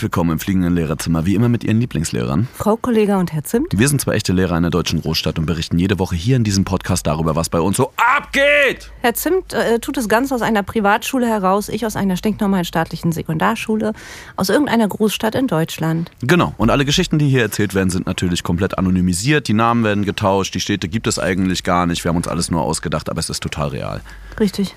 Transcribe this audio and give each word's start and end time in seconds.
Herzlich 0.00 0.14
willkommen 0.14 0.30
im 0.30 0.38
fliegenden 0.38 0.74
Lehrerzimmer, 0.74 1.26
wie 1.26 1.34
immer 1.34 1.50
mit 1.50 1.62
Ihren 1.62 1.78
Lieblingslehrern. 1.78 2.48
Frau 2.54 2.78
Kollega 2.78 3.20
und 3.20 3.34
Herr 3.34 3.44
Zimt. 3.44 3.78
Wir 3.78 3.86
sind 3.86 4.00
zwei 4.00 4.14
echte 4.14 4.32
Lehrer 4.32 4.56
in 4.56 4.62
der 4.62 4.70
deutschen 4.70 5.02
Großstadt 5.02 5.38
und 5.38 5.44
berichten 5.44 5.78
jede 5.78 5.98
Woche 5.98 6.16
hier 6.16 6.36
in 6.36 6.42
diesem 6.42 6.64
Podcast 6.64 7.06
darüber, 7.06 7.36
was 7.36 7.50
bei 7.50 7.60
uns 7.60 7.76
so 7.76 7.92
abgeht. 7.98 8.90
Herr 9.02 9.12
Zimt 9.12 9.52
äh, 9.52 9.78
tut 9.78 9.98
es 9.98 10.08
ganz 10.08 10.32
aus 10.32 10.40
einer 10.40 10.62
Privatschule 10.62 11.26
heraus, 11.26 11.68
ich 11.68 11.84
aus 11.84 11.96
einer 11.96 12.16
stinknormalen 12.16 12.64
staatlichen 12.64 13.12
Sekundarschule, 13.12 13.92
aus 14.36 14.48
irgendeiner 14.48 14.88
Großstadt 14.88 15.34
in 15.34 15.48
Deutschland. 15.48 16.10
Genau, 16.22 16.54
und 16.56 16.70
alle 16.70 16.86
Geschichten, 16.86 17.18
die 17.18 17.28
hier 17.28 17.42
erzählt 17.42 17.74
werden, 17.74 17.90
sind 17.90 18.06
natürlich 18.06 18.42
komplett 18.42 18.78
anonymisiert. 18.78 19.48
Die 19.48 19.52
Namen 19.52 19.84
werden 19.84 20.06
getauscht, 20.06 20.54
die 20.54 20.60
Städte 20.60 20.88
gibt 20.88 21.08
es 21.08 21.18
eigentlich 21.18 21.62
gar 21.62 21.84
nicht. 21.84 22.02
Wir 22.04 22.08
haben 22.08 22.16
uns 22.16 22.26
alles 22.26 22.50
nur 22.50 22.62
ausgedacht, 22.62 23.10
aber 23.10 23.20
es 23.20 23.28
ist 23.28 23.42
total 23.42 23.68
real. 23.68 24.00
Richtig. 24.40 24.74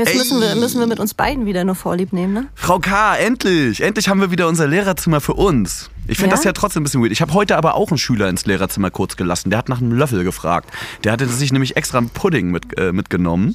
Jetzt 0.00 0.16
müssen 0.16 0.40
wir, 0.40 0.54
müssen 0.56 0.80
wir 0.80 0.86
mit 0.86 0.98
uns 1.00 1.14
beiden 1.14 1.46
wieder 1.46 1.64
nur 1.64 1.74
Vorlieb 1.74 2.12
nehmen, 2.12 2.32
ne? 2.32 2.46
Frau 2.54 2.78
K., 2.78 3.16
endlich! 3.16 3.82
Endlich 3.82 4.08
haben 4.08 4.20
wir 4.20 4.30
wieder 4.30 4.48
unser 4.48 4.66
Lehrerzimmer 4.66 5.20
für 5.20 5.34
uns. 5.34 5.90
Ich 6.08 6.16
finde 6.18 6.30
Ja? 6.30 6.36
das 6.36 6.44
ja 6.44 6.52
trotzdem 6.52 6.80
ein 6.80 6.84
bisschen 6.84 7.02
weird. 7.02 7.12
Ich 7.12 7.20
habe 7.20 7.34
heute 7.34 7.56
aber 7.56 7.74
auch 7.74 7.90
einen 7.90 7.98
Schüler 7.98 8.28
ins 8.28 8.44
Lehrerzimmer 8.46 8.90
kurz 8.90 9.16
gelassen. 9.16 9.50
Der 9.50 9.58
hat 9.58 9.68
nach 9.68 9.78
einem 9.80 9.92
Löffel 9.92 10.24
gefragt. 10.24 10.70
Der 11.04 11.12
hatte 11.12 11.26
sich 11.28 11.52
nämlich 11.52 11.76
extra 11.76 11.98
einen 11.98 12.08
Pudding 12.10 12.50
mit, 12.50 12.78
äh, 12.78 12.92
mitgenommen. 12.92 13.54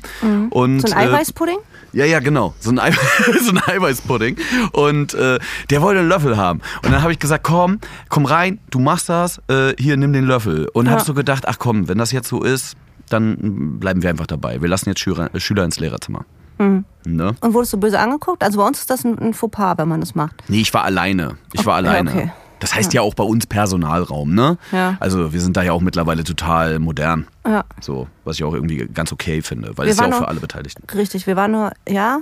Und, 0.52 0.76
Mhm. 0.76 0.80
So 0.80 0.94
ein 0.94 0.94
äh, 0.94 1.10
Eiweißpudding? 1.10 1.58
Ja, 1.94 2.06
ja, 2.06 2.20
genau. 2.20 2.54
So 2.60 2.70
ein, 2.70 2.80
Ei 2.80 2.92
so 3.42 3.52
ein 3.52 3.62
Eiweißpudding. 3.66 4.38
Und 4.72 5.14
äh, 5.16 5.40
der 5.70 5.82
wollte 5.82 6.00
einen 6.02 6.10
Löffel 6.10 6.38
haben. 6.38 6.62
Und 6.84 6.92
dann 6.94 7.02
habe 7.02 7.12
ich 7.12 7.20
gesagt, 7.20 7.44
komm, 7.44 7.80
komm 8.10 8.26
rein, 8.26 8.60
du 8.70 8.80
machst 8.80 9.10
das, 9.10 9.40
äh, 9.50 9.74
hier, 9.78 9.98
nimm 9.98 10.14
den 10.14 10.26
Löffel. 10.26 10.70
Und 10.74 10.86
Ja. 10.86 10.94
habe 10.94 11.04
so 11.04 11.14
gedacht, 11.14 11.46
ach 11.48 11.58
komm, 11.60 11.88
wenn 11.88 11.98
das 11.98 12.12
jetzt 12.12 12.30
so 12.30 12.42
ist, 12.44 12.76
dann 13.10 13.80
bleiben 13.80 14.02
wir 14.04 14.10
einfach 14.10 14.28
dabei. 14.28 14.62
Wir 14.62 14.70
lassen 14.70 14.90
jetzt 14.90 15.00
Schüler, 15.00 15.34
äh, 15.34 15.40
Schüler 15.40 15.64
ins 15.66 15.80
Lehrerzimmer. 15.80 16.26
Mhm. 16.58 16.86
Ne? 17.06 17.36
Und 17.42 17.54
wurdest 17.54 17.74
du 17.74 17.78
böse 17.78 18.00
angeguckt? 18.00 18.44
Also 18.44 18.60
bei 18.60 18.66
uns 18.68 18.80
ist 18.80 18.90
das 18.90 19.04
ein, 19.04 19.20
ein 19.20 19.34
Fauxpas, 19.34 19.78
wenn 19.78 19.88
man 19.88 20.00
das 20.00 20.16
macht. 20.16 20.44
Nee, 20.48 20.62
ich 20.62 20.74
war 20.74 20.84
alleine. 20.86 21.38
Ich 21.54 21.66
war 21.66 21.80
Okay, 21.80 21.88
alleine. 21.90 22.10
okay. 22.12 22.32
Das 22.60 22.74
heißt 22.74 22.94
ja. 22.94 23.02
auch 23.02 23.14
bei 23.14 23.24
uns 23.26 23.46
Personalraum, 23.48 24.34
ne? 24.34 24.58
Ja. 24.72 24.96
Also 25.02 25.34
wir 25.34 25.42
sind 25.42 25.58
da 25.58 25.62
ja 25.64 25.74
auch 25.74 25.82
mittlerweile 25.82 26.24
total 26.24 26.80
modern. 26.80 27.28
Ja. 27.46 27.66
So, 27.82 28.08
was 28.24 28.38
ich 28.38 28.44
auch 28.46 28.54
irgendwie 28.54 28.88
ganz 28.92 29.12
okay 29.12 29.42
finde, 29.42 29.78
weil 29.78 29.86
Wir 29.88 29.92
es 29.92 30.00
ja 30.00 30.06
auch 30.06 30.14
für 30.14 30.22
noch- 30.22 30.28
alle 30.30 30.40
Beteiligten. 30.40 30.84
Richtig, 30.98 31.28
wir 31.28 31.36
waren 31.36 31.52
nur, 31.52 31.74
ja, 31.88 32.20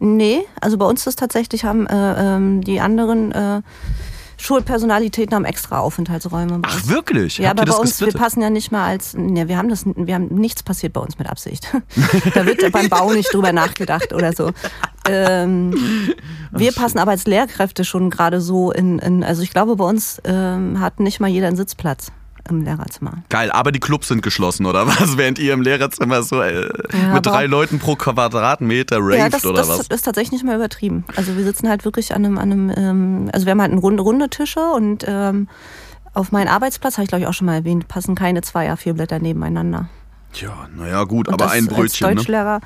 nee, 0.00 0.40
also 0.62 0.78
bei 0.78 0.86
uns 0.86 1.06
ist 1.06 1.18
tatsächlich, 1.18 1.64
haben 1.66 1.86
äh, 1.86 2.36
ähm, 2.36 2.62
die 2.62 2.80
anderen 2.80 3.30
äh, 3.32 3.60
Schulpersonalitäten 4.38 5.34
haben 5.34 5.44
extra 5.44 5.80
Aufenthaltsräume. 5.80 6.60
Ach 6.62 6.86
wirklich? 6.88 7.38
Ja, 7.38 7.50
Habt 7.50 7.60
aber 7.60 7.72
bei 7.72 7.78
uns, 7.78 8.00
wir 8.00 8.06
gesplittet? 8.06 8.20
passen 8.20 8.42
ja 8.42 8.50
nicht 8.50 8.70
mal 8.70 8.86
als, 8.86 9.14
ne, 9.14 9.48
wir 9.48 9.56
haben 9.56 9.68
das, 9.68 9.84
wir 9.86 10.14
haben 10.14 10.26
nichts 10.26 10.62
passiert 10.62 10.92
bei 10.92 11.00
uns 11.00 11.18
mit 11.18 11.28
Absicht. 11.28 11.68
da 12.34 12.46
wird 12.46 12.70
beim 12.72 12.88
Bau 12.88 13.12
nicht 13.12 13.32
drüber 13.32 13.52
nachgedacht 13.52 14.12
oder 14.12 14.32
so. 14.32 14.50
Ähm, 15.08 15.74
wir 16.50 16.72
passen 16.72 16.98
aber 16.98 17.12
als 17.12 17.26
Lehrkräfte 17.26 17.84
schon 17.84 18.10
gerade 18.10 18.40
so 18.40 18.72
in, 18.72 18.98
in, 18.98 19.24
also 19.24 19.42
ich 19.42 19.50
glaube, 19.50 19.76
bei 19.76 19.84
uns 19.84 20.20
ähm, 20.24 20.80
hat 20.80 21.00
nicht 21.00 21.20
mal 21.20 21.28
jeder 21.28 21.46
einen 21.48 21.56
Sitzplatz 21.56 22.12
im 22.48 22.62
Lehrerzimmer. 22.62 23.22
Geil, 23.28 23.50
aber 23.50 23.72
die 23.72 23.80
Clubs 23.80 24.08
sind 24.08 24.22
geschlossen, 24.22 24.66
oder 24.66 24.86
was? 24.86 25.16
Während 25.16 25.38
ihr 25.38 25.52
im 25.52 25.62
Lehrerzimmer 25.62 26.22
so 26.22 26.40
äh, 26.40 26.68
Ja, 26.92 27.14
mit 27.14 27.26
drei 27.26 27.46
Leuten 27.46 27.78
pro 27.78 27.96
Quadratmeter 27.96 28.98
raved, 28.98 29.18
ja, 29.18 29.28
das, 29.28 29.44
oder 29.44 29.58
das 29.58 29.68
was? 29.68 29.86
ist 29.88 30.02
tatsächlich 30.02 30.32
nicht 30.32 30.44
mehr 30.44 30.56
übertrieben. 30.56 31.04
Also 31.16 31.36
wir 31.36 31.44
sitzen 31.44 31.68
halt 31.68 31.84
wirklich 31.84 32.14
an 32.14 32.24
einem, 32.24 32.38
an 32.38 32.52
einem 32.52 32.72
ähm, 32.76 33.30
also 33.32 33.46
wir 33.46 33.52
haben 33.52 33.60
halt 33.60 33.72
einen 33.72 33.80
runde, 33.80 34.02
runde 34.02 34.28
Tische 34.28 34.60
und 34.60 35.04
ähm, 35.06 35.48
auf 36.14 36.32
meinen 36.32 36.48
Arbeitsplatz, 36.48 36.94
habe 36.94 37.04
ich 37.04 37.08
glaube 37.08 37.22
ich 37.22 37.28
auch 37.28 37.34
schon 37.34 37.46
mal 37.46 37.54
erwähnt, 37.54 37.88
passen 37.88 38.14
keine 38.14 38.40
zwei 38.42 38.72
A4-Blätter 38.72 39.18
nebeneinander. 39.18 39.88
Ja, 40.34 40.68
naja, 40.76 41.04
gut, 41.04 41.28
Und 41.28 41.34
aber 41.34 41.44
das 41.44 41.52
ein 41.54 41.66
Brötchen, 41.66 42.06
Als 42.06 42.28
ne? 42.28 42.60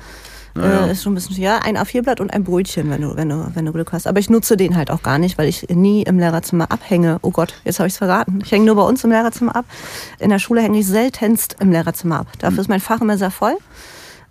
Naja. 0.53 0.87
äh, 0.87 0.91
ist 0.91 1.03
schon 1.03 1.13
ein 1.13 1.15
bisschen, 1.15 1.35
ja, 1.41 1.59
ein 1.59 1.77
A4-Blatt 1.77 2.19
und 2.19 2.33
ein 2.33 2.43
Brötchen, 2.43 2.89
wenn 2.89 3.01
du, 3.01 3.15
wenn, 3.15 3.29
du, 3.29 3.51
wenn 3.53 3.65
du 3.65 3.71
Glück 3.71 3.91
hast. 3.93 4.07
Aber 4.07 4.19
ich 4.19 4.29
nutze 4.29 4.57
den 4.57 4.75
halt 4.75 4.91
auch 4.91 5.01
gar 5.03 5.17
nicht, 5.17 5.37
weil 5.37 5.47
ich 5.47 5.67
nie 5.69 6.03
im 6.03 6.19
Lehrerzimmer 6.19 6.71
abhänge. 6.71 7.19
Oh 7.21 7.31
Gott, 7.31 7.53
jetzt 7.63 7.79
habe 7.79 7.87
ich 7.87 7.93
es 7.93 7.97
verraten. 7.97 8.41
Ich 8.43 8.51
hänge 8.51 8.65
nur 8.65 8.75
bei 8.75 8.83
uns 8.83 9.03
im 9.03 9.11
Lehrerzimmer 9.11 9.55
ab. 9.55 9.65
In 10.19 10.29
der 10.29 10.39
Schule 10.39 10.61
hänge 10.61 10.79
ich 10.79 10.87
seltenst 10.87 11.55
im 11.59 11.71
Lehrerzimmer 11.71 12.19
ab. 12.21 12.27
Dafür 12.39 12.57
Hm. 12.57 12.61
ist 12.61 12.67
mein 12.69 12.79
Fach 12.81 13.01
immer 13.01 13.17
sehr 13.17 13.31
voll. 13.31 13.55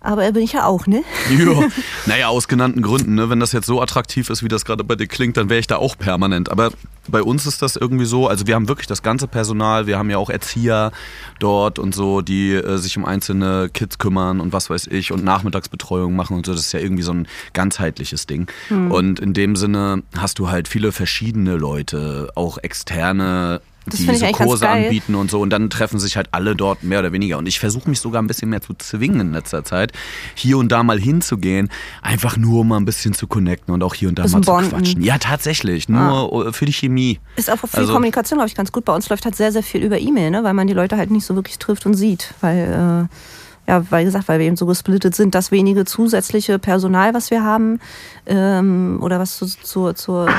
Aber 0.03 0.31
bin 0.31 0.41
ich 0.41 0.53
ja 0.53 0.65
auch, 0.65 0.87
ne? 0.87 1.03
Ja, 1.37 1.67
naja, 2.07 2.27
aus 2.29 2.47
genannten 2.47 2.81
Gründen. 2.81 3.13
Ne? 3.15 3.29
Wenn 3.29 3.39
das 3.39 3.51
jetzt 3.51 3.67
so 3.67 3.81
attraktiv 3.81 4.29
ist, 4.31 4.43
wie 4.43 4.47
das 4.47 4.65
gerade 4.65 4.83
bei 4.83 4.95
dir 4.95 5.05
klingt, 5.07 5.37
dann 5.37 5.49
wäre 5.49 5.59
ich 5.59 5.67
da 5.67 5.77
auch 5.77 5.95
permanent. 5.97 6.49
Aber 6.49 6.71
bei 7.11 7.21
uns 7.21 7.45
ist 7.45 7.61
das 7.61 7.75
irgendwie 7.75 8.05
so, 8.05 8.27
also 8.27 8.47
wir 8.47 8.55
haben 8.55 8.67
wirklich 8.67 8.87
das 8.87 9.03
ganze 9.03 9.27
Personal, 9.27 9.87
wir 9.87 9.97
haben 9.97 10.09
ja 10.09 10.17
auch 10.17 10.29
Erzieher 10.29 10.91
dort 11.39 11.79
und 11.79 11.93
so, 11.93 12.21
die 12.21 12.53
äh, 12.53 12.77
sich 12.77 12.97
um 12.97 13.05
einzelne 13.05 13.69
Kids 13.71 13.97
kümmern 13.97 14.39
und 14.39 14.53
was 14.53 14.69
weiß 14.69 14.87
ich 14.87 15.11
und 15.11 15.23
Nachmittagsbetreuung 15.23 16.15
machen 16.15 16.37
und 16.37 16.45
so. 16.45 16.53
Das 16.53 16.61
ist 16.61 16.71
ja 16.71 16.79
irgendwie 16.79 17.03
so 17.03 17.13
ein 17.13 17.27
ganzheitliches 17.53 18.27
Ding. 18.27 18.49
Hm. 18.69 18.91
Und 18.91 19.19
in 19.19 19.33
dem 19.33 19.55
Sinne 19.55 20.03
hast 20.17 20.39
du 20.39 20.49
halt 20.49 20.67
viele 20.67 20.91
verschiedene 20.91 21.55
Leute, 21.55 22.31
auch 22.35 22.57
externe. 22.57 23.61
Die 23.93 24.15
so 24.15 24.25
Kurse 24.31 24.67
anbieten 24.69 25.15
und 25.15 25.29
so 25.31 25.39
und 25.41 25.49
dann 25.49 25.69
treffen 25.69 25.99
sich 25.99 26.17
halt 26.17 26.29
alle 26.31 26.55
dort 26.55 26.83
mehr 26.83 26.99
oder 26.99 27.11
weniger 27.11 27.37
und 27.37 27.47
ich 27.47 27.59
versuche 27.59 27.89
mich 27.89 27.99
sogar 27.99 28.21
ein 28.21 28.27
bisschen 28.27 28.49
mehr 28.49 28.61
zu 28.61 28.73
zwingen 28.73 29.19
in 29.19 29.33
letzter 29.33 29.63
Zeit, 29.63 29.91
hier 30.35 30.57
und 30.57 30.71
da 30.71 30.83
mal 30.83 30.99
hinzugehen, 30.99 31.69
einfach 32.01 32.37
nur 32.37 32.61
um 32.61 32.67
mal 32.69 32.77
ein 32.77 32.85
bisschen 32.85 33.13
zu 33.13 33.27
connecten 33.27 33.73
und 33.73 33.83
auch 33.83 33.93
hier 33.93 34.09
und 34.09 34.19
da 34.19 34.23
mal 34.23 34.29
zu 34.29 34.41
bonden. 34.41 34.69
quatschen. 34.71 35.01
Ja, 35.03 35.17
tatsächlich, 35.17 35.89
nur 35.89 36.47
äh, 36.47 36.53
für 36.53 36.65
die 36.65 36.73
Chemie. 36.73 37.19
Ist 37.35 37.49
auch 37.51 37.57
für 37.57 37.67
Also- 37.77 37.87
die 37.87 37.93
Kommunikation, 37.93 38.37
glaube 38.37 38.47
ich, 38.49 38.55
ganz 38.55 38.71
gut. 38.71 38.85
Bei 38.85 38.93
uns 38.93 39.09
läuft 39.09 39.25
halt 39.25 39.35
sehr, 39.35 39.51
sehr 39.51 39.63
viel 39.63 39.83
über 39.83 39.99
E-Mail, 39.99 40.31
ne? 40.31 40.43
weil 40.43 40.53
man 40.53 40.67
die 40.67 40.73
Leute 40.73 40.97
halt 40.97 41.11
nicht 41.11 41.25
so 41.25 41.35
wirklich 41.35 41.59
trifft 41.59 41.85
und 41.85 41.93
sieht. 41.95 42.33
Weil, 42.41 43.07
äh, 43.07 43.71
ja, 43.71 43.85
weil 43.89 44.05
gesagt, 44.05 44.27
weil 44.27 44.39
wir 44.39 44.47
eben 44.47 44.55
so 44.57 44.65
gesplittet 44.65 45.15
sind, 45.15 45.35
das 45.35 45.51
wenige 45.51 45.85
zusätzliche 45.85 46.59
Personal, 46.59 47.13
was 47.13 47.29
wir 47.31 47.43
haben, 47.43 47.79
ähm, 48.25 48.99
oder 49.01 49.19
was 49.19 49.37
zu, 49.37 49.45
zur, 49.45 49.95
zur, 49.95 50.29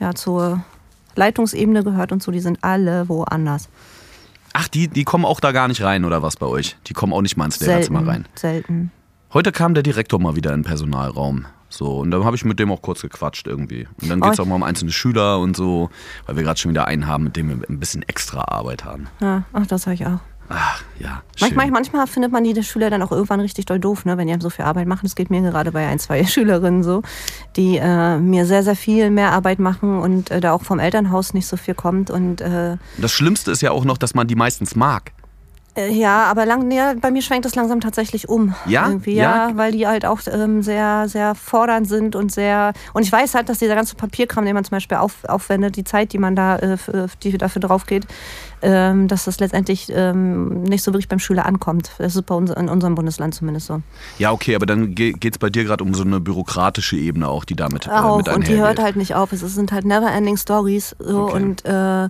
ja, 0.00 0.14
zur 0.14 0.64
Leitungsebene 1.16 1.84
gehört 1.84 2.12
und 2.12 2.22
so, 2.22 2.30
die 2.32 2.40
sind 2.40 2.58
alle 2.62 3.08
woanders. 3.08 3.68
Ach, 4.54 4.68
die, 4.68 4.88
die 4.88 5.04
kommen 5.04 5.24
auch 5.24 5.40
da 5.40 5.52
gar 5.52 5.68
nicht 5.68 5.82
rein 5.82 6.04
oder 6.04 6.22
was 6.22 6.36
bei 6.36 6.46
euch? 6.46 6.76
Die 6.86 6.92
kommen 6.92 7.12
auch 7.12 7.22
nicht 7.22 7.36
mal 7.36 7.46
ins 7.46 7.60
Lehrerzimmer 7.60 8.06
rein. 8.06 8.26
Selten. 8.34 8.90
Heute 9.32 9.50
kam 9.50 9.72
der 9.72 9.82
Direktor 9.82 10.20
mal 10.20 10.36
wieder 10.36 10.52
in 10.52 10.60
den 10.60 10.66
Personalraum. 10.66 11.46
So, 11.70 12.00
und 12.00 12.10
dann 12.10 12.22
habe 12.26 12.36
ich 12.36 12.44
mit 12.44 12.58
dem 12.58 12.70
auch 12.70 12.82
kurz 12.82 13.00
gequatscht 13.00 13.46
irgendwie. 13.46 13.88
Und 14.02 14.10
dann 14.10 14.20
geht 14.20 14.34
es 14.34 14.38
Oh. 14.38 14.42
auch 14.42 14.46
mal 14.46 14.56
um 14.56 14.62
einzelne 14.62 14.92
Schüler 14.92 15.38
und 15.38 15.56
so, 15.56 15.88
weil 16.26 16.36
wir 16.36 16.42
gerade 16.42 16.60
schon 16.60 16.70
wieder 16.70 16.86
einen 16.86 17.06
haben, 17.06 17.24
mit 17.24 17.36
dem 17.36 17.48
wir 17.48 17.66
ein 17.66 17.80
bisschen 17.80 18.02
extra 18.02 18.42
Arbeit 18.42 18.84
haben. 18.84 19.06
Ja, 19.20 19.44
ach, 19.54 19.66
das 19.66 19.86
habe 19.86 19.94
ich 19.94 20.04
auch. 20.04 20.18
Ach, 20.54 20.82
ja. 20.98 21.22
Schön. 21.36 21.48
Manchmal, 21.54 21.70
manchmal 21.70 22.06
findet 22.06 22.30
man 22.30 22.44
die 22.44 22.62
Schüler 22.62 22.90
dann 22.90 23.02
auch 23.02 23.10
irgendwann 23.10 23.40
richtig 23.40 23.64
doll 23.66 23.78
doof, 23.78 24.04
ne, 24.04 24.18
wenn 24.18 24.28
die 24.28 24.36
so 24.40 24.50
viel 24.50 24.64
Arbeit 24.64 24.86
machen. 24.86 25.00
Das 25.04 25.14
geht 25.14 25.30
mir 25.30 25.40
gerade 25.40 25.72
bei 25.72 25.86
ein, 25.86 25.98
zwei 25.98 26.24
Schülerinnen 26.26 26.82
so, 26.82 27.02
die 27.56 27.78
äh, 27.78 28.18
mir 28.18 28.44
sehr, 28.46 28.62
sehr 28.62 28.76
viel 28.76 29.10
mehr 29.10 29.32
Arbeit 29.32 29.58
machen 29.58 30.00
und 30.00 30.30
äh, 30.30 30.40
da 30.40 30.52
auch 30.52 30.62
vom 30.62 30.78
Elternhaus 30.78 31.32
nicht 31.34 31.46
so 31.46 31.56
viel 31.56 31.74
kommt. 31.74 32.10
Und 32.10 32.40
äh, 32.40 32.76
Das 32.98 33.12
Schlimmste 33.12 33.50
ist 33.50 33.62
ja 33.62 33.70
auch 33.70 33.84
noch, 33.84 33.98
dass 33.98 34.14
man 34.14 34.26
die 34.26 34.34
meistens 34.34 34.76
mag. 34.76 35.12
Äh, 35.74 35.90
ja, 35.92 36.24
aber 36.24 36.44
lang, 36.46 36.70
ja, 36.70 36.94
bei 37.00 37.10
mir 37.10 37.22
schwenkt 37.22 37.44
das 37.44 37.54
langsam 37.54 37.80
tatsächlich 37.80 38.28
um. 38.28 38.54
Ja? 38.66 38.88
Irgendwie, 38.88 39.14
Ja? 39.14 39.48
ja, 39.48 39.56
weil 39.56 39.72
die 39.72 39.86
halt 39.86 40.04
auch 40.04 40.20
ähm, 40.30 40.62
sehr, 40.62 41.08
sehr 41.08 41.34
fordernd 41.34 41.88
sind 41.88 42.14
und 42.16 42.30
sehr. 42.32 42.72
Und 42.92 43.02
ich 43.02 43.10
weiß 43.12 43.34
halt, 43.34 43.48
dass 43.48 43.58
dieser 43.58 43.74
ganze 43.74 43.94
Papierkram, 43.94 44.44
den 44.44 44.54
man 44.54 44.64
zum 44.64 44.76
Beispiel 44.76 44.98
auf, 44.98 45.24
aufwendet, 45.24 45.76
die 45.76 45.84
Zeit, 45.84 46.12
die 46.12 46.18
man 46.18 46.36
da 46.36 46.56
äh, 46.58 46.76
für, 46.76 47.06
die 47.22 47.36
dafür 47.38 47.60
drauf 47.60 47.86
geht, 47.86 48.06
ähm, 48.60 49.08
dass 49.08 49.24
das 49.24 49.40
letztendlich 49.40 49.90
ähm, 49.94 50.62
nicht 50.62 50.84
so 50.84 50.92
wirklich 50.92 51.08
beim 51.08 51.18
Schüler 51.18 51.46
ankommt. 51.46 51.90
Das 51.98 52.14
ist 52.16 52.26
bei 52.26 52.34
uns 52.34 52.50
in 52.50 52.68
unserem 52.68 52.94
Bundesland 52.94 53.34
zumindest 53.34 53.66
so. 53.66 53.80
Ja, 54.18 54.30
okay, 54.32 54.54
aber 54.54 54.66
dann 54.66 54.94
ge 54.94 55.12
geht's 55.12 55.38
bei 55.38 55.50
dir 55.50 55.64
gerade 55.64 55.82
um 55.82 55.94
so 55.94 56.04
eine 56.04 56.20
bürokratische 56.20 56.96
Ebene 56.96 57.28
auch, 57.28 57.44
die 57.44 57.56
damit, 57.56 57.86
äh, 57.86 57.90
auch 57.90 58.18
mit 58.18 58.28
und 58.28 58.46
die 58.46 58.52
einhergeht. 58.52 58.58
hört 58.64 58.78
halt 58.82 58.96
nicht 58.96 59.14
auf. 59.14 59.32
Es 59.32 59.40
sind 59.40 59.72
halt 59.72 59.84
never 59.84 60.10
ending 60.12 60.36
stories 60.36 60.94
so 60.98 61.22
Okay. 61.24 61.36
und 61.42 61.64
äh, 61.64 62.08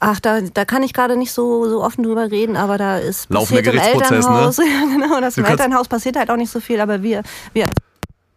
ach 0.00 0.20
da 0.20 0.40
da 0.40 0.64
kann 0.64 0.82
ich 0.82 0.92
gerade 0.92 1.16
nicht 1.16 1.32
so 1.32 1.68
so 1.68 1.82
offen 1.82 2.04
drüber 2.04 2.30
reden, 2.30 2.56
aber 2.56 2.78
da 2.78 2.98
ist 2.98 3.30
Laufender 3.30 3.72
passiert 3.72 3.94
im 3.94 3.98
ne? 3.98 4.04
Elternhaus, 4.04 4.58
ja 4.58 4.64
genau, 4.92 5.20
das 5.20 5.34
Du 5.34 5.40
im 5.40 5.46
Elternhaus 5.46 5.88
passiert 5.88 6.16
halt 6.16 6.30
auch 6.30 6.36
nicht 6.36 6.50
so 6.50 6.60
viel, 6.60 6.80
aber 6.80 7.02
wir 7.02 7.22
wir 7.52 7.66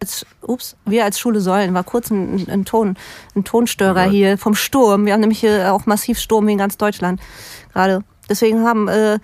als, 0.00 0.26
ups, 0.42 0.76
wir 0.84 1.04
als 1.04 1.18
Schule 1.18 1.40
sollen, 1.40 1.74
war 1.74 1.84
kurz 1.84 2.10
ein, 2.10 2.48
ein, 2.48 2.64
Ton, 2.64 2.96
ein 3.36 3.44
Tonstörer 3.44 4.06
Ja. 4.06 4.10
hier 4.10 4.38
vom 4.38 4.56
Sturm. 4.56 5.06
Wir 5.06 5.12
haben 5.12 5.20
nämlich 5.20 5.38
hier 5.38 5.72
auch 5.72 5.86
massiv 5.86 6.18
Sturm 6.18 6.46
wie 6.48 6.52
in 6.52 6.58
ganz 6.58 6.76
Deutschland 6.76 7.20
gerade. 7.72 8.02
Deswegen 8.28 8.64
haben 8.64 8.88
äh, 8.88 9.20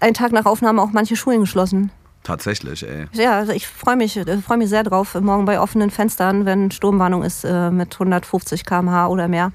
einen 0.00 0.14
Tag 0.14 0.30
nach 0.32 0.46
Aufnahme 0.46 0.82
auch 0.82 0.90
manche 0.92 1.16
Schulen 1.16 1.40
geschlossen. 1.40 1.90
Tatsächlich, 2.22 2.86
ey. 2.86 3.06
Ja, 3.12 3.38
also 3.38 3.52
ich 3.52 3.66
freue 3.66 3.96
mich, 3.96 4.16
äh, 4.16 4.38
freue 4.38 4.58
mich 4.58 4.68
sehr 4.68 4.84
drauf, 4.84 5.14
morgen 5.20 5.46
bei 5.46 5.58
offenen 5.58 5.90
Fenstern, 5.90 6.44
wenn 6.44 6.70
Sturmwarnung 6.70 7.22
ist 7.22 7.44
äh, 7.44 7.70
mit 7.70 7.94
150 7.94 8.64
km/h 8.64 9.08
oder 9.08 9.26
mehr. 9.26 9.52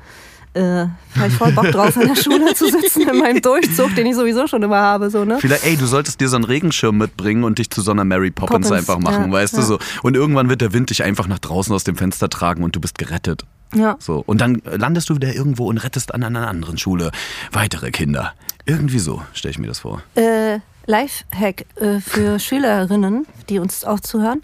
Äh, 0.55 0.87
habe 1.17 1.27
ich 1.27 1.33
voll 1.33 1.51
Bock 1.51 1.69
drauf, 1.71 1.97
in 1.97 2.07
der 2.07 2.15
Schule 2.15 2.53
zu 2.53 2.69
sitzen 2.69 3.09
in 3.09 3.17
meinem 3.17 3.41
Durchzug, 3.41 3.93
den 3.93 4.05
ich 4.05 4.15
sowieso 4.15 4.47
schon 4.47 4.63
immer 4.63 4.79
habe. 4.79 5.09
So, 5.09 5.25
ne? 5.25 5.37
Vielleicht, 5.41 5.65
ey, 5.65 5.75
du 5.75 5.85
solltest 5.85 6.21
dir 6.21 6.29
so 6.29 6.37
einen 6.37 6.45
Regenschirm 6.45 6.97
mitbringen 6.97 7.43
und 7.43 7.59
dich 7.59 7.69
zu 7.69 7.81
so 7.81 7.91
einer 7.91 8.05
Mary 8.05 8.31
Poppins, 8.31 8.69
Poppins, 8.69 8.71
einfach 8.71 8.99
machen, 8.99 9.25
ja, 9.25 9.31
weißt 9.33 9.55
du 9.55 9.57
ja. 9.57 9.63
so. 9.63 9.79
Und 10.01 10.15
irgendwann 10.15 10.47
wird 10.47 10.61
der 10.61 10.71
Wind 10.71 10.91
dich 10.91 11.03
einfach 11.03 11.27
nach 11.27 11.39
draußen 11.39 11.75
aus 11.75 11.83
dem 11.83 11.97
Fenster 11.97 12.29
tragen 12.29 12.63
und 12.63 12.73
du 12.73 12.79
bist 12.79 12.97
gerettet. 12.97 13.43
Ja. 13.73 13.97
So. 13.99 14.23
Und 14.25 14.39
dann 14.39 14.61
landest 14.65 15.09
du 15.09 15.15
wieder 15.15 15.33
irgendwo 15.35 15.67
und 15.67 15.77
rettest 15.77 16.13
an 16.13 16.23
einer 16.23 16.47
anderen 16.47 16.77
Schule 16.77 17.11
weitere 17.51 17.91
Kinder. 17.91 18.33
Irgendwie 18.65 18.99
so, 18.99 19.21
stelle 19.33 19.51
ich 19.51 19.59
mir 19.59 19.67
das 19.67 19.79
vor. 19.79 20.03
Äh, 20.15 20.59
Lifehack 20.85 21.65
äh, 21.75 21.99
für 21.99 22.39
Schülerinnen, 22.39 23.27
die 23.49 23.59
uns 23.59 23.83
auch 23.83 23.99
zuhören. 23.99 24.41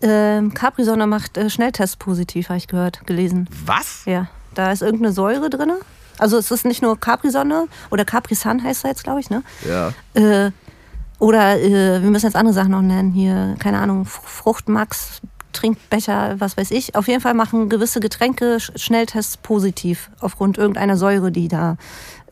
Ähm, 0.00 0.54
Capri-Sonne 0.54 1.06
macht 1.06 1.36
äh, 1.36 1.50
Schnelltest 1.50 1.98
positiv, 1.98 2.48
habe 2.48 2.56
ich 2.56 2.68
gehört, 2.68 3.06
gelesen. 3.06 3.48
Was? 3.66 4.04
Ja, 4.06 4.28
da 4.54 4.72
ist 4.72 4.82
irgendeine 4.82 5.12
Säure 5.12 5.50
drin. 5.50 5.72
Also 6.18 6.36
es 6.38 6.50
ist 6.50 6.64
nicht 6.64 6.82
nur 6.82 6.98
Capri-Sonne 7.00 7.66
oder 7.90 8.04
Capri-Sun 8.04 8.62
heißt 8.62 8.84
er 8.84 8.90
jetzt, 8.90 9.04
glaube 9.04 9.20
ich, 9.20 9.30
ne? 9.30 9.42
Ja. 9.68 9.92
Äh, 10.14 10.50
oder 11.18 11.58
äh, 11.60 12.02
wir 12.02 12.10
müssen 12.10 12.26
jetzt 12.26 12.36
andere 12.36 12.52
Sachen 12.54 12.70
noch 12.72 12.82
nennen. 12.82 13.12
Hier, 13.12 13.54
keine 13.58 13.78
Ahnung, 13.78 14.04
Fruchtmax, 14.06 15.20
Trinkbecher, 15.52 16.36
was 16.38 16.56
weiß 16.56 16.70
ich. 16.70 16.94
Auf 16.96 17.08
jeden 17.08 17.20
Fall 17.20 17.34
machen 17.34 17.68
gewisse 17.68 18.00
Getränke 18.00 18.56
Sch- 18.56 18.76
Schnelltests 18.78 19.36
positiv 19.36 20.10
aufgrund 20.20 20.58
irgendeiner 20.58 20.96
Säure, 20.96 21.30
die 21.30 21.48
da 21.48 21.76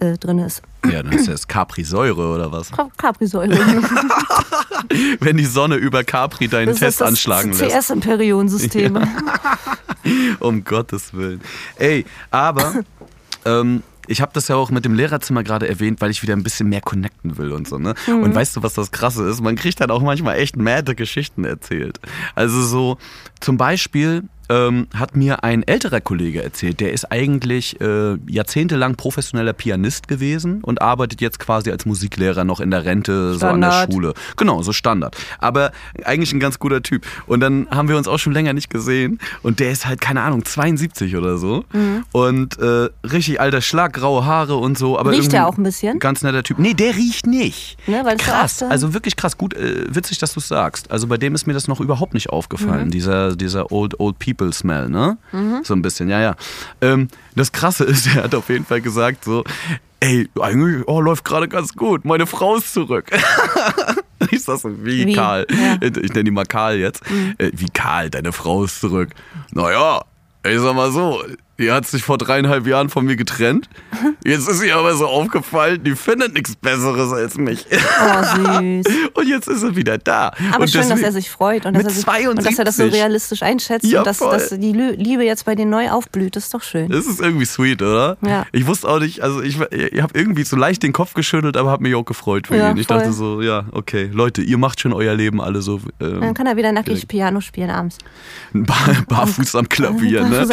äh, 0.01 0.17
drin 0.19 0.39
ist. 0.39 0.63
Ja, 0.91 1.03
dann 1.03 1.13
ist 1.13 1.29
das 1.29 1.47
Capri-Säure 1.47 2.35
oder 2.35 2.51
was? 2.51 2.71
Ca- 2.73 2.89
Capri-Säure. 2.97 3.51
Wenn 5.21 5.37
die 5.37 5.45
Sonne 5.45 5.77
über 5.77 6.05
Capri 6.05 6.49
deinen 6.49 6.69
Das 6.69 6.79
Test 6.79 7.01
das 7.01 7.09
anschlagen 7.09 7.53
lässt. 7.53 7.75
CS-Imperion-System. 7.75 8.99
Um 10.41 10.65
Gottes 10.65 11.13
Willen. 11.13 11.41
Ey, 11.77 12.07
aber 12.31 12.83
ähm, 13.45 13.83
ich 14.07 14.21
habe 14.21 14.33
das 14.35 14.49
ja 14.49 14.57
auch 14.57 14.71
mit 14.71 14.85
dem 14.85 14.95
Lehrerzimmer 14.95 15.45
gerade 15.45 15.69
erwähnt, 15.69 16.01
weil 16.01 16.11
ich 16.11 16.23
wieder 16.23 16.35
ein 16.35 16.43
bisschen 16.43 16.69
mehr 16.69 16.81
connecten 16.81 17.39
will 17.39 17.53
und 17.53 17.69
so, 17.69 17.79
ne? 17.79 17.95
Mhm. 18.07 18.23
Und 18.23 18.35
weißt 18.35 18.57
du, 18.57 18.63
was 18.63 18.75
das 18.75 18.91
Krasse 18.91 19.29
ist? 19.29 19.41
Man 19.41 19.57
kriegt 19.57 19.81
dann 19.81 19.91
auch 19.91 20.03
manchmal 20.03 20.39
echt 20.39 20.57
mäde 20.57 20.95
Geschichten 20.95 21.45
erzählt. 21.45 22.01
Also 22.35 22.63
so, 22.63 22.99
zum 23.41 23.57
Beispiel 23.57 24.25
ähm, 24.51 24.89
hat 24.95 25.17
mir 25.17 25.45
ein 25.45 25.63
älterer 25.63 26.01
Kollege 26.01 26.43
erzählt, 26.43 26.81
der 26.81 26.93
ist 26.93 27.11
eigentlich 27.11 27.81
äh, 27.81 28.17
jahrzehntelang 28.29 28.97
professioneller 28.97 29.53
Pianist 29.53 30.09
gewesen 30.09 30.63
und 30.63 30.83
arbeitet 30.83 31.21
jetzt 31.21 31.39
quasi 31.39 31.71
als 31.71 31.87
Musiklehrer 31.87 32.45
noch 32.45 32.61
in 32.61 32.71
der 32.71 32.85
Rente, 32.85 33.35
so 33.35 33.47
an 33.47 33.61
der 33.61 33.71
Standard. 33.71 33.93
Schule. 33.93 34.15
Genau, 34.37 34.63
so 34.63 34.73
Standard. 34.73 35.17
Aber 35.39 35.73
eigentlich 36.05 36.33
ein 36.33 36.41
ganz 36.41 36.59
guter 36.59 36.83
Typ. 36.83 37.07
Und 37.27 37.41
dann 37.41 37.69
haben 37.71 37.89
wir 37.89 37.97
uns 37.97 38.09
auch 38.09 38.19
schon 38.19 38.33
länger 38.33 38.53
nicht 38.53 38.71
gesehen. 38.71 39.19
Und 39.43 39.61
der 39.61 39.71
ist 39.71 39.87
halt, 39.87 40.01
keine 40.01 40.23
Ahnung, 40.23 40.45
72 40.45 41.17
oder 41.17 41.39
so. 41.39 41.65
Mhm. 41.73 42.05
Und 42.13 42.59
äh, 42.59 42.89
richtig 43.07 43.41
alter 43.41 43.61
Schlag, 43.61 43.93
graue 43.93 44.25
Haare 44.25 44.57
und 44.57 44.77
so. 44.77 44.99
Aber 44.99 45.13
Riecht 45.13 45.33
der 45.33 45.47
auch 45.47 45.57
ein 45.57 45.63
bisschen? 45.63 45.99
Ganz 46.01 46.23
netter 46.23 46.43
Typ. 46.43 46.59
Nee, 46.59 46.75
der 46.75 46.97
riecht 46.97 47.27
nicht. 47.27 47.77
Ne, 47.87 48.03
krass. 48.19 48.63
Also 48.63 48.95
wirklich 48.95 49.17
krass. 49.17 49.39
Gut, 49.39 49.55
äh, 49.55 49.85
witzig, 49.89 50.19
dass 50.19 50.35
du 50.35 50.41
es 50.41 50.49
sagst. 50.49 50.91
Also 50.91 51.07
bei 51.07 51.17
dem 51.17 51.35
ist 51.35 51.47
mir 51.47 51.53
das 51.53 51.69
noch 51.69 51.81
überhaupt 51.81 52.15
nicht 52.15 52.31
aufgefallen. 52.31 52.87
Mhm. 52.87 52.91
Dieser, 52.91 53.37
dieser 53.37 53.71
Old, 53.71 54.01
Old 54.01 54.19
People 54.19 54.40
Smell, 54.53 54.89
ne? 54.89 55.19
So 55.65 55.75
ein 55.75 55.83
bisschen, 55.83 56.09
ja, 56.09 56.21
ja. 56.21 56.37
Ähm, 56.81 57.09
das 57.37 57.53
Krasse 57.53 57.85
ist, 57.85 58.07
er 58.15 58.25
hat 58.25 58.35
auf 58.35 58.49
jeden 58.49 58.65
Fall 58.65 58.81
gesagt 58.81 59.25
so, 59.25 59.45
ey, 60.01 60.29
eigentlich 60.41 60.87
oh, 60.89 61.01
läuft 61.01 61.25
gerade 61.25 61.49
ganz 61.49 61.75
gut. 61.75 62.05
Meine 62.05 62.27
Frau 62.27 62.57
ist 62.57 62.73
zurück. 62.73 63.11
Ich 64.31 64.43
sag 64.43 64.59
so, 64.59 64.85
wie, 64.85 65.07
Wie? 65.07 65.15
Karl? 65.15 65.47
Ja. 65.51 65.77
Mhm. 65.77 65.93
Ich 66.03 66.13
nenne 66.13 66.25
die 66.25 66.31
mal 66.31 66.45
Karl 66.45 66.77
jetzt. 66.77 67.03
Äh, 67.39 67.51
Wie 67.55 67.71
Karl, 67.73 68.11
deine 68.11 68.33
Frau 68.33 68.65
ist 68.65 68.79
zurück. 68.79 69.09
Naja, 69.53 70.03
ich 70.45 70.61
sag 70.61 70.75
mal 70.75 70.93
so, 70.93 71.23
die 71.61 71.71
hat 71.71 71.87
sich 71.87 72.03
vor 72.03 72.19
dreieinhalb 72.19 72.67
Jahren 72.67 72.89
von 72.89 73.05
mir 73.05 73.17
getrennt. 73.17 73.69
Jetzt 74.25 74.49
ist 74.49 74.65
ihr 74.65 74.75
aber 74.77 74.95
so 74.95 75.07
aufgefallen, 75.07 75.85
die 75.85 75.95
findet 75.95 76.35
nichts 76.35 76.57
Besseres 76.57 77.13
als 77.13 77.37
mich. 77.37 77.67
Oh, 77.71 78.23
süß. 78.59 78.87
Und 79.15 79.29
jetzt 79.29 79.47
ist 79.47 79.61
sie 79.61 79.77
wieder 79.77 79.99
da. 79.99 80.33
Aber 80.53 80.63
und 80.63 80.71
schön, 80.71 80.89
dass 80.89 81.01
er 81.01 81.13
sich 81.13 81.31
freut 81.31 81.67
und 81.67 81.75
dass, 81.75 81.85
er 81.85 81.91
sich, 81.91 82.29
und 82.29 82.39
dass 82.45 82.59
er 82.59 82.65
das 82.65 82.77
so 82.77 82.83
72. 82.85 82.93
realistisch 82.95 83.43
einschätzt 83.43 83.85
Ja, 83.87 84.01
und 84.01 84.07
dass, 84.07 84.19
dass 84.19 84.49
die 84.51 84.73
Liebe 84.73 85.25
jetzt 85.25 85.45
bei 85.45 85.55
denen 85.55 85.71
neu 85.71 85.91
aufblüht. 85.91 86.35
Das 86.37 86.45
ist 86.45 86.55
doch 86.55 86.63
schön. 86.63 86.89
Das 86.89 87.07
ist 87.07 87.21
irgendwie 87.21 87.45
sweet, 87.45 87.83
oder? 87.83 88.17
Ja. 88.27 88.47
Ich 88.53 88.67
wusste 88.67 88.89
auch 88.89 88.99
nicht, 88.99 89.21
also 89.21 89.43
ich, 89.43 89.61
ich 89.61 90.01
habe 90.01 90.19
irgendwie 90.19 90.45
so 90.45 90.57
leicht 90.57 90.83
den 90.83 90.93
Kopf 90.93 91.13
geschüttelt, 91.15 91.57
aber 91.57 91.71
habe 91.71 91.83
mich 91.83 91.95
auch 91.95 92.05
gefreut 92.05 92.47
für 92.47 92.57
Ja, 92.57 92.71
ihn. 92.71 92.77
Ich 92.79 92.87
voll. 92.87 92.99
dachte 92.99 93.13
so, 93.13 93.43
ja, 93.43 93.65
okay, 93.73 94.09
Leute, 94.13 94.41
ihr 94.43 94.57
macht 94.57 94.81
schon 94.81 94.93
euer 94.95 95.15
Leben 95.15 95.41
alle 95.43 95.61
so 95.61 95.81
ähm, 96.01 96.21
Dann 96.21 96.35
kann 96.35 96.47
er 96.47 96.57
wieder 96.57 96.73
nackig 96.73 96.95
direkt. 96.95 97.09
Piano 97.09 97.41
spielen 97.41 97.71
abends. 97.71 97.99
bar, 98.55 98.79
barfuß 99.09 99.55
am 99.57 99.69
Klavier, 99.69 100.25
ne? 100.25 100.47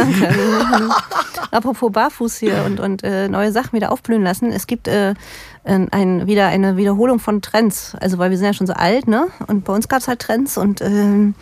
Apropos 1.51 1.91
Barfuß 1.91 2.37
hier 2.37 2.63
und, 2.65 2.79
und 2.79 3.03
äh, 3.03 3.27
neue 3.27 3.51
Sachen 3.51 3.73
wieder 3.73 3.91
aufblühen 3.91 4.23
lassen. 4.23 4.51
Es 4.51 4.67
gibt 4.67 4.87
äh, 4.87 5.13
ein, 5.63 6.27
wieder 6.27 6.47
eine 6.47 6.77
Wiederholung 6.77 7.19
von 7.19 7.41
Trends. 7.41 7.95
Also 7.99 8.17
weil 8.17 8.29
wir 8.29 8.37
sind 8.37 8.47
ja 8.47 8.53
schon 8.53 8.67
so 8.67 8.73
alt, 8.73 9.07
ne? 9.07 9.27
Und 9.47 9.65
bei 9.65 9.73
uns 9.73 9.87
gab 9.87 9.99
es 9.99 10.07
halt 10.07 10.19
Trends 10.19 10.57
und 10.57 10.81
ähm, 10.81 11.35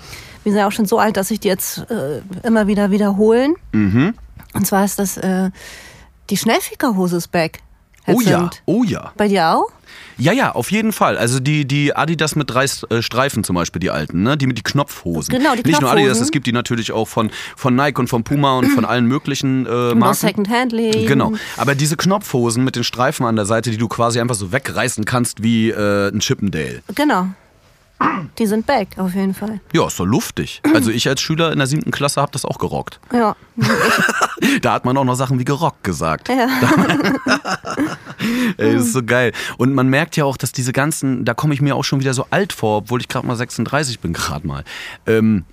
wir 0.43 0.51
sind 0.51 0.59
ja 0.59 0.67
auch 0.67 0.71
schon 0.71 0.85
so 0.85 0.99
alt, 0.99 1.17
dass 1.17 1.29
sich 1.29 1.39
die 1.39 1.47
jetzt 1.47 1.89
äh, 1.89 2.21
immer 2.43 2.67
wieder 2.67 2.91
wiederholen. 2.91 3.55
Mhm. 3.71 4.13
Und 4.53 4.67
zwar 4.67 4.85
ist 4.85 4.99
das 4.99 5.17
äh, 5.17 5.49
die 6.29 6.37
Schnellfickerhose 6.37 7.17
ist 7.17 7.31
back. 7.31 7.59
Oh 8.07 8.21
ja, 8.21 8.49
oh 8.65 8.83
ja. 8.83 9.11
Bei 9.17 9.27
dir 9.27 9.49
auch? 9.49 9.67
Ja, 10.17 10.31
ja, 10.31 10.53
auf 10.53 10.71
jeden 10.71 10.93
Fall. 10.93 11.17
Also 11.17 11.39
die, 11.39 11.65
die 11.65 11.95
Adidas 11.95 12.35
mit 12.35 12.49
drei 12.49 12.65
äh, 12.65 13.01
Streifen 13.01 13.43
zum 13.43 13.55
Beispiel, 13.55 13.79
die 13.79 13.89
alten, 13.89 14.23
ne? 14.23 14.37
Die 14.37 14.47
mit 14.47 14.57
die 14.57 14.63
Knopfhosen. 14.63 15.35
Genau, 15.35 15.51
die 15.51 15.57
Nicht 15.57 15.65
nur 15.65 15.79
Knopfhosen. 15.79 15.97
Adidas, 15.97 16.21
es 16.21 16.31
gibt 16.31 16.47
die 16.47 16.53
natürlich 16.53 16.91
auch 16.91 17.07
von, 17.07 17.31
von 17.55 17.75
Nike 17.75 17.99
und 17.99 18.07
von 18.07 18.23
Puma 18.23 18.57
und 18.57 18.69
von 18.69 18.85
allen 18.85 19.05
möglichen 19.05 19.65
äh, 19.65 19.93
Marken. 19.93 20.13
Secondhand-Legen. 20.15 21.07
Genau. 21.07 21.33
Aber 21.57 21.75
diese 21.75 21.97
Knopfhosen 21.97 22.63
mit 22.63 22.75
den 22.75 22.83
Streifen 22.83 23.25
an 23.25 23.35
der 23.35 23.45
Seite, 23.45 23.71
die 23.71 23.77
du 23.77 23.87
quasi 23.87 24.19
einfach 24.19 24.35
so 24.35 24.51
wegreißen 24.51 25.05
kannst 25.05 25.43
wie 25.43 25.69
äh, 25.69 26.09
ein 26.09 26.19
Chippendale. 26.19 26.81
Genau. 26.95 27.27
Die 28.37 28.45
sind 28.45 28.65
back, 28.65 28.89
auf 28.97 29.13
jeden 29.15 29.33
Fall. 29.33 29.61
Ja, 29.71 29.87
ist 29.87 29.99
doch 29.99 30.05
luftig. 30.05 30.61
Also 30.73 30.91
ich 30.91 31.07
als 31.07 31.21
Schüler 31.21 31.51
in 31.51 31.59
der 31.59 31.67
siebten 31.67 31.91
Klasse 31.91 32.21
habe 32.21 32.31
das 32.31 32.43
auch 32.43 32.57
gerockt. 32.57 32.99
Ja. 33.13 33.35
Da 34.61 34.73
hat 34.73 34.83
man 34.83 34.97
auch 34.97 35.05
noch 35.05 35.15
Sachen 35.15 35.39
wie 35.39 35.45
gerockt 35.45 35.83
gesagt. 35.83 36.27
ja. 36.27 36.47
Ey, 38.57 38.73
das 38.75 38.87
ist 38.87 38.93
so 38.93 39.01
geil. 39.01 39.31
Und 39.57 39.73
man 39.73 39.87
merkt 39.87 40.17
ja 40.17 40.25
auch, 40.25 40.35
dass 40.35 40.51
diese 40.51 40.73
ganzen, 40.73 41.23
da 41.23 41.33
komme 41.33 41.53
ich 41.53 41.61
mir 41.61 41.75
auch 41.75 41.83
schon 41.83 42.01
wieder 42.01 42.13
so 42.13 42.25
alt 42.31 42.51
vor, 42.51 42.79
obwohl 42.79 42.99
ich 42.99 43.07
gerade 43.07 43.25
mal 43.25 43.35
36 43.35 44.01
bin, 44.01 44.11
gerade 44.13 44.45
mal. 44.45 44.65
Ähm, 45.07 45.45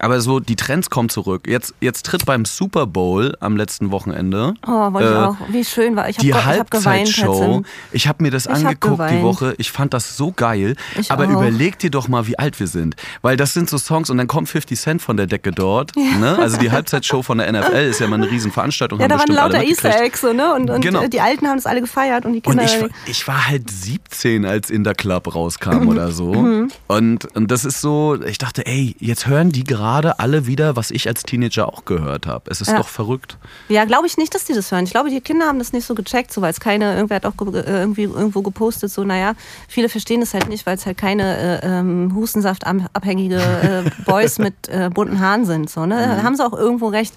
aber 0.00 0.20
so, 0.20 0.40
die 0.40 0.56
Trends 0.56 0.90
kommen 0.90 1.08
zurück. 1.08 1.42
Jetzt, 1.46 1.74
jetzt 1.80 2.06
tritt 2.06 2.24
beim 2.26 2.44
Super 2.44 2.86
Bowl 2.86 3.36
am 3.40 3.56
letzten 3.56 3.90
Wochenende 3.90 4.54
Oh, 4.66 4.92
wollte 4.92 5.08
Äh, 5.08 5.12
ich 5.12 5.16
auch. 5.18 5.36
Wie 5.48 5.64
schön 5.64 5.96
war. 5.96 6.08
Ich 6.08 6.16
die 6.16 6.32
hab 6.34 6.70
geweint. 6.70 7.06
Halbzeitshow. 7.06 7.62
Ich 7.92 8.06
habe 8.08 8.22
mir 8.22 8.30
das 8.30 8.46
hab 8.46 8.56
angeguckt 8.56 9.10
die. 9.10 9.22
Woche. 9.22 9.54
Ich 9.58 9.70
fand 9.70 9.92
das 9.94 10.16
so 10.16 10.32
geil. 10.32 10.76
Ich 10.98 11.10
aber 11.10 11.24
auch. 11.26 11.30
überleg 11.30 11.78
dir 11.78 11.90
doch 11.90 12.08
mal, 12.08 12.26
wie 12.26 12.38
alt 12.38 12.58
wir 12.60 12.66
sind. 12.66 12.96
Weil 13.22 13.36
das 13.36 13.52
sind 13.54 13.68
so 13.70 13.78
Songs 13.78 14.10
und 14.10 14.18
dann 14.18 14.26
kommt 14.26 14.48
50 14.48 14.78
Cent 14.78 15.02
von 15.02 15.16
der 15.16 15.26
Decke 15.26 15.50
dort. 15.52 15.92
Ne? 15.96 16.38
Also 16.38 16.56
die 16.56 16.70
Halbzeitshow 16.70 17.22
von 17.22 17.38
der 17.38 17.50
NFL 17.52 17.76
ist 17.88 18.00
ja 18.00 18.06
mal 18.08 18.16
eine 18.16 18.30
Riesenveranstaltung. 18.30 19.00
Ja, 19.00 19.08
da 19.08 19.18
waren 19.18 19.32
lauter 19.32 19.62
Easter. 19.62 20.00
Eggs 20.02 20.20
so, 20.22 20.32
ne? 20.32 20.54
Und, 20.54 20.70
und 20.70 20.80
Genau. 20.80 21.06
die 21.06 21.20
Alten 21.20 21.46
haben 21.46 21.56
das 21.56 21.66
alle 21.66 21.80
gefeiert 21.80 22.24
und 22.24 22.32
die 22.32 22.38
Und 22.40 22.56
Kinder. 22.58 22.64
ich, 22.64 22.80
war- 22.80 22.88
ich 23.06 23.28
war 23.28 23.46
halt 23.48 23.70
17, 23.70 24.44
als 24.44 24.70
In 24.70 24.84
der 24.84 24.94
Club 24.94 25.34
rauskam 25.34 25.88
oder 25.88 26.10
so. 26.12 26.32
Mhm. 26.34 26.70
Und, 26.86 27.24
und 27.36 27.50
das 27.50 27.64
ist 27.64 27.80
so, 27.80 28.18
ich 28.26 28.38
dachte, 28.38 28.66
ey, 28.66 28.94
jetzt 29.00 29.26
hören 29.26 29.50
die 29.52 29.64
gerade 29.70 30.18
alle 30.18 30.46
wieder, 30.48 30.74
was 30.74 30.90
ich 30.90 31.06
als 31.06 31.22
Teenager 31.22 31.68
auch 31.68 31.84
gehört 31.84 32.26
habe. 32.26 32.50
Es 32.50 32.60
ist 32.60 32.68
Ja. 32.72 32.76
doch 32.78 32.88
verrückt. 32.88 33.38
ja, 33.68 33.84
glaube 33.84 34.08
ich 34.08 34.16
nicht, 34.16 34.34
dass 34.34 34.44
die 34.44 34.52
das 34.52 34.72
hören. 34.72 34.82
Ich 34.84 34.90
glaube, 34.90 35.10
die 35.10 35.20
Kinder 35.20 35.46
haben 35.46 35.60
das 35.60 35.72
nicht 35.72 35.86
so 35.86 35.94
gecheckt, 35.94 36.32
so, 36.32 36.42
weil 36.42 36.50
es 36.50 36.58
keine, 36.58 36.94
irgendwer 36.94 37.16
hat 37.16 37.24
auch 37.26 37.34
äh, 37.54 37.60
irgendwie 37.60 38.02
irgendwo 38.02 38.42
gepostet, 38.42 38.90
so, 38.90 39.04
naja, 39.04 39.34
viele 39.68 39.88
verstehen 39.88 40.18
das 40.20 40.34
halt 40.34 40.48
nicht, 40.48 40.66
weil 40.66 40.74
es 40.76 40.86
halt 40.86 40.98
keine 40.98 41.62
äh, 41.62 41.66
ähm, 41.66 42.12
Hustensaftabhängige 42.16 43.36
äh, 43.36 43.90
Boys 44.10 44.38
mit 44.46 44.54
äh, 44.68 44.90
bunten 44.92 45.20
Haaren 45.20 45.44
sind. 45.44 45.70
So, 45.70 45.86
ne? 45.86 46.16
Da 46.16 46.22
haben 46.24 46.34
sie 46.36 46.44
auch 46.44 46.52
irgendwo 46.52 46.88
recht. 46.88 47.14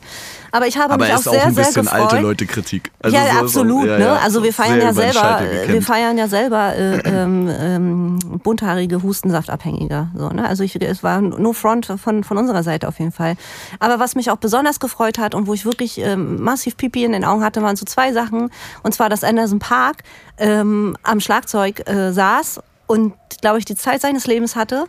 Aber 0.51 0.67
ich 0.67 0.77
habe 0.77 0.89
Mhm. 0.89 0.93
Aber 0.93 1.05
mich 1.05 1.13
auch 1.15 1.19
ist 1.21 1.27
auch 1.27 1.31
sehr, 1.33 1.45
ein 1.45 1.55
bisschen 1.55 1.73
sehr 1.73 1.83
gefreut. 1.83 2.01
alte 2.13 2.19
Leute-Kritik. 2.19 2.91
Also 3.01 3.17
ja, 3.17 3.23
so- 3.25 3.31
so- 3.33 3.39
absolut. 3.39 3.87
ja, 3.87 3.97
ne? 3.97 4.05
ja. 4.05 4.15
Also 4.17 4.43
wir 4.43 4.53
feiern 4.53 4.75
Sehr 4.93 5.07
ja 5.07 5.13
selber, 5.13 5.41
äh, 5.41 5.67
wir 5.73 5.81
feiern 5.81 6.17
ja 6.17 6.27
selber 6.27 6.75
äh, 6.75 6.99
ähm, 7.09 7.49
ähm, 7.59 8.19
bunthaarige 8.43 9.01
Hustensaftabhängige. 9.01 10.09
So, 10.15 10.29
ne? 10.29 10.47
Also 10.47 10.63
ich, 10.63 10.79
es 10.79 11.01
war 11.01 11.21
no 11.21 11.53
front 11.53 11.87
von, 11.97 12.23
von 12.23 12.32
unserer 12.37 12.63
Seite 12.63 12.87
auf 12.87 12.99
jeden 12.99 13.11
Fall. 13.11 13.35
Aber 13.79 13.99
was 13.99 14.15
mich 14.15 14.31
auch 14.31 14.37
besonders 14.37 14.79
gefreut 14.79 15.17
hat 15.17 15.35
und 15.35 15.47
wo 15.47 15.53
ich 15.53 15.65
wirklich 15.65 15.99
ähm, 15.99 16.41
massiv 16.41 16.77
Pipi 16.77 17.03
in 17.03 17.11
den 17.11 17.25
Augen 17.25 17.43
hatte, 17.43 17.61
waren 17.61 17.75
so 17.75 17.85
zwei 17.85 18.13
Sachen. 18.13 18.49
Und 18.83 18.93
zwar, 18.93 19.09
dass 19.09 19.23
Anderson 19.23 19.59
Park 19.59 19.97
ähm, 20.37 20.97
am 21.03 21.19
Schlagzeug 21.19 21.87
äh, 21.87 22.11
saß 22.11 22.61
und, 22.87 23.13
glaube 23.41 23.59
ich, 23.59 23.65
die 23.65 23.75
Zeit 23.75 24.01
seines 24.01 24.27
Lebens 24.27 24.55
hatte. 24.55 24.85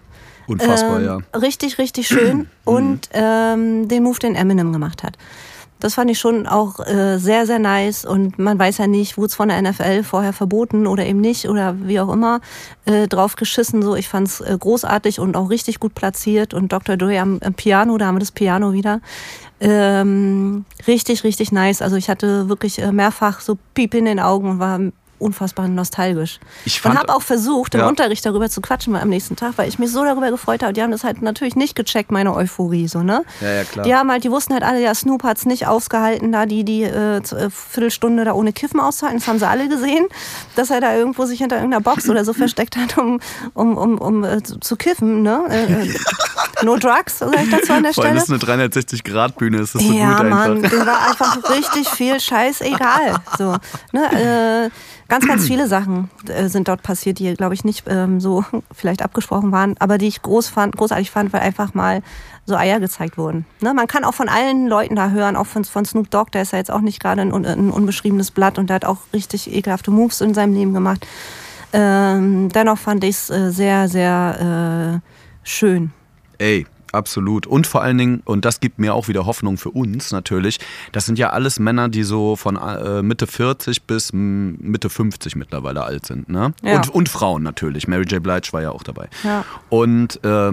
Unfassbar, 0.47 1.01
Ähm, 1.01 1.07
ja. 1.07 1.39
Richtig, 1.39 1.79
richtig 1.79 2.07
schön. 2.09 2.49
und 2.65 3.09
ähm, 3.13 3.89
den 3.89 4.03
Move, 4.03 4.19
den 4.19 4.35
Eminem 4.35 4.73
gemacht 4.73 5.03
hat. 5.03 5.17
Das 5.85 5.97
fand 5.97 6.11
ich 6.11 6.19
schon 6.19 6.47
auch 6.47 6.81
äh, 6.81 7.19
sehr, 7.19 7.45
sehr 7.45 7.59
nice. 7.59 8.07
Und 8.07 8.39
man 8.39 8.59
weiß 8.59 8.79
ja 8.79 8.87
nicht, 8.87 9.19
wurde 9.19 9.27
es 9.27 9.35
von 9.35 9.51
der 9.51 9.61
NFL 9.61 10.03
vorher 10.03 10.33
verboten 10.33 10.87
oder 10.87 11.05
eben 11.05 11.21
nicht 11.21 11.47
oder 11.47 11.77
wie 11.87 12.01
auch 12.01 12.11
immer 12.11 12.41
äh, 12.87 13.07
drauf. 13.07 13.35
So, 13.39 13.95
ich 13.95 14.09
fand's 14.09 14.41
äh, 14.41 14.57
großartig 14.59 15.21
und 15.21 15.37
auch 15.37 15.51
richtig 15.51 15.81
gut 15.81 15.95
platziert. 15.95 16.55
Und 16.55 16.73
Dr. 16.73 16.97
Dre 16.97 17.21
am, 17.21 17.39
am 17.45 17.53
Piano, 17.53 17.99
da 17.99 18.07
haben 18.07 18.15
wir 18.15 18.21
das 18.21 18.33
Piano 18.33 18.73
wieder. 18.73 19.03
Ähm, 19.61 20.65
richtig, 20.87 21.23
richtig 21.23 21.53
nice. 21.53 21.83
Also 21.83 21.97
ich 21.97 22.09
hatte 22.09 22.49
wirklich 22.49 22.79
äh, 22.79 22.91
mehrfach 22.91 23.41
so 23.41 23.59
Piep 23.75 23.93
in 23.93 24.07
den 24.07 24.21
Augen 24.21 24.49
und 24.49 24.59
war 24.61 24.81
unfassbar 25.25 25.67
nostalgisch. 25.69 26.39
Ich 26.65 26.77
und 26.85 26.93
fand- 26.93 26.99
habe 26.99 27.15
auch 27.15 27.23
versucht, 27.23 27.75
im 27.75 27.81
Ja. 27.81 27.89
Unterricht 27.89 28.25
darüber 28.27 28.49
zu 28.51 28.61
quatschen 28.61 28.95
am 28.95 29.09
nächsten 29.09 29.37
Tag, 29.37 29.55
weil 29.57 29.69
ich 29.69 29.79
mich 29.79 29.91
so 29.91 30.05
darüber 30.05 30.31
gefreut 30.31 30.63
habe. 30.63 30.73
Die 30.73 30.83
haben 30.83 30.91
das 30.93 31.03
halt 31.05 31.23
natürlich 31.23 31.57
nicht 31.57 31.75
gecheckt, 31.75 32.11
meine 32.13 32.35
Euphorie, 32.35 32.87
so, 32.89 33.03
ne? 33.03 33.25
Ja, 33.41 33.49
ja, 33.53 33.65
klar. 33.65 33.85
Die 33.87 33.95
haben 33.95 34.11
halt, 34.11 34.25
die 34.25 34.31
wussten 34.31 34.53
halt 34.53 34.63
alle, 34.63 34.81
ja, 34.83 34.95
Snoop 34.95 35.25
hat's 35.25 35.47
nicht 35.47 35.67
ausgehalten, 35.67 36.31
da 36.33 36.47
die, 36.47 36.65
die 36.65 36.83
äh, 36.85 37.17
äh, 37.17 37.51
Viertelstunde 37.51 38.25
da 38.25 38.33
ohne 38.33 38.53
Kiffen 38.53 38.81
auszuhalten. 38.81 39.19
Das 39.21 39.29
haben 39.29 39.39
sie 39.39 39.49
alle 39.49 39.69
gesehen, 39.69 40.07
dass 40.57 40.71
er 40.71 40.81
da 40.81 40.95
irgendwo 40.95 41.25
sich 41.27 41.39
hinter 41.39 41.57
irgendeiner 41.57 41.83
Box 41.83 42.09
oder 42.09 42.25
so 42.25 42.33
versteckt 42.35 42.77
hat, 42.77 42.99
um, 42.99 43.19
um, 43.55 43.77
um, 43.77 43.99
um 43.99 44.25
äh, 44.25 44.43
zu, 44.43 44.77
kiffen, 44.77 45.23
ne? 45.23 45.43
Äh, 45.51 45.85
äh, 45.85 45.95
No 46.63 46.77
drugs, 46.77 47.19
sag 47.19 47.35
ich 47.43 47.51
dazu 47.51 47.73
an 47.73 47.83
der 47.83 47.93
Vor 47.93 48.05
allem 48.05 48.19
Stelle. 48.21 48.39
ist 48.39 48.45
eine 48.49 48.69
360-Grad-Bühne, 48.69 49.59
ist 49.59 49.75
das 49.75 49.83
so 49.83 49.93
ja, 49.93 50.17
gut 50.19 50.31
Mann, 50.31 50.57
einfach. 50.65 50.71
das 50.71 50.87
war 50.87 51.09
einfach 51.09 51.51
richtig 51.51 51.89
viel 51.89 52.21
scheißegal. 52.21 53.17
So, 53.39 53.57
ne, 53.93 54.67
äh, 54.71 54.71
ganz, 55.15 55.29
ganz 55.29 55.47
viele 55.47 55.69
Sachen 55.69 56.11
äh, 56.29 56.49
sind 56.49 56.67
dort 56.67 56.83
passiert, 56.83 57.21
die, 57.21 57.35
glaube 57.35 57.55
ich, 57.55 57.65
nicht 57.65 57.85
ähm, 57.87 58.21
so 58.21 58.45
vielleicht 58.73 59.03
abgesprochen 59.03 59.53
waren, 59.53 59.77
aber 59.79 59.97
die 59.97 60.09
ich 60.09 60.23
groß 60.23 60.49
fand, 60.49 60.77
großartig 60.77 61.13
fand, 61.13 61.33
weil 61.33 61.41
einfach 61.41 61.73
mal 61.73 62.03
so 62.47 62.57
Eier 62.57 62.81
gezeigt 62.81 63.17
wurden. 63.17 63.47
Ne, 63.61 63.73
man 63.75 63.87
kann 63.87 64.03
auch 64.03 64.15
von 64.15 64.29
allen 64.29 64.67
Leuten 64.67 64.97
da 64.97 65.11
hören, 65.11 65.37
auch 65.37 65.47
von, 65.47 65.65
von 65.65 65.85
Snoop 65.85 66.11
Dogg, 66.11 66.33
der 66.33 66.43
ist 66.43 66.53
ja 66.53 66.59
jetzt 66.59 66.71
auch 66.71 66.81
nicht 66.81 67.01
gerade 67.01 67.23
ein, 67.23 67.33
ein 67.33 67.71
unbeschriebenes 67.71 68.33
Blatt 68.33 68.59
und 68.59 68.69
der 68.71 68.75
hat 68.77 68.85
auch 68.85 68.99
richtig 69.13 69.55
ekelhafte 69.55 69.93
Moves 69.93 70.21
in 70.21 70.35
seinem 70.35 70.55
Leben 70.55 70.75
gemacht. 70.75 71.07
Ähm, 71.73 72.49
dennoch 72.51 72.79
fand 72.79 73.05
ich 73.05 73.17
es 73.17 73.31
äh, 73.31 73.51
sehr, 73.51 73.89
sehr 73.89 75.01
äh, 75.03 75.49
schön. 75.49 75.93
Ey, 76.39 76.67
absolut. 76.95 77.47
Und 77.47 77.67
vor 77.67 77.83
allen 77.83 77.99
Dingen, 77.99 78.23
und 78.25 78.45
das 78.45 78.61
gibt 78.61 78.79
mir 78.79 78.95
auch 78.95 79.09
wieder 79.09 79.27
Hoffnung 79.27 79.59
für 79.59 79.71
uns 79.71 80.13
natürlich, 80.13 80.59
das 80.93 81.07
sind 81.07 81.19
ja 81.19 81.31
alles 81.31 81.59
Männer, 81.59 81.89
die 81.89 82.03
so 82.05 82.37
von 82.37 82.57
äh, 82.57 83.03
Mitte 83.03 83.27
40 83.27 83.83
bis 83.83 84.13
Mitte 84.13 84.89
50 84.89 85.37
mittlerweile 85.37 85.85
alt 85.85 86.07
sind. 86.07 86.29
Ne? 86.29 86.55
Ja. 86.63 86.77
Und, 86.77 86.89
und 86.91 87.09
Frauen 87.09 87.43
natürlich. 87.43 87.89
Mary 87.89 88.05
J. 88.05 88.23
Blige 88.23 88.53
war 88.53 88.63
ja 88.63 88.71
auch 88.71 88.83
dabei. 88.83 89.09
Ja. 89.23 89.45
Und 89.69 90.23
äh, 90.25 90.53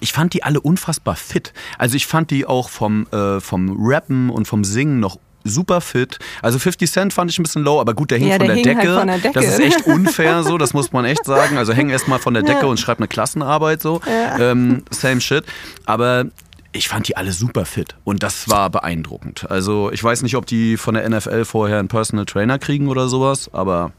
ich 0.00 0.12
fand 0.12 0.34
die 0.34 0.44
alle 0.44 0.60
unfassbar 0.60 1.16
fit. 1.16 1.52
Also 1.76 1.96
ich 1.96 2.06
fand 2.06 2.30
die 2.30 2.46
auch 2.46 2.68
vom, 2.68 3.06
äh, 3.08 3.40
vom 3.40 3.76
Rappen 3.78 4.30
und 4.30 4.46
vom 4.46 4.62
Singen 4.62 5.00
noch 5.00 5.18
super 5.44 5.80
fit. 5.80 6.18
Also 6.42 6.58
50 6.58 6.90
Cent 6.90 7.12
fand 7.12 7.30
ich 7.30 7.38
ein 7.38 7.42
bisschen 7.42 7.62
low, 7.62 7.80
aber 7.80 7.94
gut, 7.94 8.10
der 8.10 8.18
hing, 8.18 8.28
Ja, 8.28 8.36
von, 8.36 8.46
der 8.46 8.56
der 8.56 8.64
hing 8.64 8.76
halt 8.76 8.86
Decke. 8.86 8.98
von 8.98 9.06
der 9.08 9.18
Decke. 9.18 9.34
Das 9.34 9.44
ist 9.46 9.60
echt 9.60 9.86
unfair 9.86 10.42
so, 10.42 10.58
das 10.58 10.74
muss 10.74 10.92
man 10.92 11.04
echt 11.04 11.24
sagen. 11.24 11.56
Also 11.58 11.72
häng 11.72 11.90
erst 11.90 12.08
mal 12.08 12.18
von 12.18 12.34
der 12.34 12.42
Decke 12.42 12.66
und 12.66 12.78
schreib 12.78 12.98
eine 12.98 13.08
Klassenarbeit 13.08 13.80
so. 13.82 14.00
Ähm, 14.38 14.82
same 14.90 15.20
shit. 15.20 15.44
Aber 15.86 16.26
ich 16.72 16.88
fand 16.88 17.08
die 17.08 17.16
alle 17.16 17.32
super 17.32 17.64
fit 17.64 17.96
und 18.04 18.22
das 18.22 18.48
war 18.48 18.70
beeindruckend. 18.70 19.50
Also 19.50 19.90
ich 19.92 20.02
weiß 20.04 20.22
nicht, 20.22 20.36
ob 20.36 20.46
die 20.46 20.76
von 20.76 20.94
der 20.94 21.08
NFL 21.08 21.44
vorher 21.44 21.78
einen 21.80 21.88
Personal 21.88 22.26
Trainer 22.26 22.58
kriegen 22.58 22.88
oder 22.88 23.08
sowas, 23.08 23.50
aber 23.52 23.90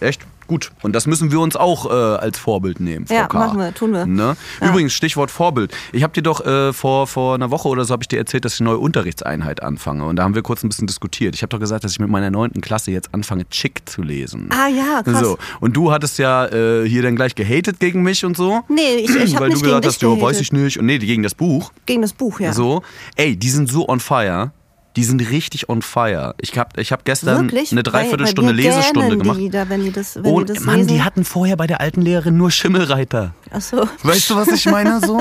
echt 0.00 0.20
gut. 0.46 0.72
Und 0.82 0.94
das 0.94 1.06
müssen 1.06 1.30
wir 1.30 1.40
uns 1.40 1.56
auch 1.56 1.90
äh, 1.90 1.92
als 1.92 2.38
Vorbild 2.38 2.80
nehmen. 2.80 3.06
Frau 3.06 3.14
Ja, 3.14 3.26
K. 3.26 3.38
machen 3.38 3.58
wir, 3.58 3.74
tun 3.74 3.92
wir. 3.92 4.06
Ne? 4.06 4.36
Übrigens, 4.60 4.92
Stichwort 4.92 5.30
Vorbild. 5.30 5.72
Ich 5.92 6.02
habe 6.02 6.12
dir 6.12 6.22
doch 6.22 6.44
äh, 6.44 6.72
vor, 6.72 7.06
vor 7.06 7.34
einer 7.34 7.50
Woche 7.50 7.68
oder 7.68 7.84
so 7.84 7.92
habe 7.92 8.02
ich 8.02 8.08
dir 8.08 8.18
erzählt, 8.18 8.44
dass 8.44 8.54
ich 8.54 8.60
eine 8.60 8.70
neue 8.70 8.78
Unterrichtseinheit 8.78 9.62
anfange. 9.62 10.04
Und 10.04 10.16
da 10.16 10.22
haben 10.24 10.34
wir 10.34 10.42
kurz 10.42 10.62
ein 10.62 10.68
bisschen 10.68 10.86
diskutiert. 10.86 11.34
Ich 11.34 11.42
habe 11.42 11.50
doch 11.50 11.60
gesagt, 11.60 11.84
dass 11.84 11.92
ich 11.92 11.98
mit 12.00 12.08
meiner 12.08 12.30
neunten 12.30 12.60
Klasse 12.60 12.90
jetzt 12.90 13.12
anfange, 13.14 13.48
Chick 13.48 13.82
zu 13.88 14.02
lesen. 14.02 14.48
Ah 14.50 14.68
ja, 14.68 15.02
krass. 15.02 15.20
So. 15.20 15.38
Und 15.60 15.76
du 15.76 15.92
hattest 15.92 16.18
ja 16.18 16.46
äh, 16.46 16.88
hier 16.88 17.02
dann 17.02 17.16
gleich 17.16 17.34
gehatet 17.34 17.80
gegen 17.80 18.02
mich 18.02 18.24
und 18.24 18.36
so. 18.36 18.62
Nee, 18.68 18.96
ich, 18.96 19.14
ich 19.14 19.16
habe 19.34 19.40
weil 19.40 19.48
nicht 19.48 19.60
du 19.62 19.66
gesagt 19.66 19.86
hast, 19.86 20.02
ja, 20.02 20.20
weiß 20.20 20.40
ich 20.40 20.52
nicht. 20.52 20.78
Und 20.78 20.86
nee, 20.86 20.98
gegen 20.98 21.22
das 21.22 21.34
Buch. 21.34 21.72
Gegen 21.86 22.02
das 22.02 22.12
Buch, 22.12 22.40
ja. 22.40 22.52
So. 22.52 22.82
Ey, 23.16 23.36
die 23.36 23.50
sind 23.50 23.68
so 23.68 23.88
on 23.88 24.00
fire. 24.00 24.52
Die 24.96 25.04
sind 25.04 25.20
richtig 25.30 25.68
on 25.68 25.82
fire. 25.82 26.34
Ich 26.40 26.56
habe 26.56 26.80
ich 26.80 26.90
hab 26.90 27.04
gestern 27.04 27.44
Wirklich? 27.48 27.70
eine 27.70 27.82
Dreiviertelstunde 27.82 28.48
weil 28.50 28.56
mir 28.56 28.62
Lesestunde 28.62 29.18
gemacht. 29.18 29.38
Die 29.38 29.50
da, 29.50 29.68
wenn 29.68 29.84
die 29.84 29.92
das, 29.92 30.16
wenn 30.16 30.24
Oh, 30.24 30.40
die 30.40 30.54
das 30.54 30.64
Mann, 30.64 30.76
lesen. 30.78 30.88
die 30.88 31.02
hatten 31.02 31.24
vorher 31.24 31.56
bei 31.56 31.66
der 31.66 31.80
alten 31.82 32.00
Lehrerin 32.00 32.36
nur 32.36 32.50
Schimmelreiter. 32.50 33.34
Ach 33.50 33.60
so. 33.60 33.86
Weißt 34.02 34.30
du, 34.30 34.36
was 34.36 34.48
ich 34.48 34.64
meine 34.66 35.00
so? 35.00 35.20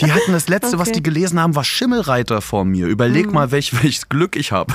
Die 0.00 0.12
hatten 0.12 0.32
das 0.32 0.48
letzte, 0.48 0.78
was 0.78 0.88
Okay. 0.88 0.98
die 0.98 1.02
gelesen 1.02 1.40
haben, 1.40 1.54
war 1.56 1.64
Schimmelreiter 1.64 2.40
vor 2.40 2.64
mir. 2.64 2.86
Überleg 2.86 3.32
mal, 3.32 3.50
welch, 3.50 3.82
welches 3.82 4.08
Glück 4.08 4.36
ich 4.36 4.52
habe. 4.52 4.72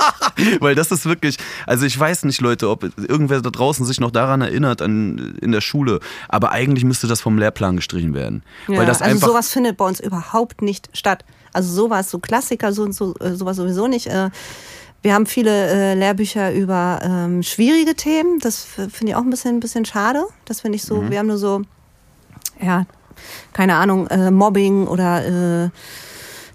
Weil 0.60 0.74
das 0.74 0.90
ist 0.90 1.04
wirklich, 1.04 1.36
also 1.66 1.84
ich 1.84 1.98
weiß 1.98 2.24
nicht, 2.24 2.40
Leute, 2.40 2.70
ob 2.70 2.84
irgendwer 2.98 3.40
da 3.42 3.50
draußen 3.50 3.84
sich 3.84 4.00
noch 4.00 4.10
daran 4.10 4.40
erinnert 4.40 4.80
an, 4.82 5.36
in 5.40 5.52
der 5.52 5.60
Schule, 5.60 6.00
aber 6.28 6.52
eigentlich 6.52 6.84
müsste 6.84 7.06
das 7.06 7.20
vom 7.20 7.36
Lehrplan 7.38 7.76
gestrichen 7.76 8.14
werden. 8.14 8.42
Ja, 8.68 8.78
Weil 8.78 8.86
das 8.86 9.02
also 9.02 9.14
einfach 9.14 9.28
sowas 9.28 9.50
findet 9.50 9.76
bei 9.76 9.84
uns 9.84 10.00
überhaupt 10.00 10.62
nicht 10.62 10.88
statt. 10.94 11.24
Also 11.52 11.72
sowas, 11.72 12.10
so 12.10 12.18
Klassiker, 12.18 12.72
so 12.72 12.82
und 12.82 12.92
so, 12.94 13.14
äh, 13.20 13.34
sowas 13.34 13.56
sowieso 13.56 13.86
nicht. 13.88 14.06
Äh, 14.06 14.30
Wir 15.02 15.14
haben 15.14 15.24
viele 15.24 15.50
äh, 15.68 15.94
Lehrbücher 15.94 16.52
über 16.52 17.00
ähm, 17.02 17.42
schwierige 17.42 17.94
Themen. 17.94 18.38
Das 18.40 18.62
finde 18.64 19.08
ich 19.08 19.14
auch 19.14 19.22
ein 19.22 19.30
bisschen, 19.30 19.56
ein 19.56 19.60
bisschen 19.60 19.86
schade. 19.86 20.24
Das 20.44 20.60
finde 20.60 20.76
ich 20.76 20.82
so, 20.84 20.96
Mhm. 21.00 21.10
wir 21.10 21.18
haben 21.18 21.26
nur 21.28 21.38
so, 21.38 21.62
ja, 22.60 22.84
keine 23.54 23.76
Ahnung, 23.76 24.08
Mobbing 24.30 24.86
oder 24.86 25.64
äh, 25.64 25.70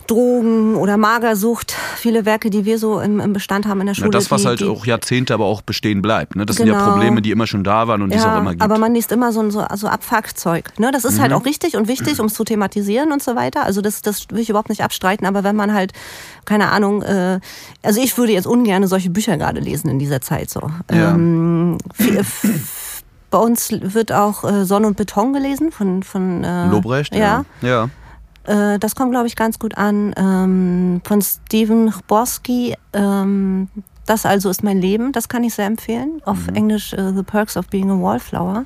Drogen 0.08 0.76
oder 0.76 0.98
Magersucht. 0.98 1.72
Viele 1.98 2.26
Werke, 2.26 2.50
die 2.50 2.66
wir 2.66 2.78
so 2.80 3.00
im, 3.00 3.20
im 3.20 3.34
Bestand 3.34 3.66
haben 3.68 3.82
in 3.82 3.88
der 3.88 3.94
Schule. 3.96 4.12
das, 4.12 4.30
was 4.32 4.42
die, 4.44 4.48
halt 4.48 4.60
die, 4.60 4.66
auch 4.66 4.86
Jahrzehnte 4.86 5.34
aber 5.34 5.46
auch 5.46 5.62
bestehen 5.62 6.02
bleibt. 6.02 6.36
Ne? 6.36 6.46
Das 6.46 6.58
sind 6.58 6.68
ja 6.68 6.74
Genau. 6.78 6.92
Probleme, 6.92 7.22
die 7.22 7.32
immer 7.32 7.48
schon 7.48 7.64
da 7.64 7.88
waren 7.88 8.02
und 8.02 8.12
die 8.12 8.18
es 8.18 8.24
auch 8.24 8.28
Ja, 8.28 8.40
immer 8.40 8.52
gibt. 8.52 8.62
aber 8.62 8.78
man 8.78 8.94
liest 8.94 9.12
immer 9.12 9.32
so, 9.32 9.40
ein- 9.42 9.52
so, 9.52 9.66
so 9.76 9.88
Abfuckzeug. 9.88 10.78
Ne? 10.80 10.92
Das 10.92 11.06
ist 11.06 11.18
Mhm. 11.18 11.22
halt 11.22 11.34
auch 11.34 11.46
richtig 11.46 11.76
und 11.76 11.88
wichtig, 11.88 12.20
um 12.20 12.28
es 12.28 12.34
zu 12.36 12.44
thematisieren 12.44 13.12
und 13.12 13.24
so 13.24 13.36
weiter. 13.36 13.64
Also 13.64 13.82
das, 13.82 14.02
das 14.02 14.28
will 14.30 14.40
ich 14.40 14.50
überhaupt 14.50 14.70
nicht 14.70 14.84
abstreiten. 14.84 15.26
Aber 15.26 15.44
wenn 15.44 15.56
man 15.56 15.74
halt, 15.74 15.94
keine 16.46 16.72
Ahnung, 16.72 17.02
äh, 17.02 17.40
also 17.84 18.02
ich 18.02 18.18
würde 18.18 18.34
jetzt 18.34 18.48
ungern 18.48 18.86
solche 18.88 19.10
Bücher 19.10 19.38
gerade 19.38 19.60
lesen 19.60 19.90
in 19.90 20.00
dieser 20.00 20.22
Zeit 20.22 20.50
so. 20.50 20.62
Ja. 20.92 21.12
Ähm, 21.16 21.78
f- 21.98 23.02
bei 23.32 23.38
uns 23.40 23.70
wird 23.72 24.12
auch 24.14 24.44
äh, 24.44 24.66
Sonne 24.66 24.88
und 24.88 24.98
Beton 24.98 25.34
gelesen 25.34 25.72
von, 25.72 26.04
von 26.04 26.44
äh, 26.44 26.68
Lobrecht? 26.68 27.14
Ja. 27.16 27.44
ja. 27.62 27.90
Äh, 28.46 28.80
das 28.80 28.96
kommt, 28.96 29.12
glaube 29.12 29.28
ich, 29.28 29.36
ganz 29.36 29.60
gut 29.60 29.78
an. 29.78 30.14
Ähm, 30.18 31.02
von 31.04 31.22
Steven 31.22 31.92
Chbosky, 31.92 32.76
ähm, 32.94 33.68
Das 34.08 34.24
also 34.24 34.52
ist 34.52 34.62
mein 34.64 34.80
Leben, 34.80 35.12
das 35.14 35.30
kann 35.30 35.44
ich 35.44 35.56
sehr 35.56 35.66
empfehlen. 35.66 36.22
Auf 36.26 36.46
Mhm. 36.48 36.56
Englisch 36.56 36.94
äh, 36.94 37.12
The 37.12 37.24
Perks 37.24 37.58
of 37.58 37.68
Being 37.70 37.90
a 37.90 38.00
Wallflower. 38.00 38.66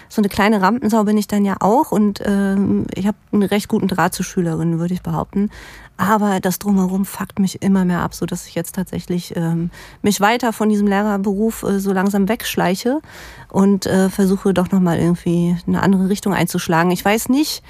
So 0.09 0.21
eine 0.21 0.29
kleine 0.29 0.61
Rampensau 0.61 1.03
bin 1.03 1.17
ich 1.17 1.27
dann 1.27 1.45
ja 1.45 1.57
auch 1.59 1.91
und 1.91 2.21
ähm, 2.25 2.85
ich 2.93 3.07
habe 3.07 3.17
einen 3.31 3.43
recht 3.43 3.67
guten 3.67 3.87
Draht 3.87 4.13
zu 4.13 4.23
Schülerinnen, 4.23 4.79
würde 4.79 4.93
ich 4.93 5.01
behaupten. 5.01 5.49
Aber 5.97 6.41
das 6.41 6.59
drumherum 6.59 7.05
fuckt 7.05 7.39
mich 7.39 7.61
immer 7.61 7.85
mehr 7.85 8.01
ab, 8.01 8.13
so 8.13 8.25
dass 8.25 8.47
ich 8.47 8.55
jetzt 8.55 8.75
tatsächlich 8.75 9.35
ähm, 9.37 9.69
mich 10.01 10.19
weiter 10.19 10.51
von 10.51 10.67
diesem 10.67 10.87
Lehrerberuf 10.87 11.63
äh, 11.63 11.79
so 11.79 11.93
langsam 11.93 12.27
wegschleiche 12.27 12.99
und 13.49 13.85
äh, 13.85 14.09
versuche 14.09 14.53
doch 14.53 14.71
nochmal 14.71 14.99
irgendwie 14.99 15.55
eine 15.65 15.81
andere 15.81 16.09
Richtung 16.09 16.33
einzuschlagen. 16.33 16.91
Ich 16.91 17.05
weiß 17.05 17.29
nicht, 17.29 17.63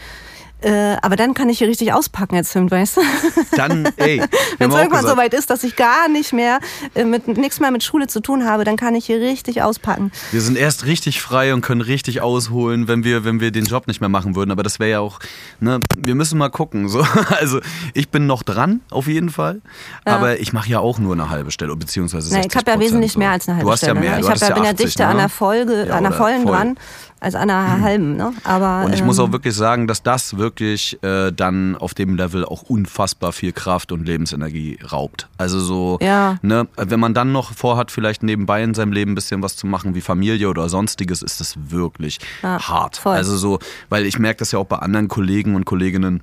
äh, 0.66 0.98
aber 1.02 1.16
dann 1.16 1.34
kann 1.36 1.48
ich 1.50 1.60
hier 1.60 1.68
richtig 1.68 1.94
auspacken 1.94 2.36
als 2.36 2.52
Film, 2.52 2.72
weißt 2.72 2.98
du? 2.98 3.02
Dann, 3.56 3.86
ey. 3.98 4.18
Wenn 4.58 4.70
es 4.72 4.76
irgendwann 4.76 4.90
gesagt, 4.90 5.08
soweit 5.08 5.34
ist, 5.36 5.50
dass 5.52 5.64
ich 5.64 5.76
gar 5.76 6.10
nicht 6.10 6.34
mehr 6.34 6.60
äh, 6.96 7.04
mit 7.06 7.28
nichts 7.28 7.60
mehr 7.60 7.70
mit 7.72 7.84
Schule 7.84 8.08
zu 8.08 8.20
tun 8.20 8.46
habe, 8.46 8.64
dann 8.64 8.76
kann 8.76 8.96
ich 8.96 9.06
hier 9.06 9.20
richtig 9.22 9.62
auspacken. 9.62 10.12
Wir 10.32 10.42
sind 10.42 10.58
erst 10.58 10.86
richtig 10.86 11.22
frei 11.22 11.54
und 11.54 11.62
können 11.62 11.82
richtig 11.82 12.22
ausholen, 12.22 12.88
wenn 12.88 13.04
wir, 13.04 13.24
wenn 13.24 13.40
wir 13.40 13.52
den 13.52 13.66
Job 13.66 13.86
nicht 13.88 14.02
mehr 14.02 14.10
machen 14.10 14.36
würden. 14.36 14.50
Aber 14.52 14.64
das 14.64 14.80
wäre 14.80 14.90
ja 14.90 15.00
auch, 15.02 15.20
ne, 15.60 15.80
wir 15.98 16.16
müssen 16.16 16.38
mal 16.38 16.50
gucken. 16.50 16.90
So. 16.90 17.06
Also 17.30 17.60
ich 17.94 18.10
bin 18.10 18.26
noch 18.28 18.44
dran, 18.44 18.82
auf 18.90 19.08
jeden 19.08 19.30
Fall. 19.30 19.62
Aber 20.06 20.40
ich 20.40 20.54
mache 20.54 20.70
ja 20.70 20.80
auch 20.80 20.98
nur 21.00 21.14
eine 21.14 21.30
halbe 21.30 21.52
Stelle, 21.52 21.76
beziehungsweise 21.76 22.30
60 22.30 22.42
Nee, 22.42 22.48
ich 22.52 22.56
habe 22.58 22.72
ja 22.72 22.80
wesentlich 22.80 23.14
so. 23.14 23.20
mehr 23.20 23.32
als 23.32 23.48
eine 23.48 23.58
halbe 23.58 23.66
Du 23.68 23.72
hast 23.72 23.80
Stelle. 23.80 23.96
ja 23.96 24.00
mehr. 24.02 24.12
ne? 24.16 24.22
Ich, 24.22 24.30
hab 24.30 24.38
ja, 24.40 24.54
bin 24.56 24.64
ja 24.64 24.70
80, 24.72 24.86
dichter 24.86 25.04
ne? 25.06 25.10
an 25.12 25.18
der 25.18 25.30
Folge, 25.30 25.86
Ja, 25.88 25.96
an 25.98 26.04
der 26.04 26.12
vollen 26.14 26.44
voll. 26.44 26.52
dran, 26.56 26.78
als 27.20 27.34
an 27.36 27.50
einer 27.50 27.82
halben. 27.82 28.18
Ne? 28.18 28.34
Aber 28.44 28.86
Und 28.86 28.94
ich 28.94 29.04
muss 29.04 29.18
ähm, 29.18 29.26
auch 29.26 29.32
wirklich 29.32 29.56
sagen, 29.56 29.88
dass 29.88 30.04
das 30.04 30.38
wirklich 30.38 31.02
äh, 31.04 31.32
dann 31.32 31.76
auf 31.76 31.94
dem 31.94 32.16
Level 32.16 32.46
auch 32.46 32.64
unfassbar 32.64 33.32
viel 33.32 33.52
Kraft 33.52 33.92
und 33.92 34.06
Lebensenergie 34.06 34.78
raubt. 34.92 35.28
Also 35.38 35.60
so, 35.60 35.98
Ja. 36.02 36.38
ne, 36.42 36.68
wenn 36.78 37.00
man 37.00 37.14
dann 37.14 37.32
noch 37.32 37.54
vorhat, 37.54 37.90
vielleicht 37.92 38.22
nebenbei 38.22 38.62
in 38.64 38.74
seinem 38.74 38.92
Leben 38.92 39.12
ein 39.12 39.16
bisschen 39.16 39.42
was 39.42 39.56
zu 39.56 39.66
machen 39.66 39.96
wie 39.96 40.02
Familie 40.02 40.50
oder 40.50 40.70
sonstiges, 40.70 41.22
ist 41.22 41.40
das 41.40 41.56
wirklich 41.70 42.20
Ja, 42.44 42.60
hart. 42.68 42.98
voll. 42.98 43.16
Also 43.16 43.38
so, 43.38 43.60
weil 43.90 44.06
ich 44.06 44.20
merke 44.20 44.40
das 44.40 44.52
ja 44.52 44.60
auch 44.60 44.66
bei 44.68 44.78
anderen 44.78 45.08
Kollegen 45.08 45.56
und 45.56 45.66
Kolleginnen, 45.66 46.22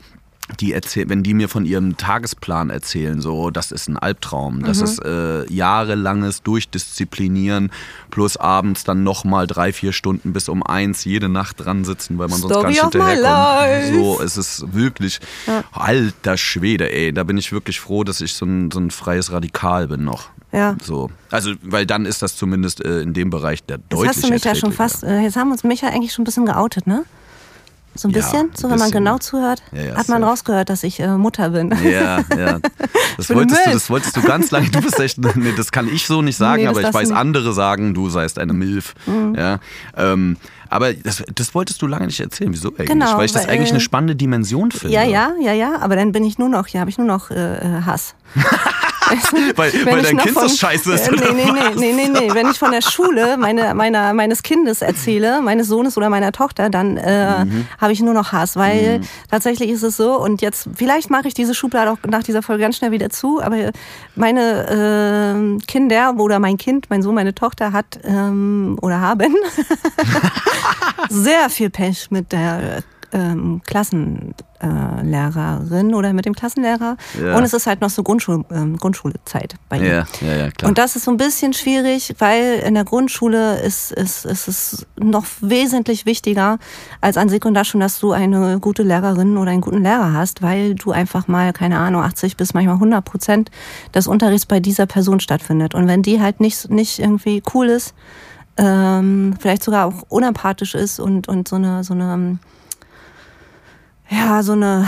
die 0.61 0.73
erzählen, 0.73 1.09
wenn 1.09 1.23
die 1.23 1.35
mir 1.35 1.49
von 1.49 1.65
ihrem 1.65 1.97
Tagesplan 1.97 2.69
erzählen, 2.69 3.21
so, 3.21 3.51
das 3.51 3.71
ist 3.73 3.89
ein 3.89 3.97
Albtraum. 3.97 4.63
Das 4.65 4.79
Mhm. 4.79 4.85
ist 4.85 5.05
äh, 5.05 5.51
jahrelanges 5.53 6.43
Durchdisziplinieren 6.43 7.71
plus 8.11 8.37
abends 8.37 8.85
dann 8.85 9.03
nochmal 9.05 9.47
drei, 9.47 9.73
vier 9.73 9.93
Stunden 9.93 10.33
bis 10.33 10.49
um 10.49 10.63
eins 10.63 11.05
jede 11.05 11.29
Nacht 11.29 11.65
dran 11.65 11.85
sitzen, 11.85 12.19
weil 12.19 12.29
man 12.29 12.41
sonst 12.41 12.53
gar 12.53 12.61
Story 12.61 12.73
nicht 12.73 12.85
of 12.85 12.93
my 12.95 13.01
hinterherkommt. 13.15 13.95
So, 13.95 14.21
es 14.23 14.37
ist 14.37 14.75
wirklich, 14.75 15.21
alter 15.73 16.37
Schwede, 16.37 16.93
ey, 16.93 17.13
da 17.13 17.23
bin 17.25 17.39
ich 17.39 17.53
wirklich 17.53 17.81
froh, 17.81 18.05
dass 18.05 18.21
ich 18.21 18.35
so 18.35 18.45
ein, 18.45 18.71
so 18.71 18.81
ein 18.81 18.91
freies 18.91 19.33
Radikal 19.33 19.89
bin 19.89 20.05
noch. 20.05 20.29
Ja. 20.51 20.77
So. 20.83 21.09
Also, 21.31 21.53
weil 21.63 21.87
dann 21.87 22.05
ist 22.05 22.21
das 22.21 22.37
zumindest 22.37 22.85
äh, 22.85 23.01
in 23.01 23.15
dem 23.15 23.31
Bereich 23.31 23.65
der 23.65 23.79
Jetzt 23.79 23.93
deutlich 23.93 24.09
hast 24.11 24.25
du 24.25 24.29
mich 24.31 24.45
ja 24.45 24.55
schon 24.55 24.73
fast, 24.73 25.03
äh, 25.03 25.21
jetzt 25.21 25.37
haben 25.37 25.51
uns 25.51 25.65
mich 25.65 25.81
ja 25.81 25.89
eigentlich 25.89 26.13
schon 26.13 26.23
ein 26.23 26.27
bisschen 26.27 26.45
geoutet, 26.45 26.87
ne? 26.87 27.05
So 27.95 28.09
ein 28.09 28.13
bisschen, 28.13 28.47
Ja, 28.49 28.57
so 28.57 28.67
ein 28.67 28.71
wenn 28.73 28.79
man 28.79 28.89
bisschen. 28.89 29.05
genau 29.05 29.19
zuhört, 29.19 29.63
Ja, 29.73 29.97
hat 29.97 30.09
man 30.09 30.25
rausgehört, 30.25 30.71
dass 30.71 30.83
ich 30.83 30.99
äh, 31.01 31.09
Mutter 31.19 31.51
bin. 31.51 31.75
Ja, 31.85 32.21
ja. 32.37 32.59
Das 33.19 33.29
wolltest, 33.29 33.67
du, 33.67 33.71
das 33.73 33.91
wolltest 33.91 34.17
du 34.17 34.23
ganz 34.23 34.51
lange. 34.51 34.71
Du 34.71 34.81
bist 34.81 34.99
echt. 34.99 35.19
Nee, 35.37 35.53
das 35.55 35.71
kann 35.71 35.87
ich 35.89 36.07
so 36.07 36.23
nicht 36.23 36.37
sagen, 36.39 36.63
Nee, 36.63 36.69
aber 36.69 36.81
ich 36.81 36.87
weiß, 36.87 36.95
nicht. 36.95 37.11
Mhm. 37.11 37.17
andere 37.17 37.53
sagen, 37.53 37.93
du 37.93 38.09
seist 38.09 38.39
eine 38.39 38.55
Milf. 38.55 38.95
Ja. 39.37 39.59
Ähm, 39.97 40.39
aber 40.71 40.95
das, 40.95 41.23
das 41.35 41.55
wolltest 41.55 41.83
du 41.83 41.87
lange 41.87 42.07
nicht 42.07 42.19
erzählen. 42.21 42.51
Wieso 42.51 42.71
eigentlich? 42.71 42.89
Genau, 42.89 43.19
weil 43.19 43.27
ich 43.27 43.33
das 43.33 43.47
weil, 43.47 43.51
eigentlich 43.55 43.69
äh, 43.69 43.73
eine 43.73 43.81
spannende 43.81 44.17
Dimension 44.17 44.71
finde. 44.71 44.95
Ja, 44.95 45.03
ja, 45.03 45.33
ja, 45.43 45.53
ja, 45.53 45.79
aber 45.81 45.97
dann 45.97 46.13
bin 46.13 46.25
ich 46.25 46.39
nur 46.39 46.49
noch, 46.49 46.67
ja, 46.69 46.81
habe 46.81 46.89
ich 46.89 46.97
nur 46.97 47.07
noch 47.07 47.31
äh, 47.31 47.57
äh, 47.57 47.83
Hass. 47.83 48.15
Weil, 49.57 49.73
Wenn 49.73 49.87
weil 49.95 50.03
dein 50.03 50.17
Kind 50.19 50.35
von- 50.35 50.49
so 50.49 50.57
scheiße 50.57 50.93
ist. 50.95 51.09
Äh, 51.09 51.13
oder 51.13 51.33
nee, 51.33 51.45
nee, 51.45 51.51
was? 51.61 51.75
nee, 51.77 51.93
nee, 51.93 52.09
nee, 52.09 52.21
nee. 52.29 52.35
Wenn 52.35 52.51
ich 52.51 52.59
von 52.59 52.71
der 52.71 52.83
Schule 52.83 53.37
meine, 53.37 53.75
meiner, 53.75 54.13
meines 54.15 54.43
Kindes 54.43 54.83
erzähle, 54.83 55.41
meines 55.43 55.69
Sohnes 55.69 55.97
oder 55.97 56.09
meiner 56.11 56.33
Tochter, 56.33 56.71
dann 56.71 56.97
äh, 56.97 57.45
Mhm. 57.45 57.67
habe 57.81 57.93
ich 57.93 58.01
nur 58.01 58.15
noch 58.15 58.33
Hass, 58.33 58.57
weil 58.57 59.01
tatsächlich 59.31 59.71
ist 59.71 59.83
es 59.83 59.97
so 59.97 60.19
und 60.19 60.43
jetzt, 60.43 60.69
vielleicht 60.75 61.11
mache 61.11 61.29
ich 61.29 61.35
diese 61.35 61.55
Schublade 61.55 61.91
auch 61.91 61.99
nach 62.09 62.23
dieser 62.23 62.43
Folge 62.43 62.63
ganz 62.63 62.77
schnell 62.77 62.91
wieder 62.91 63.11
zu, 63.11 63.43
aber 63.43 63.71
meine 64.15 65.59
äh, 65.61 65.65
Kinder 65.67 66.15
oder 66.19 66.39
mein 66.39 66.57
Kind, 66.59 66.87
mein 66.91 67.03
Sohn, 67.03 67.15
meine 67.15 67.35
Tochter 67.35 67.73
hat 67.73 67.99
ähm, 68.05 68.79
oder 68.81 69.01
haben 69.01 69.35
sehr 71.09 71.51
viel 71.51 71.71
Pech 71.71 72.11
mit 72.11 72.33
der 72.33 72.83
ähm, 73.13 73.61
Klassenlehrerin 73.67 75.95
oder 75.95 76.13
mit 76.13 76.25
dem 76.25 76.35
Klassenlehrer. 76.35 76.97
Ja. 77.23 77.37
Und 77.37 77.45
es 77.45 77.53
ist 77.53 77.67
halt 77.67 77.81
noch 77.81 77.91
so 77.91 78.03
Grundschul 78.03 78.45
ähm, 78.51 78.79
Grundschulzeit 78.79 79.55
bei 79.69 79.79
ihr. 79.79 79.85
Ja, 79.85 80.07
ja, 80.21 80.35
ja, 80.35 80.51
klar. 80.51 80.69
Und 80.69 80.79
das 80.79 80.97
ist 80.97 81.05
so 81.05 81.11
ein 81.11 81.19
bisschen 81.19 81.53
schwierig, 81.53 82.15
weil 82.19 82.63
in 82.67 82.75
der 82.75 82.85
Grundschule 82.85 83.61
ist, 83.61 83.93
ist, 83.93 84.25
ist 84.25 84.49
es 84.49 84.87
noch 84.97 85.27
wesentlich 85.41 86.07
wichtiger 86.07 86.59
als 87.01 87.17
an 87.17 87.29
Sekundarschulen, 87.29 87.83
dass 87.83 88.01
du 88.01 88.13
eine 88.13 88.59
gute 88.61 88.83
Lehrerin 88.83 89.37
oder 89.37 89.51
einen 89.51 89.61
guten 89.61 89.83
Lehrer 89.83 90.15
hast, 90.15 90.43
weil 90.43 90.75
du 90.75 90.93
einfach 90.93 91.29
mal, 91.29 91.53
keine 91.53 91.79
Ahnung, 91.79 92.03
80 92.03 92.37
bis 92.37 92.55
manchmal 92.55 92.77
100 92.77 93.05
Prozent 93.05 93.51
des 93.95 94.07
Unterrichts 94.07 94.47
bei 94.47 94.61
dieser 94.61 94.87
Person 94.87 95.21
stattfindet. 95.21 95.75
Und 95.75 95.87
wenn 95.87 96.03
die 96.03 96.21
halt 96.21 96.41
nicht, 96.41 96.71
nicht 96.71 96.99
irgendwie 96.99 97.43
cool 97.55 97.69
ist, 97.69 97.95
ähm, 98.57 99.35
vielleicht 99.41 99.63
sogar 99.63 99.87
auch 99.87 100.03
unempathisch 100.09 100.75
ist 100.75 101.01
und, 101.01 101.29
und 101.29 101.49
so 101.49 101.57
eine, 101.57 101.85
so 101.85 101.95
eine, 101.95 102.39
ja, 104.13 104.43
so 104.43 104.53
eine, 104.53 104.87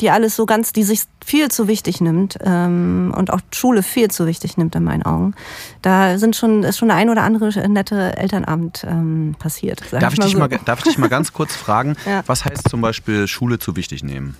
die 0.00 0.10
alles 0.10 0.34
so 0.34 0.46
ganz, 0.46 0.72
die 0.72 0.82
sich 0.82 1.02
viel 1.24 1.50
zu 1.50 1.68
wichtig 1.68 2.00
nimmt 2.00 2.38
ähm, 2.42 3.12
und 3.16 3.30
auch 3.32 3.40
Schule 3.54 3.82
viel 3.82 4.10
zu 4.10 4.26
wichtig 4.26 4.56
nimmt 4.56 4.74
in 4.74 4.82
meinen 4.84 5.02
Augen. 5.02 5.34
Da 5.82 6.16
sind 6.18 6.34
schon, 6.36 6.62
ist 6.62 6.78
schon 6.78 6.88
der 6.88 6.96
ein 6.96 7.10
oder 7.10 7.22
andere 7.22 7.68
nette 7.68 8.16
Elternabend 8.16 8.84
ähm, 8.88 9.36
passiert. 9.38 9.82
darf, 9.92 10.12
ich 10.14 10.18
mal 10.18 10.24
dich 10.24 10.32
so. 10.32 10.38
mal, 10.38 10.48
darf 10.64 10.78
ich 10.78 10.84
dich 10.84 10.98
mal 10.98 11.08
ganz 11.08 11.32
kurz 11.32 11.54
fragen, 11.54 11.96
Ja. 12.06 12.22
was 12.26 12.44
heißt 12.44 12.68
zum 12.70 12.80
Beispiel 12.80 13.28
Schule 13.28 13.58
zu 13.58 13.76
wichtig 13.76 14.02
nehmen? 14.02 14.36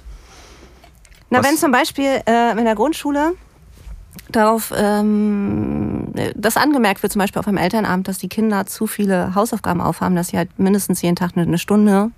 Na, 1.31 1.39
Was- 1.41 1.47
wenn 1.49 1.57
zum 1.57 1.71
Beispiel 1.73 2.23
äh, 2.27 2.53
in 2.59 2.65
der 2.65 2.75
Grundschule 2.75 3.35
darauf 4.31 4.73
ähm, 4.77 6.13
das 6.37 6.57
angemerkt 6.57 7.03
wird, 7.03 7.13
zum 7.13 7.21
Beispiel 7.21 7.41
auf 7.41 7.49
einem 7.49 7.57
Elternabend, 7.59 8.09
dass 8.09 8.19
die 8.19 8.29
Kinder 8.29 8.67
zu 8.67 8.87
viele 8.87 9.35
Hausaufgaben 9.35 9.81
aufhaben, 9.81 10.17
dass 10.17 10.29
sie 10.29 10.37
halt 10.39 10.59
mindestens 10.59 11.03
jeden 11.03 11.17
Tag 11.17 11.33
eine 11.37 11.59
Stunde 11.59 12.11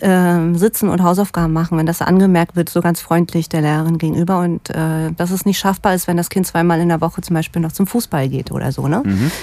ähm, 0.00 0.56
sitzen 0.56 0.88
und 0.88 1.02
Hausaufgaben 1.02 1.52
machen, 1.52 1.76
wenn 1.76 1.86
das 1.86 2.02
angemerkt 2.02 2.56
wird, 2.56 2.68
so 2.68 2.80
ganz 2.80 3.00
freundlich 3.00 3.48
der 3.48 3.62
Lehrerin 3.62 3.98
gegenüber 3.98 4.40
und 4.40 4.70
äh, 4.70 5.12
dass 5.16 5.30
es 5.30 5.44
nicht 5.44 5.58
schaffbar 5.58 5.94
ist, 5.94 6.06
wenn 6.06 6.16
das 6.16 6.28
Kind 6.28 6.46
zweimal 6.46 6.80
in 6.80 6.88
der 6.88 7.00
Woche 7.00 7.20
zum 7.20 7.34
Beispiel 7.34 7.60
noch 7.60 7.72
zum 7.72 7.86
Fußball 7.86 8.28
geht 8.28 8.52
oder 8.52 8.70
so, 8.72 8.86
ne? 8.88 9.02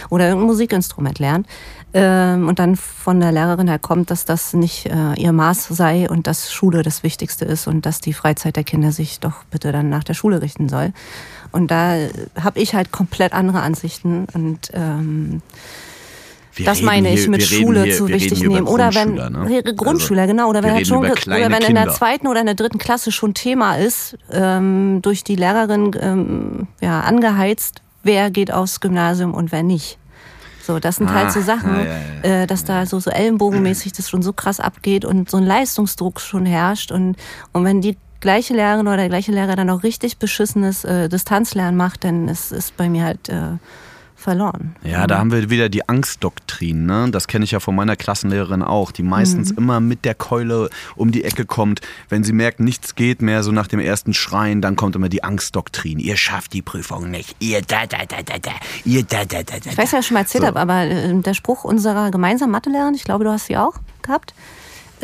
Oder 0.10 0.28
irgendein 0.28 0.48
Musikinstrument 0.48 1.20
lernt 1.20 1.48
ähm, 1.94 2.48
und 2.48 2.60
dann 2.60 2.76
von 2.76 3.20
der 3.20 3.32
Lehrerin 3.32 3.70
halt 3.70 3.82
kommt, 3.82 4.12
dass 4.12 4.26
das 4.26 4.54
nicht 4.54 4.86
äh, 4.86 5.14
ihr 5.18 5.32
Maß 5.32 5.68
sei 5.70 6.10
und 6.10 6.28
dass 6.28 6.52
Schule 6.52 6.84
das 6.84 7.04
Wichtigste 7.04 7.46
ist 7.46 7.68
und 7.68 7.86
dass 7.86 8.00
die 8.00 8.14
Freizeit 8.14 8.56
der 8.56 8.64
Kinder 8.64 8.92
sich 8.92 9.20
doch 9.20 9.44
bitte 9.52 9.72
dann 9.72 9.90
nach 9.90 10.04
der 10.04 10.14
Schule 10.14 10.42
richten 10.42 10.70
soll. 10.70 10.94
Und 11.52 11.72
da 11.72 11.96
habe 12.38 12.60
ich 12.60 12.76
halt 12.76 12.92
komplett 12.92 13.32
andere 13.32 13.62
Ansichten 13.62 14.28
und 14.34 14.72
ähm, 14.74 15.42
Wir 16.56 16.66
das 16.66 16.82
meine 16.82 17.14
ich 17.14 17.22
hier- 17.22 17.30
mit 17.30 17.44
Schule 17.44 17.84
hier, 17.84 17.96
zu 17.98 18.08
wichtig 18.08 18.40
nehmen. 18.42 18.66
Oder 18.68 18.94
wenn 18.96 19.16
Grundschüler, 19.16 19.30
ne? 19.30 19.74
Grundschüler, 19.76 20.22
Also, 20.24 20.34
genau, 20.34 20.50
oder 20.50 20.64
wenn 20.64 20.74
halt 20.74 20.88
schon 20.88 21.00
oder 21.06 21.16
wenn 21.28 21.64
in 21.64 21.76
der 21.76 21.90
zweiten 21.90 22.28
oder 22.28 22.40
in 22.40 22.46
der 22.46 22.56
dritten 22.56 22.78
Klasse 22.78 23.12
schon 23.12 23.34
Thema 23.34 23.76
ist, 23.76 24.18
ähm, 24.32 25.02
durch 25.02 25.24
die 25.24 25.36
Lehrerin 25.36 25.92
ähm, 26.00 26.68
ja, 26.82 27.02
angeheizt, 27.02 27.82
wer 28.04 28.30
geht 28.32 28.52
aufs 28.52 28.80
Gymnasium 28.80 29.34
und 29.34 29.52
wer 29.52 29.64
nicht. 29.64 29.98
So, 30.66 30.80
das 30.80 30.96
sind 30.96 31.10
Ah, 31.10 31.14
halt 31.14 31.32
so 31.32 31.42
Sachen, 31.42 31.76
ja, 31.76 31.84
ja, 31.84 31.92
ja. 32.24 32.42
Äh, 32.44 32.48
dass 32.48 32.64
da 32.64 32.86
so, 32.88 33.00
so 33.00 33.12
ellenbogenmäßig 33.12 33.94
das 33.94 34.10
schon 34.10 34.24
so 34.24 34.34
krass 34.34 34.60
abgeht 34.60 35.06
und 35.06 35.30
so 35.30 35.38
ein 35.38 35.46
Leistungsdruck 35.46 36.20
schon 36.20 36.46
herrscht. 36.48 36.92
Und, 36.92 37.18
und 37.54 37.66
wenn 37.66 37.82
die 37.82 37.98
gleiche 38.20 38.56
Lehrerin 38.56 38.88
oder 38.88 38.98
der 38.98 39.10
gleiche 39.10 39.32
Lehrer 39.32 39.56
dann 39.56 39.70
auch 39.70 39.84
richtig 39.84 40.18
beschissenes 40.18 40.84
äh, 40.84 41.08
Distanzlernen 41.08 41.76
macht, 41.78 42.04
dann 42.04 42.28
ist, 42.28 42.52
ist 42.52 42.76
bei 42.78 42.90
mir 42.90 43.04
halt 43.04 43.30
äh, 43.30 43.58
verloren. 44.26 44.76
Ja, 44.84 45.08
da 45.08 45.18
haben 45.20 45.32
wir 45.32 45.50
wieder 45.50 45.70
die 45.70 45.88
Angstdoktrin. 45.88 46.86
Ne? 46.86 47.10
Das 47.12 47.28
kenne 47.28 47.46
ich 47.46 47.52
ja 47.52 47.60
von 47.62 47.76
meiner 47.76 47.96
Klassenlehrerin 47.96 48.62
auch, 48.62 48.92
die 48.92 49.04
meistens 49.04 49.52
Mhm. 49.52 49.58
immer 49.58 49.80
mit 49.80 50.04
der 50.04 50.16
Keule 50.16 50.70
um 50.98 51.12
die 51.12 51.24
Ecke 51.24 51.46
kommt. 51.46 51.80
Wenn 52.10 52.24
sie 52.24 52.34
merkt, 52.34 52.60
nichts 52.60 52.96
geht 52.96 53.22
mehr, 53.22 53.44
so 53.44 53.52
nach 53.52 53.68
dem 53.68 53.80
ersten 53.80 54.14
Schreien, 54.14 54.62
dann 54.62 54.76
kommt 54.76 54.96
immer 54.96 55.08
die 55.10 55.24
Angstdoktrin. 55.24 56.00
Ihr 56.00 56.18
schafft 56.18 56.54
die 56.54 56.62
Prüfung 56.62 57.10
nicht. 57.10 57.36
Ihr 57.40 57.62
da, 57.62 57.86
da, 57.86 58.00
da, 58.06 58.22
da, 58.24 58.38
da. 58.40 58.52
Ihr 58.84 59.04
da, 59.04 59.24
da, 59.26 59.44
da, 59.44 59.60
da. 59.64 59.70
Ich 59.72 59.78
weiß 59.78 59.92
ja, 59.92 60.02
schon 60.04 60.16
mal 60.16 60.22
erzählt 60.22 60.42
So. 60.42 60.48
habe, 60.48 60.60
aber 60.60 60.82
äh, 60.84 61.14
der 61.22 61.34
Spruch 61.34 61.64
unserer 61.64 62.12
gemeinsamen 62.12 62.52
Mathelehrerin, 62.52 62.96
ich 62.96 63.04
glaube, 63.06 63.24
du 63.24 63.32
hast 63.32 63.46
sie 63.46 63.56
auch 63.58 63.76
gehabt. 64.02 64.34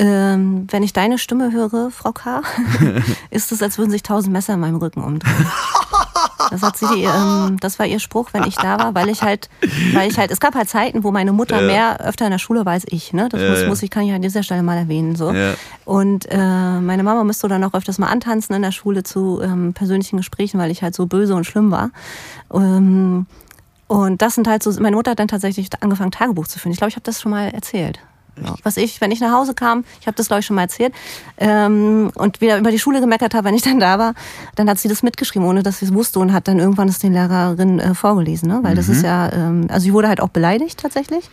Ähm, 0.04 0.68
wenn 0.72 0.82
ich 0.84 0.94
deine 0.94 1.18
Stimme 1.18 1.52
höre, 1.52 1.92
Frau 1.92 2.12
K., 2.12 2.42
ist 3.30 3.52
es, 3.52 3.62
als 3.62 3.78
würden 3.78 3.92
sich 3.92 4.02
tausend 4.04 4.34
Messer 4.34 4.56
in 4.56 4.60
meinem 4.60 4.78
Rücken 4.78 5.04
umdrehen. 5.04 5.46
Das 6.50 6.62
hat 6.64 6.76
sie, 6.76 6.88
die, 6.96 7.04
ähm, 7.04 7.58
das 7.62 7.78
war 7.78 7.86
ihr 7.86 8.00
Spruch, 8.00 8.30
wenn 8.34 8.44
ich 8.44 8.56
da 8.56 8.80
war, 8.80 8.96
weil 8.96 9.10
ich 9.10 9.22
halt, 9.22 9.50
weil 9.94 10.10
ich 10.10 10.18
halt, 10.18 10.32
es 10.32 10.40
gab 10.40 10.56
halt 10.56 10.70
Zeiten, 10.70 11.04
wo 11.04 11.12
meine 11.12 11.32
Mutter 11.32 11.62
Ja. 11.62 11.68
mehr 11.68 12.02
öfter 12.02 12.26
in 12.26 12.32
der 12.32 12.40
Schule 12.40 12.66
war 12.66 12.74
als 12.74 12.84
ich, 12.90 13.14
ne? 13.14 13.30
Das 13.30 13.40
Ja, 13.42 13.50
muss, 13.52 13.66
muss 13.68 13.84
ich, 13.84 13.90
kann 13.92 14.04
ich 14.04 14.12
an 14.12 14.22
dieser 14.22 14.44
Stelle 14.44 14.64
mal 14.64 14.78
erwähnen, 14.78 15.16
so. 15.16 15.32
Ja. 15.32 15.54
Und 15.86 16.26
äh, 16.30 16.38
meine 16.80 17.04
Mama 17.04 17.24
müsste 17.24 17.48
dann 17.48 17.64
auch 17.64 17.74
öfters 17.74 18.00
mal 18.00 18.08
antanzen 18.08 18.56
in 18.56 18.64
der 18.64 18.72
Schule 18.72 19.04
zu 19.04 19.40
ähm, 19.42 19.74
persönlichen 19.74 20.18
Gesprächen, 20.18 20.60
weil 20.60 20.72
ich 20.72 20.82
halt 20.82 20.96
so 20.96 21.06
böse 21.06 21.36
und 21.36 21.46
schlimm 21.46 21.70
war. 21.72 21.92
Ähm, 22.54 23.28
und 23.88 24.22
das 24.22 24.36
sind 24.36 24.48
halt 24.48 24.64
so, 24.64 24.72
meine 24.82 24.96
Mutter 24.96 25.12
hat 25.12 25.20
dann 25.20 25.28
tatsächlich 25.28 25.70
angefangen, 25.82 26.12
Tagebuch 26.12 26.48
zu 26.48 26.60
führen. 26.60 26.72
Ich 26.72 26.78
glaube, 26.80 26.90
ich 26.90 26.96
habe 26.96 27.04
das 27.04 27.22
schon 27.22 27.32
mal 27.32 27.50
erzählt. 27.50 28.00
Ja. 28.44 28.56
Was 28.64 28.78
ich, 28.78 29.02
wenn 29.02 29.12
ich 29.12 29.20
nach 29.20 29.34
Hause 29.34 29.54
kam, 29.54 29.84
ich 30.00 30.08
habe 30.08 30.16
das 30.16 30.28
glaube 30.28 30.40
ich 30.40 30.46
schon 30.46 30.56
mal 30.56 30.64
erzählt, 30.64 30.94
ähm, 31.38 32.12
und 32.16 32.42
wieder 32.42 32.58
über 32.58 32.72
die 32.72 32.80
Schule 32.80 33.00
gemeckert 33.02 33.34
habe, 33.34 33.46
wenn 33.46 33.56
ich 33.56 33.62
dann 33.62 33.80
da 33.80 34.00
war, 34.00 34.14
dann 34.56 34.70
hat 34.70 34.80
sie 34.80 34.88
das 34.88 35.04
mitgeschrieben, 35.04 35.48
ohne 35.48 35.64
dass 35.64 35.80
sie 35.80 35.86
es 35.86 35.94
wusste 35.94 36.20
und 36.20 36.34
hat 36.34 36.48
dann 36.48 36.60
irgendwann 36.60 36.88
es 36.88 37.00
den 37.00 37.14
Lehrerinnen 37.14 37.80
äh, 37.80 37.94
vorgelesen, 37.94 38.48
ne? 38.50 38.60
Weil 38.64 38.76
das 38.76 38.90
ist 38.90 39.04
ja, 39.04 39.32
ähm, 39.32 39.68
also 39.70 39.84
sie 39.84 39.94
wurde 39.94 40.08
halt 40.08 40.22
auch 40.22 40.30
beleidigt 40.30 40.80
tatsächlich. 40.80 41.30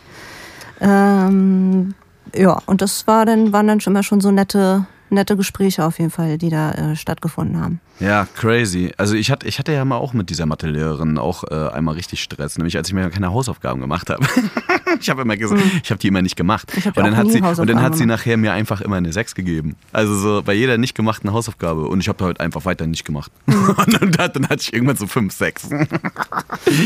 Ähm, 0.81 1.95
ja, 2.35 2.61
und 2.67 2.83
das 2.83 3.07
war 3.07 3.25
dann, 3.25 3.53
waren 3.53 3.67
dann 3.67 3.81
schon 3.81 3.93
immer 3.93 4.03
schon 4.03 4.21
so 4.21 4.31
nette, 4.31 4.87
nette 5.11 5.37
Gespräche 5.37 5.85
auf 5.85 5.99
jeden 5.99 6.11
Fall, 6.11 6.39
die 6.39 6.51
da 6.51 6.73
äh, 6.73 6.97
stattgefunden 6.97 7.61
haben. 7.61 7.81
Ja, 8.01 8.29
crazy. 8.37 8.93
Also 8.97 9.15
ich 9.15 9.31
hatte, 9.31 9.49
ich 9.49 9.59
hatte 9.59 9.73
ja 9.73 9.85
mal 9.85 9.97
auch 9.97 10.13
mit 10.13 10.31
dieser 10.31 10.47
Mathelehrerin 10.47 11.19
auch 11.19 11.45
äh, 11.51 11.69
einmal 11.73 11.95
richtig 11.95 12.23
Stress, 12.23 12.57
nämlich 12.57 12.77
als 12.77 12.89
ich 12.89 12.95
mir 12.95 13.11
keine 13.11 13.33
Hausaufgaben 13.33 13.81
gemacht 13.81 14.09
habe. 14.09 14.25
ich 15.01 15.11
habe 15.11 15.23
immer 15.23 15.37
gesagt, 15.37 15.61
ich 15.83 15.91
habe 15.91 15.99
die 15.99 16.09
immer 16.09 16.23
nicht 16.23 16.37
gemacht. 16.37 16.73
Und 16.85 16.97
dann 16.97 17.17
hat 17.17 17.31
sie 17.31 17.41
und 17.41 17.69
dann 17.69 17.83
hat 17.83 17.97
sie 17.97 18.07
nachher 18.07 18.37
mir 18.37 18.53
einfach 18.53 18.81
immer 18.81 18.97
eine 18.97 19.13
6 19.13 19.35
gegeben. 19.35 19.75
Also 19.93 20.15
so 20.15 20.43
bei 20.45 20.55
jeder 20.55 20.79
nicht 20.79 20.95
gemachten 20.95 21.33
Hausaufgabe 21.33 21.89
und 21.89 22.01
ich 22.01 22.09
habe 22.09 22.25
halt 22.25 22.41
einfach 22.41 22.65
weiter 22.65 22.87
nicht 22.87 23.05
gemacht. 23.05 23.33
Hm. 23.47 23.69
und 23.77 24.01
dann, 24.01 24.33
dann 24.33 24.49
hatte 24.49 24.63
ich 24.63 24.73
irgendwann 24.73 24.97
so 24.97 25.07
5, 25.07 25.33
6. 25.33 25.69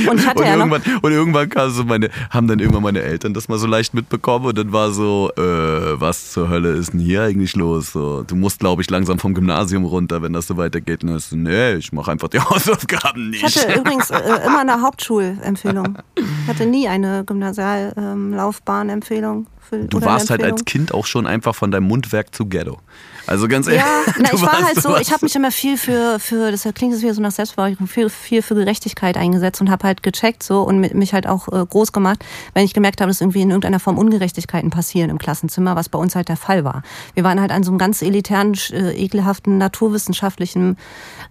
Und 0.09 0.21
ich 0.21 0.27
hatte 0.27 0.41
und, 0.41 0.47
ja 0.47 0.57
noch, 0.57 0.67
irgendwann, 0.67 0.99
und 1.03 1.13
irgendwann 1.13 1.49
kam 1.49 1.71
so 1.71 1.85
meine, 1.85 2.11
haben 2.31 2.47
dann 2.47 2.59
irgendwann 2.59 2.83
meine 2.83 3.03
Eltern 3.03 3.35
das 3.35 3.49
mal 3.49 3.59
so 3.59 3.67
leicht 3.67 3.95
mitbekommen 3.95 4.47
und 4.47 4.59
dann 4.59 4.73
war 4.73 4.93
so, 4.93 5.31
äh, 5.37 6.01
was 6.01 6.33
zur 6.33 6.49
Hölle 6.49 6.73
ist 6.73 6.93
denn 6.93 7.01
hier 7.01 7.23
eigentlich 7.23 7.57
los? 7.57 7.93
So, 7.93 8.12
du 8.27 8.35
musst, 8.37 8.61
glaube 8.61 8.83
ich, 8.83 8.91
langsam 8.91 9.19
vom 9.19 9.35
Gymnasium 9.35 9.85
runter, 9.85 10.23
wenn 10.23 10.33
das 10.33 10.47
so 10.47 10.57
weitergeht. 10.57 11.03
Und 11.03 11.09
dann 11.09 11.17
ist 11.17 11.33
nee, 11.33 11.75
ich 11.75 11.93
mache 11.93 12.09
einfach 12.11 12.29
die 12.29 12.41
Hausaufgaben 12.41 13.31
nicht. 13.31 13.43
Ich 13.43 13.57
hatte 13.57 13.81
übrigens 13.81 14.11
äh, 14.11 14.21
immer 14.45 14.61
eine 14.61 14.81
Hauptschulempfehlung. 14.83 15.99
Ich 16.45 16.49
hatte 16.49 16.67
nie 16.67 16.89
eine 16.89 17.25
Gymnasiallaufbahnempfehlung. 17.25 19.47
Für- 19.81 19.85
du 19.89 20.03
warst 20.03 20.31
halt 20.31 20.43
als. 20.43 20.65
Kind 20.65 20.93
auch 20.95 21.07
schon 21.07 21.27
einfach 21.27 21.55
von 21.55 21.71
deinem 21.71 21.87
Mundwerk 21.89 22.35
zu 22.35 22.47
Ghetto. 22.47 22.79
Also 23.27 23.47
ganz 23.47 23.69
ehrlich. 23.69 23.83
Ja, 23.83 24.13
na, 24.21 24.31
ich 24.35 24.43
war 24.43 24.61
halt 24.65 24.83
so, 24.83 24.97
ich 24.97 25.13
habe 25.13 25.25
mich 25.25 25.37
immer 25.37 25.53
viel 25.53 25.77
für, 25.77 26.19
für, 26.19 26.51
das 26.51 26.63
klingt 26.75 26.93
jetzt 26.93 27.03
wieder 27.03 27.15
so 27.15 27.23
nach 27.23 27.31
Selbstverwaltung, 27.31 27.87
viel, 27.87 28.11
viel 28.11 28.43
für 28.43 28.57
Gerechtigkeit 28.57 29.17
eingesetzt 29.17 29.61
und 29.61 29.71
habe 29.71 29.87
halt 29.87 30.03
gecheckt 30.03 30.43
so 30.43 30.63
und 30.63 30.81
mi- 30.81 30.93
mich 30.95 31.15
halt 31.15 31.29
auch 31.29 31.47
äh, 31.49 31.65
groß 31.65 31.93
gemacht, 31.93 32.25
wenn 32.55 32.65
ich 32.65 32.75
gemerkt 32.75 33.01
habe, 33.01 33.09
dass 33.11 33.21
irgendwie 33.21 33.43
in 33.43 33.51
irgendeiner 33.51 33.79
Form 33.79 33.97
Ungerechtigkeiten 33.97 34.71
passieren 34.71 35.09
im 35.09 35.19
Klassenzimmer, 35.19 35.77
was 35.77 35.89
bei 35.89 35.99
uns 36.01 36.17
halt 36.17 36.29
der 36.29 36.37
Fall 36.37 36.65
war. 36.65 36.83
Wir 37.15 37.23
waren 37.23 37.41
halt 37.41 37.53
an 37.53 37.63
so 37.63 37.71
einem 37.71 37.79
ganz 37.79 38.03
elitären, 38.03 38.55
äh, 38.73 38.91
ekelhaften, 39.01 39.57
naturwissenschaftlichen 39.57 40.77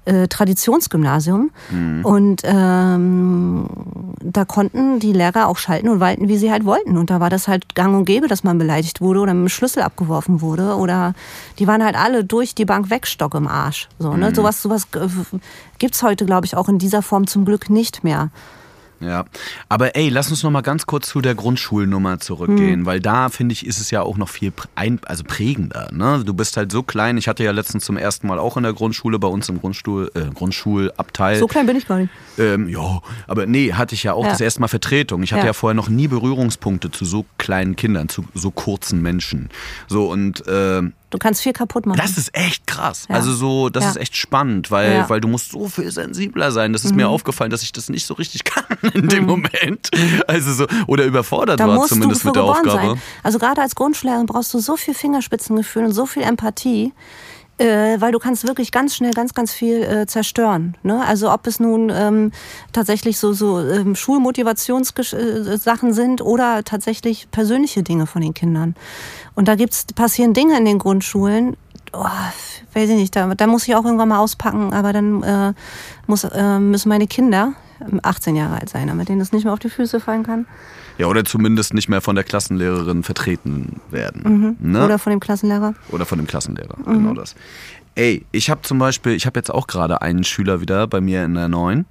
äh, 0.06 0.30
Traditionsgymnasium 0.30 1.52
und 2.04 2.42
ähm, 2.46 3.66
da 4.24 4.46
konnten 4.46 5.00
die 5.00 5.14
Lehrer 5.14 5.48
auch 5.48 5.58
schalten 5.58 5.90
und 5.90 6.00
walten, 6.00 6.28
wie 6.30 6.38
sie 6.38 6.52
halt 6.52 6.66
wollten 6.66 6.98
und 6.98 7.10
da 7.10 7.20
war 7.20 7.30
das 7.30 7.48
halt 7.48 7.76
gang 7.76 7.96
und 7.96 8.06
gäbe, 8.06 8.28
dass 8.32 8.44
man 8.44 8.58
beleidigt 8.58 9.02
wurde 9.02 9.20
oder 9.20 9.34
mit 9.34 9.48
dem 9.48 9.50
Schlüssel 9.50 9.84
abgeworfen 9.84 10.42
wurde 10.42 10.76
oder 10.76 11.14
die 11.60 11.68
waren 11.68 11.84
halt 11.84 11.96
alle 11.96 12.24
durch 12.24 12.56
die 12.56 12.66
Bank 12.66 12.90
weg 12.90 13.06
Stock 13.06 13.36
im 13.36 13.48
Arsch. 13.48 13.90
So, 14.00 14.16
ne? 14.16 14.30
Mhm. 14.30 14.36
Sowas, 14.36 14.62
sowas 14.62 14.88
äh, 14.96 15.08
gibt's 15.78 16.02
heute, 16.02 16.26
glaube 16.26 16.46
ich, 16.46 16.56
auch 16.56 16.70
in 16.70 16.80
dieser 16.80 17.02
Form 17.02 17.28
zum 17.28 17.46
Glück 17.46 17.70
nicht 17.70 18.04
mehr. 18.04 18.30
Ja, 19.02 19.26
aber 19.68 19.96
ey, 19.96 20.10
lass 20.10 20.30
uns 20.30 20.44
noch 20.44 20.52
mal 20.52 20.62
ganz 20.62 20.86
kurz 20.86 21.08
zu 21.08 21.22
der 21.22 21.34
Grundschulnummer 21.34 22.20
zurückgehen, 22.20 22.82
hm. 22.82 22.86
weil 22.86 23.00
da 23.00 23.30
finde 23.30 23.54
ich, 23.54 23.66
ist 23.66 23.82
es 23.82 23.90
ja 23.90 24.04
auch 24.04 24.18
noch 24.18 24.30
viel 24.30 24.54
ein, 24.76 25.00
also 25.06 25.24
prägender. 25.24 25.90
Ne? 25.92 26.22
Du 26.24 26.34
bist 26.34 26.56
halt 26.56 26.72
so 26.72 26.84
klein. 26.84 27.18
Ich 27.18 27.28
hatte 27.28 27.44
ja 27.44 27.52
letztens 27.52 27.84
zum 27.84 27.98
ersten 27.98 28.28
Mal 28.28 28.38
auch 28.38 28.58
in 28.58 28.64
der 28.64 28.74
Grundschule 28.74 29.18
bei 29.18 29.28
uns 29.28 29.50
im 29.50 29.60
Grundstuhl, 29.60 30.12
äh, 30.14 30.32
Grundschulabteil. 30.34 31.38
So 31.38 31.48
klein 31.48 31.66
bin 31.66 31.78
ich 31.78 31.88
gar 31.88 31.98
nicht. 31.98 32.12
Ähm, 32.38 32.70
ja, 32.70 33.02
aber 33.28 33.48
nee, 33.48 33.74
hatte 33.74 33.96
ich 33.96 34.04
ja 34.04 34.14
auch 34.14 34.24
ja. 34.24 34.30
das 34.30 34.42
erste 34.42 34.62
Mal 34.62 34.68
Vertretung. 34.68 35.24
Ich 35.24 35.34
hatte 35.34 35.42
ja. 35.42 35.48
ja. 35.48 35.54
vorher 35.54 35.76
noch 35.76 35.90
nie 35.90 36.08
Berührungspunkte 36.08 36.92
zu 36.92 37.06
so 37.06 37.26
kleinen 37.38 37.76
Kindern, 37.76 38.08
zu 38.08 38.26
so 38.36 38.52
kurzen 38.52 39.02
Menschen. 39.02 39.50
So 39.88 40.12
und 40.12 40.46
äh, 40.48 40.84
Du 41.12 41.18
kannst 41.18 41.42
viel 41.42 41.54
kaputt 41.54 41.86
machen. 41.86 41.98
Das 41.98 42.18
ist 42.18 42.36
echt 42.36 42.66
krass. 42.66 43.06
Ja. 43.08 43.16
Also 43.16 43.34
so, 43.34 43.70
das 43.70 43.84
ja. 43.84 43.90
ist 43.92 43.98
echt 43.98 44.18
spannend, 44.18 44.72
weil, 44.72 44.94
ja. 44.94 45.10
weil 45.10 45.22
du 45.22 45.28
musst 45.28 45.52
so 45.52 45.68
viel 45.68 45.92
sensibler 45.92 46.52
sein. 46.52 46.74
Das 46.74 46.84
ist 46.84 46.92
mhm. 46.92 46.98
mir 46.98 47.10
aufgefallen, 47.10 47.52
dass 47.52 47.64
ich 47.64 47.72
das 47.72 47.90
nicht 47.90 48.06
so 48.06 48.16
richtig 48.16 48.44
kann 48.46 48.78
in 48.94 49.08
dem 49.08 49.24
mhm. 49.24 49.30
Moment. 49.30 49.92
Also 50.28 50.54
so, 50.54 50.68
oder 50.88 51.06
überfordert 51.06 51.60
da 51.60 51.68
war 51.68 51.86
zumindest 51.86 52.26
mit 52.26 52.36
der 52.36 52.44
Aufgabe. 52.44 52.88
Sein. 52.88 53.02
Also 53.24 53.38
gerade 53.38 53.62
als 53.62 53.76
Grundschullehrerin 53.76 54.26
brauchst 54.26 54.54
du 54.54 54.60
so 54.60 54.76
viel 54.78 54.94
Fingerspitzengefühl 54.94 55.86
und 55.86 55.92
so 55.92 56.06
viel 56.06 56.24
Empathie 56.24 56.94
äh, 57.62 58.02
weil 58.02 58.12
du 58.12 58.20
kannst 58.20 58.48
wirklich 58.48 58.72
ganz 58.72 58.96
schnell 58.96 59.12
ganz, 59.12 59.34
ganz 59.34 59.54
viel 59.54 59.84
äh, 59.84 60.08
zerstören. 60.08 60.76
Ne? 60.84 61.04
Also 61.06 61.32
ob 61.32 61.46
es 61.48 61.60
nun 61.60 61.92
ähm, 61.94 62.32
tatsächlich 62.74 63.20
so, 63.20 63.34
so 63.34 63.60
ähm, 63.60 63.96
Schulmotivationssachen 63.96 65.90
äh, 65.90 65.94
sind 65.94 66.22
oder 66.22 66.64
tatsächlich 66.64 67.30
persönliche 67.30 67.84
Dinge 67.84 68.08
von 68.08 68.22
den 68.24 68.34
Kindern. 68.34 68.76
Und 69.36 69.48
da 69.48 69.56
gibt's, 69.56 69.86
passieren 69.86 70.34
Dinge 70.34 70.58
in 70.58 70.66
den 70.66 70.80
Grundschulen, 70.80 71.56
oh, 71.94 72.06
weiß 72.74 72.90
ich 72.90 72.96
nicht, 72.96 73.16
da, 73.16 73.34
da 73.34 73.48
muss 73.48 73.68
ich 73.68 73.76
auch 73.76 73.86
irgendwann 73.86 74.10
mal 74.10 74.20
auspacken, 74.20 74.74
aber 74.74 74.94
dann 74.94 75.24
äh, 75.24 75.54
muss, 76.08 76.24
äh, 76.24 76.60
müssen 76.60 76.90
meine 76.90 77.08
Kinder 77.08 77.54
18 78.04 78.36
Jahre 78.36 78.60
alt 78.60 78.70
sein, 78.70 78.88
damit 78.88 79.10
denen 79.10 79.20
das 79.20 79.32
nicht 79.32 79.44
mehr 79.44 79.54
auf 79.54 79.60
die 79.60 79.70
Füße 79.70 80.00
fallen 80.00 80.24
kann. 80.24 80.46
Ja, 80.98 81.08
oder 81.08 81.26
zumindest 81.26 81.74
nicht 81.74 81.90
mehr 81.90 82.02
von 82.02 82.16
der 82.16 82.24
Klassenlehrerin 82.24 83.04
vertreten 83.04 83.82
werden. 83.90 84.58
Mhm. 84.60 84.72
Ne? 84.72 84.86
Oder 84.86 85.00
von 85.00 85.12
dem 85.12 85.20
Klassenlehrer. 85.20 85.74
Oder 85.90 86.06
von 86.06 86.20
dem 86.20 86.28
Klassenlehrer, 86.28 86.78
mhm. 86.78 86.94
genau 86.94 87.14
das. 87.14 87.36
Ey, 87.96 88.26
ich 88.32 88.50
habe 88.50 88.62
zum 88.62 88.80
Beispiel, 88.80 89.14
ich 89.14 89.26
habe 89.26 89.38
jetzt 89.38 89.52
auch 89.52 89.68
gerade 89.68 90.02
einen 90.02 90.24
Schüler 90.24 90.62
wieder 90.62 90.88
bei 90.88 91.02
mir 91.02 91.26
in 91.26 91.34
der 91.34 91.50
neuen. 91.50 91.86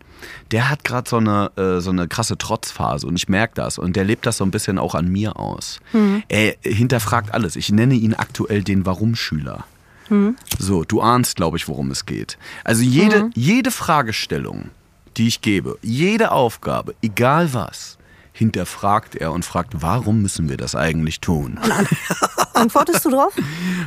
Der 0.51 0.71
hat 0.71 0.85
gerade 0.85 1.09
so 1.09 1.19
eine, 1.19 1.51
äh, 1.57 1.81
so 1.81 1.91
eine 1.91 2.09
krasse 2.09 2.39
Trotzphase 2.39 3.07
und 3.07 3.17
ich 3.17 3.29
merke 3.29 3.55
das 3.55 3.79
und 3.79 3.97
der 3.97 4.05
lebt 4.05 4.27
das 4.27 4.39
so 4.39 4.45
ein 4.45 4.51
bisschen 4.51 4.79
auch 4.79 4.95
an 4.95 5.09
mir 5.09 5.39
aus. 5.39 5.81
Mhm. 5.93 6.23
Er 6.29 6.57
hinterfragt 6.63 7.35
alles. 7.35 7.57
Ich 7.57 7.71
nenne 7.71 7.95
ihn 7.95 8.15
aktuell 8.15 8.63
den 8.63 8.87
Warum-Schüler. 8.87 9.65
Mhm. 10.09 10.37
So, 10.59 10.85
du 10.85 11.01
ahnst, 11.01 11.37
glaube 11.37 11.57
ich, 11.57 11.69
worum 11.69 11.91
es 11.91 12.07
geht. 12.07 12.39
Also 12.65 12.83
jede, 12.83 13.25
mhm. 13.25 13.31
jede 13.35 13.71
Fragestellung, 13.71 14.71
die 15.17 15.29
ich 15.29 15.41
gebe, 15.41 15.79
jede 15.83 16.33
Aufgabe, 16.33 16.95
egal 17.03 17.53
was, 17.55 17.99
hinterfragt 18.33 19.17
er 19.17 19.33
und 19.33 19.45
fragt, 19.45 19.83
warum 19.83 20.23
müssen 20.23 20.49
wir 20.49 20.57
das 20.57 20.75
eigentlich 20.75 21.21
tun? 21.21 21.59
Antwortest 22.61 23.05
du 23.05 23.11
drauf? 23.11 23.33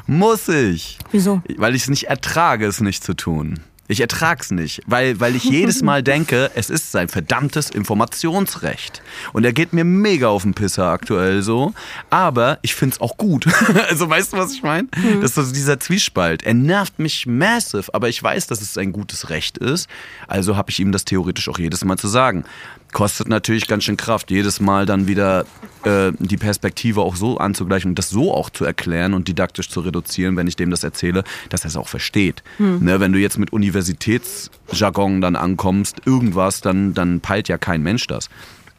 Muss 0.07 0.47
ich. 0.47 0.97
Wieso? 1.11 1.41
Weil 1.57 1.75
ich 1.75 1.83
es 1.83 1.89
nicht 1.89 2.05
ertrage, 2.05 2.65
es 2.65 2.81
nicht 2.81 3.03
zu 3.03 3.13
tun. 3.13 3.59
Ich 3.89 3.99
ertrag's 3.99 4.49
nicht, 4.49 4.81
weil, 4.87 5.19
weil 5.19 5.35
ich 5.35 5.43
jedes 5.43 5.81
Mal 5.81 6.01
denke, 6.03 6.49
es 6.55 6.69
ist 6.69 6.91
sein 6.91 7.09
verdammtes 7.09 7.69
Informationsrecht. 7.69 9.01
Und 9.33 9.43
er 9.43 9.51
geht 9.51 9.73
mir 9.73 9.83
mega 9.83 10.29
auf 10.29 10.43
den 10.43 10.53
Pisser 10.53 10.85
aktuell 10.85 11.41
so. 11.41 11.73
Aber 12.09 12.59
ich 12.61 12.75
find's 12.75 13.01
auch 13.01 13.17
gut. 13.17 13.45
also 13.89 14.09
weißt 14.09 14.33
du, 14.33 14.37
was 14.37 14.53
ich 14.53 14.63
meine? 14.63 14.87
Mhm. 14.95 15.21
Das 15.21 15.37
ist 15.37 15.47
so 15.47 15.53
dieser 15.53 15.81
Zwiespalt. 15.81 16.43
Er 16.43 16.53
nervt 16.53 16.97
mich 16.97 17.27
massive, 17.27 17.93
aber 17.93 18.07
ich 18.07 18.23
weiß, 18.23 18.47
dass 18.47 18.61
es 18.61 18.77
ein 18.77 18.93
gutes 18.93 19.29
Recht 19.29 19.57
ist. 19.57 19.89
Also 20.27 20.55
habe 20.55 20.71
ich 20.71 20.79
ihm 20.79 20.93
das 20.93 21.03
theoretisch 21.03 21.49
auch 21.49 21.59
jedes 21.59 21.83
Mal 21.83 21.97
zu 21.97 22.07
sagen 22.07 22.45
kostet 22.93 23.27
natürlich 23.27 23.67
ganz 23.67 23.83
schön 23.83 23.97
Kraft, 23.97 24.31
jedes 24.31 24.59
Mal 24.59 24.85
dann 24.85 25.07
wieder 25.07 25.45
äh, 25.83 26.11
die 26.19 26.37
Perspektive 26.37 27.01
auch 27.01 27.15
so 27.15 27.37
anzugleichen 27.37 27.91
und 27.91 27.99
das 27.99 28.09
so 28.09 28.33
auch 28.33 28.49
zu 28.49 28.63
erklären 28.63 29.13
und 29.13 29.27
didaktisch 29.27 29.69
zu 29.69 29.81
reduzieren, 29.81 30.37
wenn 30.37 30.47
ich 30.47 30.55
dem 30.55 30.69
das 30.69 30.83
erzähle, 30.83 31.23
dass 31.49 31.65
er 31.65 31.69
es 31.69 31.75
auch 31.75 31.87
versteht. 31.87 32.43
Hm. 32.57 32.83
Ne, 32.83 32.99
wenn 32.99 33.11
du 33.11 33.19
jetzt 33.19 33.37
mit 33.37 33.51
Universitätsjargon 33.51 35.19
dann 35.21 35.35
ankommst, 35.35 36.01
irgendwas, 36.05 36.61
dann, 36.61 36.93
dann 36.93 37.19
peilt 37.19 37.49
ja 37.49 37.57
kein 37.57 37.81
Mensch 37.83 38.07
das. 38.07 38.29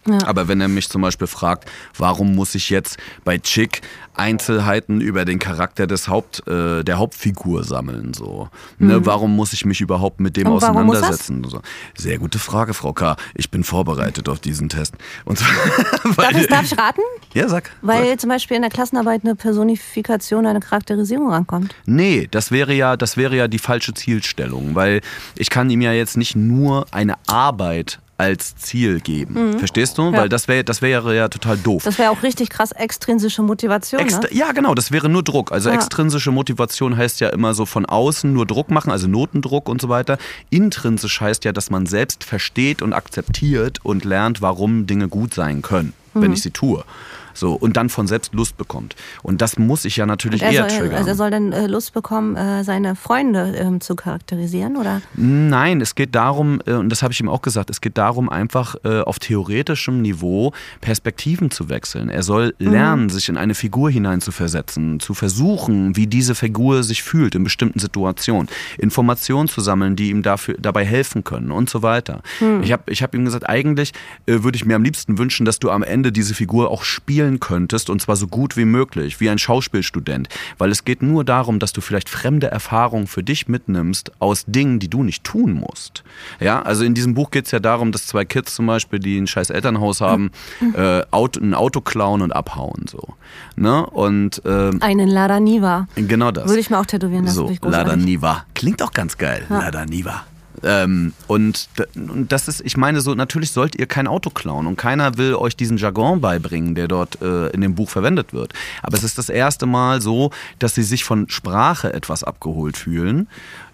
Ja. 0.06 0.18
Aber 0.26 0.48
wenn 0.48 0.60
er 0.60 0.68
mich 0.68 0.88
zum 0.88 1.02
Beispiel 1.02 1.26
fragt, 1.26 1.70
warum 1.96 2.34
muss 2.34 2.54
ich 2.54 2.70
jetzt 2.70 2.98
bei 3.24 3.38
Chick 3.38 3.82
Einzelheiten 4.16 5.00
über 5.00 5.24
den 5.24 5.38
Charakter 5.38 5.86
des 5.86 6.08
Haupt, 6.08 6.46
äh, 6.46 6.84
der 6.84 6.98
Hauptfigur 6.98 7.64
sammeln, 7.64 8.14
so. 8.14 8.48
Ne, 8.78 9.00
mhm. 9.00 9.06
Warum 9.06 9.34
muss 9.34 9.52
ich 9.52 9.64
mich 9.64 9.80
überhaupt 9.80 10.20
mit 10.20 10.36
dem 10.36 10.46
Und 10.46 10.54
auseinandersetzen? 10.54 11.44
So. 11.48 11.60
Sehr 11.96 12.18
gute 12.18 12.38
Frage, 12.38 12.74
Frau 12.74 12.92
K. 12.92 13.16
Ich 13.34 13.50
bin 13.50 13.64
vorbereitet 13.64 14.28
auf 14.28 14.40
diesen 14.40 14.68
Test. 14.68 14.94
Und 15.24 15.38
so, 15.38 15.44
darf, 16.16 16.32
ich, 16.32 16.46
darf 16.46 16.64
ich 16.64 16.78
raten? 16.78 17.00
Ja, 17.34 17.48
sag. 17.48 17.72
Weil 17.82 18.10
sag. 18.10 18.20
zum 18.20 18.30
Beispiel 18.30 18.56
in 18.56 18.62
der 18.62 18.70
Klassenarbeit 18.70 19.24
eine 19.24 19.34
Personifikation, 19.34 20.46
eine 20.46 20.60
Charakterisierung 20.60 21.30
rankommt. 21.30 21.74
Nee, 21.86 22.28
das 22.30 22.52
wäre 22.52 22.72
ja, 22.72 22.96
das 22.96 23.16
wäre 23.16 23.36
ja 23.36 23.48
die 23.48 23.58
falsche 23.58 23.94
Zielstellung, 23.94 24.74
weil 24.74 25.00
ich 25.36 25.50
kann 25.50 25.70
ihm 25.70 25.80
ja 25.80 25.92
jetzt 25.92 26.16
nicht 26.16 26.36
nur 26.36 26.86
eine 26.92 27.14
Arbeit 27.26 27.98
als 28.16 28.56
Ziel 28.56 29.00
geben. 29.00 29.52
Mhm. 29.52 29.58
Verstehst 29.58 29.98
du? 29.98 30.10
Ja. 30.10 30.12
Weil 30.12 30.28
das 30.28 30.48
wäre 30.48 30.64
das 30.64 30.82
wäre 30.82 31.16
ja 31.16 31.28
total 31.28 31.56
doof. 31.56 31.82
Das 31.84 31.98
wäre 31.98 32.10
auch 32.10 32.22
richtig 32.22 32.50
krass 32.50 32.72
extrinsische 32.72 33.42
Motivation. 33.42 34.00
Ext 34.00 34.22
ne? 34.22 34.28
Ja, 34.32 34.52
genau, 34.52 34.74
das 34.74 34.92
wäre 34.92 35.08
nur 35.08 35.22
Druck. 35.22 35.52
Also 35.52 35.68
ja. 35.68 35.74
extrinsische 35.74 36.30
Motivation 36.30 36.96
heißt 36.96 37.20
ja 37.20 37.30
immer 37.30 37.54
so 37.54 37.66
von 37.66 37.86
außen 37.86 38.32
nur 38.32 38.46
Druck 38.46 38.70
machen, 38.70 38.90
also 38.90 39.08
Notendruck 39.08 39.68
und 39.68 39.80
so 39.80 39.88
weiter. 39.88 40.18
Intrinsisch 40.50 41.20
heißt 41.20 41.44
ja, 41.44 41.52
dass 41.52 41.70
man 41.70 41.86
selbst 41.86 42.24
versteht 42.24 42.82
und 42.82 42.92
akzeptiert 42.92 43.80
und 43.82 44.04
lernt, 44.04 44.42
warum 44.42 44.86
Dinge 44.86 45.08
gut 45.08 45.34
sein 45.34 45.62
können, 45.62 45.92
mhm. 46.14 46.22
wenn 46.22 46.32
ich 46.32 46.42
sie 46.42 46.50
tue. 46.50 46.84
So, 47.34 47.54
und 47.54 47.76
dann 47.76 47.88
von 47.88 48.06
selbst 48.06 48.32
Lust 48.32 48.56
bekommt. 48.56 48.94
Und 49.22 49.42
das 49.42 49.58
muss 49.58 49.84
ich 49.84 49.96
ja 49.96 50.06
natürlich 50.06 50.40
eher 50.40 50.68
soll, 50.68 50.78
triggern. 50.78 50.98
Also 50.98 51.08
er 51.08 51.14
soll 51.16 51.30
dann 51.30 51.52
äh, 51.52 51.66
Lust 51.66 51.92
bekommen, 51.92 52.36
äh, 52.36 52.62
seine 52.62 52.94
Freunde 52.94 53.54
ähm, 53.56 53.80
zu 53.80 53.96
charakterisieren, 53.96 54.76
oder? 54.76 55.02
Nein, 55.14 55.80
es 55.80 55.96
geht 55.96 56.14
darum, 56.14 56.60
äh, 56.64 56.74
und 56.74 56.90
das 56.90 57.02
habe 57.02 57.12
ich 57.12 57.20
ihm 57.20 57.28
auch 57.28 57.42
gesagt, 57.42 57.70
es 57.70 57.80
geht 57.80 57.98
darum, 57.98 58.28
einfach 58.28 58.76
auf 58.84 59.18
theoretischem 59.18 60.02
Niveau 60.02 60.52
Perspektiven 60.80 61.50
zu 61.50 61.68
wechseln. 61.68 62.08
Er 62.08 62.22
soll 62.22 62.54
mhm. 62.58 62.70
lernen, 62.70 63.02
mhm. 63.04 63.10
sich 63.10 63.28
in 63.28 63.36
eine 63.36 63.54
Figur 63.54 63.90
hineinzuversetzen, 63.90 65.00
zu 65.00 65.14
versuchen, 65.14 65.96
wie 65.96 66.06
diese 66.06 66.34
Figur 66.34 66.82
sich 66.82 67.02
fühlt 67.02 67.34
in 67.34 67.44
bestimmten 67.44 67.78
Situationen, 67.78 68.48
Informationen 68.78 69.48
zu 69.48 69.60
sammeln, 69.60 69.96
die 69.96 70.10
ihm 70.10 70.22
dafür, 70.22 70.56
dabei 70.58 70.84
helfen 70.84 71.24
können 71.24 71.50
und 71.50 71.70
so 71.70 71.82
weiter. 71.82 72.22
Mhm. 72.40 72.62
Ich 72.62 72.72
habe 72.72 72.92
ich 72.92 73.02
hab 73.02 73.14
ihm 73.14 73.24
gesagt, 73.24 73.48
eigentlich 73.48 73.92
würde 74.26 74.56
ich 74.56 74.64
mir 74.64 74.76
am 74.76 74.84
liebsten 74.84 75.18
wünschen, 75.18 75.46
dass 75.46 75.58
du 75.58 75.70
am 75.70 75.82
Ende 75.82 76.12
diese 76.12 76.34
Figur 76.34 76.70
auch 76.70 76.84
spielst 76.84 77.23
spielen 77.24 77.40
könntest 77.40 77.88
und 77.88 78.02
zwar 78.02 78.16
so 78.16 78.26
gut 78.26 78.56
wie 78.56 78.66
möglich, 78.66 79.18
wie 79.20 79.30
ein 79.30 79.38
Schauspielstudent. 79.38 80.28
Weil 80.58 80.70
es 80.70 80.84
geht 80.84 81.02
nur 81.02 81.24
darum, 81.24 81.58
dass 81.58 81.72
du 81.72 81.80
vielleicht 81.80 82.10
fremde 82.10 82.48
Erfahrungen 82.48 83.06
für 83.06 83.22
dich 83.22 83.48
mitnimmst 83.48 84.12
aus 84.18 84.44
Dingen, 84.46 84.78
die 84.78 84.88
du 84.88 85.02
nicht 85.02 85.24
tun 85.24 85.52
musst. 85.54 86.04
Ja, 86.38 86.60
also 86.62 86.84
in 86.84 86.92
diesem 86.92 87.14
Buch 87.14 87.30
geht 87.30 87.46
es 87.46 87.50
ja 87.50 87.60
darum, 87.60 87.92
dass 87.92 88.06
zwei 88.06 88.26
Kids 88.26 88.54
zum 88.54 88.66
Beispiel, 88.66 88.98
die 88.98 89.18
ein 89.18 89.26
scheiß 89.26 89.50
Elternhaus 89.50 90.00
haben, 90.02 90.32
äh, 90.76 91.02
Auto, 91.10 91.40
ein 91.40 91.54
Auto 91.54 91.80
klauen 91.80 92.20
und 92.20 92.32
abhauen. 92.32 92.84
So. 92.90 93.14
Ne? 93.56 93.86
Und, 93.86 94.42
ähm, 94.44 94.82
Einen 94.82 95.08
Lada 95.08 95.40
Niva. 95.40 95.88
Genau 95.94 96.30
das. 96.30 96.46
Würde 96.46 96.60
ich 96.60 96.68
mir 96.68 96.78
auch 96.78 96.86
tätowieren 96.86 97.24
lassen. 97.24 97.36
So, 97.36 97.68
Lada 97.68 97.96
Niva. 97.96 98.44
Klingt 98.54 98.82
auch 98.82 98.92
ganz 98.92 99.16
geil. 99.16 99.44
Ja. 99.48 99.60
Lada 99.60 99.86
Niva. 99.86 100.24
Ähm, 100.64 101.12
und, 101.26 101.68
und 101.94 102.32
das 102.32 102.48
ist, 102.48 102.62
ich 102.64 102.76
meine, 102.76 103.00
so 103.00 103.14
natürlich 103.14 103.50
sollt 103.50 103.76
ihr 103.76 103.86
kein 103.86 104.06
Auto 104.06 104.30
klauen 104.30 104.66
und 104.66 104.76
keiner 104.76 105.18
will 105.18 105.34
euch 105.34 105.56
diesen 105.56 105.76
Jargon 105.76 106.20
beibringen, 106.20 106.74
der 106.74 106.88
dort 106.88 107.20
äh, 107.20 107.48
in 107.48 107.60
dem 107.60 107.74
Buch 107.74 107.90
verwendet 107.90 108.32
wird. 108.32 108.52
Aber 108.82 108.96
es 108.96 109.04
ist 109.04 109.18
das 109.18 109.28
erste 109.28 109.66
Mal 109.66 110.00
so, 110.00 110.30
dass 110.58 110.74
sie 110.74 110.82
sich 110.82 111.04
von 111.04 111.28
Sprache 111.28 111.92
etwas 111.92 112.24
abgeholt 112.24 112.76
fühlen. 112.76 113.28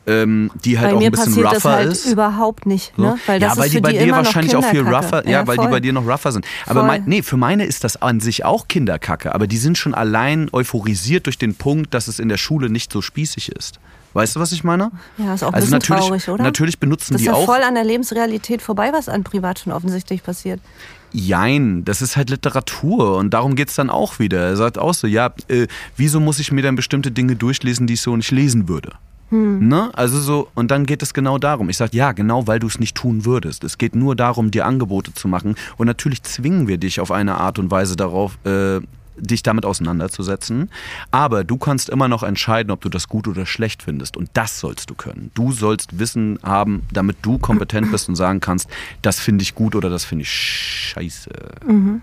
Ähm, 0.07 0.51
die 0.65 0.79
halt 0.79 0.93
bei 0.93 0.97
auch 0.97 1.03
ein 1.03 1.11
bisschen 1.11 1.35
rougher 1.35 1.51
das 1.53 1.65
halt 1.65 1.93
ist. 1.93 2.07
überhaupt 2.07 2.65
nicht, 2.65 2.97
ne? 2.99 3.19
Weil 3.27 3.39
das 3.39 3.53
ja, 3.53 3.59
weil 3.59 3.67
ist 3.67 3.75
die 3.75 3.81
bei 3.81 3.93
die 3.93 3.99
dir 3.99 4.13
wahrscheinlich 4.13 4.57
auch 4.57 4.65
viel 4.65 4.81
rougher, 4.81 5.25
ja, 5.27 5.31
ja 5.31 5.47
weil 5.47 5.59
die 5.59 5.69
bei 5.69 5.79
dir 5.79 5.93
noch 5.93 6.07
rougher 6.07 6.33
sind. 6.33 6.47
Aber 6.67 6.83
mein, 6.85 7.05
nee, 7.05 7.21
für 7.23 7.37
meine 7.37 7.67
ist 7.67 7.85
das 7.85 8.01
an 8.01 8.19
sich 8.19 8.45
auch 8.47 8.67
Kinderkacke, 8.67 9.35
aber 9.35 9.47
die 9.47 9.59
sind 9.59 9.77
schon 9.77 9.95
allein 9.95 10.49
euphorisiert 10.53 11.27
durch 11.27 11.37
den 11.37 11.55
Punkt, 11.55 11.93
dass 11.93 12.09
es 12.09 12.19
in 12.19 12.31
der 12.31 12.39
Schule 12.39 12.71
nicht 12.71 12.91
so 12.91 13.03
spießig 13.03 13.53
ist. 13.53 13.79
Weißt 14.13 14.37
du, 14.37 14.41
was 14.41 14.53
ich 14.53 14.65
meine? 14.65 14.91
Ja, 15.19 15.35
ist 15.35 15.43
auch 15.43 15.49
ein 15.49 15.55
also 15.55 15.67
bisschen 15.67 15.79
natürlich, 15.79 16.03
traurig, 16.03 16.29
oder? 16.29 16.43
Natürlich 16.43 16.79
benutzen 16.79 17.13
das 17.13 17.23
die 17.23 17.31
auch. 17.31 17.35
Das 17.35 17.43
ist 17.43 17.49
ja 17.49 17.55
voll 17.55 17.63
an 17.63 17.75
der 17.75 17.85
Lebensrealität 17.85 18.63
vorbei, 18.63 18.91
was 18.93 19.09
an 19.09 19.25
Privat 19.25 19.61
schon 19.61 19.73
offensichtlich 19.73 20.23
passiert. 20.23 20.61
Jein, 21.13 21.85
das 21.85 22.03
ist 22.03 22.17
halt 22.17 22.31
Literatur 22.31 23.17
und 23.17 23.31
darum 23.31 23.57
geht 23.57 23.69
es 23.69 23.75
dann 23.75 23.91
auch 23.91 24.19
wieder. 24.19 24.39
Er 24.41 24.57
sagt 24.57 24.79
auch 24.79 24.95
so, 24.95 25.07
ja, 25.07 25.33
äh, 25.49 25.67
wieso 25.97 26.21
muss 26.21 26.39
ich 26.39 26.53
mir 26.53 26.63
dann 26.63 26.77
bestimmte 26.77 27.11
Dinge 27.11 27.37
durchlesen, 27.37 27.87
die 27.87 27.95
ich 27.95 28.01
so 28.01 28.17
nicht 28.17 28.31
lesen 28.31 28.69
würde? 28.69 28.93
Hm. 29.31 29.69
Ne? 29.69 29.91
Also 29.95 30.21
so, 30.21 30.49
und 30.55 30.71
dann 30.71 30.87
geht 30.87 31.03
es 31.03 31.15
genau 31.15 31.39
darum. 31.39 31.69
Ich 31.69 31.77
sage, 31.77 31.97
ja, 31.97 32.13
genau, 32.13 32.47
weil 32.47 32.59
du 32.59 32.67
es 32.67 32.79
nicht 32.79 32.97
tun 32.97 33.25
würdest. 33.25 33.65
Es 33.65 33.79
geht 33.79 33.95
nur 33.95 34.17
darum, 34.17 34.51
dir 34.51 34.67
Angebote 34.67 35.15
zu 35.15 35.29
machen. 35.29 35.55
Und 35.77 35.87
natürlich 35.87 36.23
zwingen 36.23 36.69
wir 36.69 36.79
dich 36.79 37.01
auf 37.01 37.11
eine 37.11 37.39
Art 37.39 37.59
und 37.59 37.71
Weise 37.71 37.97
darauf, 37.97 38.39
äh, 38.45 38.81
dich 39.17 39.43
damit 39.43 39.65
auseinanderzusetzen. 39.65 40.71
Aber 41.11 41.45
du 41.45 41.59
kannst 41.59 41.89
immer 41.89 42.09
noch 42.09 42.23
entscheiden, 42.23 42.71
ob 42.71 42.81
du 42.81 42.89
das 42.89 43.09
gut 43.09 43.29
oder 43.29 43.47
schlecht 43.47 43.83
findest. 43.83 44.17
Und 44.17 44.31
das 44.35 44.61
sollst 44.61 44.91
du 44.91 44.95
können. 44.95 45.31
Du 45.35 45.53
sollst 45.53 45.99
Wissen 45.99 46.39
haben, 46.43 46.83
damit 46.93 47.19
du 47.23 47.39
kompetent 47.39 47.91
bist 47.91 48.09
und 48.09 48.17
sagen 48.17 48.41
kannst, 48.41 48.69
das 49.03 49.21
finde 49.21 49.43
ich 49.43 49.55
gut 49.55 49.75
oder 49.75 49.91
das 49.91 50.05
finde 50.05 50.23
ich 50.23 50.31
scheiße. 50.31 51.31
Mhm. 51.67 52.03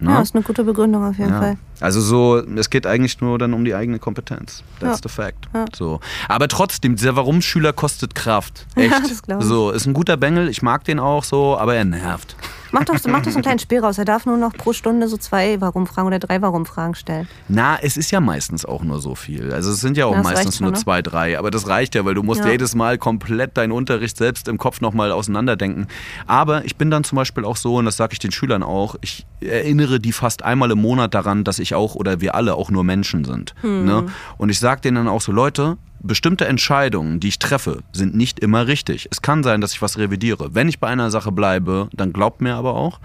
Ja, 0.00 0.20
ist 0.20 0.34
eine 0.34 0.42
gute 0.42 0.64
Begründung 0.64 1.04
auf 1.04 1.18
jeden 1.18 1.30
ja. 1.30 1.38
Fall. 1.38 1.56
Also 1.82 2.00
so, 2.00 2.38
es 2.38 2.70
geht 2.70 2.86
eigentlich 2.86 3.20
nur 3.20 3.38
dann 3.38 3.52
um 3.54 3.64
die 3.64 3.74
eigene 3.74 3.98
Kompetenz. 3.98 4.62
That's 4.80 5.00
ja. 5.00 5.08
the 5.08 5.14
fact. 5.14 5.48
Ja. 5.52 5.64
So. 5.74 6.00
Aber 6.28 6.48
trotzdem, 6.48 6.96
dieser 6.96 7.16
Warum-Schüler 7.16 7.72
kostet 7.72 8.14
Kraft. 8.14 8.66
Echt. 8.76 8.90
Ja, 8.90 9.00
das 9.00 9.22
glaube 9.22 9.42
ich. 9.42 9.48
So, 9.48 9.70
ist 9.70 9.86
ein 9.86 9.92
guter 9.92 10.16
Bengel, 10.16 10.48
ich 10.48 10.62
mag 10.62 10.84
den 10.84 10.98
auch 11.00 11.24
so, 11.24 11.58
aber 11.58 11.74
er 11.74 11.84
nervt. 11.84 12.36
Mach 12.72 12.84
doch, 12.84 12.94
mach 13.06 13.20
doch 13.22 13.30
so 13.30 13.36
einen 13.36 13.42
kleinen 13.42 13.58
Spiel 13.58 13.80
raus. 13.80 13.98
Er 13.98 14.06
darf 14.06 14.24
nur 14.24 14.38
noch 14.38 14.54
pro 14.54 14.72
Stunde 14.72 15.06
so 15.06 15.18
zwei 15.18 15.60
Warum-Fragen 15.60 16.06
oder 16.06 16.18
drei 16.18 16.40
Warum-Fragen 16.40 16.94
stellen. 16.94 17.28
Na, 17.48 17.78
es 17.80 17.98
ist 17.98 18.10
ja 18.10 18.20
meistens 18.20 18.64
auch 18.64 18.82
nur 18.82 19.00
so 19.00 19.14
viel. 19.14 19.52
Also 19.52 19.70
es 19.70 19.80
sind 19.80 19.98
ja 19.98 20.06
auch 20.06 20.14
ja, 20.14 20.22
meistens 20.22 20.58
nur 20.60 20.70
ne? 20.70 20.78
zwei, 20.78 21.02
drei. 21.02 21.38
Aber 21.38 21.50
das 21.50 21.68
reicht 21.68 21.94
ja, 21.94 22.04
weil 22.06 22.14
du 22.14 22.22
musst 22.22 22.44
ja. 22.44 22.50
jedes 22.50 22.74
Mal 22.74 22.96
komplett 22.96 23.58
deinen 23.58 23.72
Unterricht 23.72 24.16
selbst 24.16 24.48
im 24.48 24.56
Kopf 24.56 24.80
nochmal 24.80 25.12
auseinanderdenken. 25.12 25.86
Aber 26.26 26.64
ich 26.64 26.76
bin 26.76 26.90
dann 26.90 27.04
zum 27.04 27.16
Beispiel 27.16 27.44
auch 27.44 27.58
so, 27.58 27.76
und 27.76 27.84
das 27.84 27.98
sage 27.98 28.14
ich 28.14 28.18
den 28.18 28.32
Schülern 28.32 28.62
auch, 28.62 28.96
ich 29.02 29.26
erinnere 29.40 30.00
die 30.00 30.12
fast 30.12 30.42
einmal 30.42 30.70
im 30.70 30.80
Monat 30.80 31.12
daran, 31.14 31.44
dass 31.44 31.58
ich 31.58 31.71
auch 31.74 31.94
oder 31.94 32.20
wir 32.20 32.34
alle 32.34 32.54
auch 32.54 32.70
nur 32.70 32.84
Menschen 32.84 33.24
sind. 33.24 33.54
Hm. 33.60 33.84
Ne? 33.84 34.06
Und 34.38 34.50
ich 34.50 34.58
sage 34.58 34.80
denen 34.80 34.96
dann 34.96 35.08
auch 35.08 35.20
so, 35.20 35.32
Leute, 35.32 35.76
bestimmte 36.00 36.46
Entscheidungen, 36.46 37.20
die 37.20 37.28
ich 37.28 37.38
treffe, 37.38 37.82
sind 37.92 38.14
nicht 38.14 38.40
immer 38.40 38.66
richtig. 38.66 39.08
Es 39.10 39.22
kann 39.22 39.42
sein, 39.42 39.60
dass 39.60 39.72
ich 39.72 39.82
was 39.82 39.98
revidiere. 39.98 40.54
Wenn 40.54 40.68
ich 40.68 40.80
bei 40.80 40.88
einer 40.88 41.10
Sache 41.10 41.32
bleibe, 41.32 41.88
dann 41.92 42.12
glaubt 42.12 42.40
mir 42.40 42.54
aber 42.54 42.74
auch. 42.74 43.00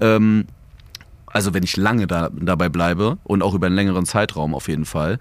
Ähm, 0.00 0.46
also 1.26 1.52
wenn 1.52 1.64
ich 1.64 1.76
lange 1.76 2.06
da, 2.06 2.30
dabei 2.32 2.68
bleibe 2.68 3.18
und 3.24 3.42
auch 3.42 3.54
über 3.54 3.66
einen 3.66 3.74
längeren 3.74 4.06
Zeitraum 4.06 4.54
auf 4.54 4.68
jeden 4.68 4.84
Fall. 4.84 5.18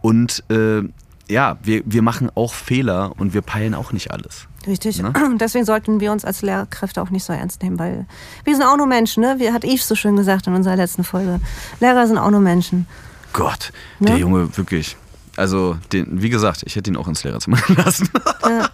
Und 0.00 0.42
äh, 0.50 0.82
ja, 1.30 1.56
wir, 1.62 1.82
wir 1.84 2.02
machen 2.02 2.30
auch 2.34 2.52
Fehler 2.52 3.12
und 3.16 3.34
wir 3.34 3.42
peilen 3.42 3.74
auch 3.74 3.92
nicht 3.92 4.10
alles. 4.10 4.46
Richtig. 4.66 5.00
Ne? 5.00 5.12
Deswegen 5.40 5.64
sollten 5.64 6.00
wir 6.00 6.12
uns 6.12 6.24
als 6.24 6.42
Lehrkräfte 6.42 7.00
auch 7.00 7.10
nicht 7.10 7.24
so 7.24 7.32
ernst 7.32 7.62
nehmen, 7.62 7.78
weil 7.78 8.06
wir 8.44 8.54
sind 8.54 8.64
auch 8.64 8.76
nur 8.76 8.86
Menschen, 8.86 9.22
ne? 9.22 9.36
Wie 9.38 9.50
hat 9.50 9.64
Yves 9.64 9.88
so 9.88 9.94
schön 9.94 10.16
gesagt 10.16 10.46
in 10.46 10.54
unserer 10.54 10.76
letzten 10.76 11.04
Folge. 11.04 11.40
Lehrer 11.80 12.06
sind 12.06 12.18
auch 12.18 12.30
nur 12.30 12.40
Menschen. 12.40 12.86
Gott, 13.32 13.72
ne? 14.00 14.08
der 14.08 14.16
Junge, 14.18 14.56
wirklich. 14.56 14.96
Also, 15.36 15.78
den, 15.92 16.20
wie 16.20 16.28
gesagt, 16.28 16.62
ich 16.66 16.76
hätte 16.76 16.90
ihn 16.90 16.96
auch 16.96 17.08
ins 17.08 17.24
Lehrerzimmer 17.24 17.58
lassen. 17.68 18.08
Ja. 18.44 18.68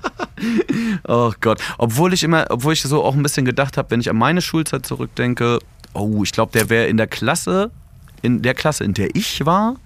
oh 1.06 1.32
Gott. 1.40 1.60
Obwohl 1.78 2.12
ich 2.12 2.24
immer, 2.24 2.46
obwohl 2.48 2.72
ich 2.72 2.82
so 2.82 3.04
auch 3.04 3.14
ein 3.14 3.22
bisschen 3.22 3.44
gedacht 3.44 3.76
habe, 3.76 3.90
wenn 3.90 4.00
ich 4.00 4.10
an 4.10 4.16
meine 4.16 4.40
Schulzeit 4.40 4.84
zurückdenke, 4.84 5.58
oh, 5.92 6.22
ich 6.24 6.32
glaube, 6.32 6.52
der 6.52 6.68
wäre 6.68 6.86
in 6.86 6.96
der 6.96 7.06
Klasse, 7.06 7.70
in 8.22 8.42
der 8.42 8.54
Klasse, 8.54 8.84
in 8.84 8.94
der 8.94 9.14
ich 9.14 9.44
war, 9.44 9.76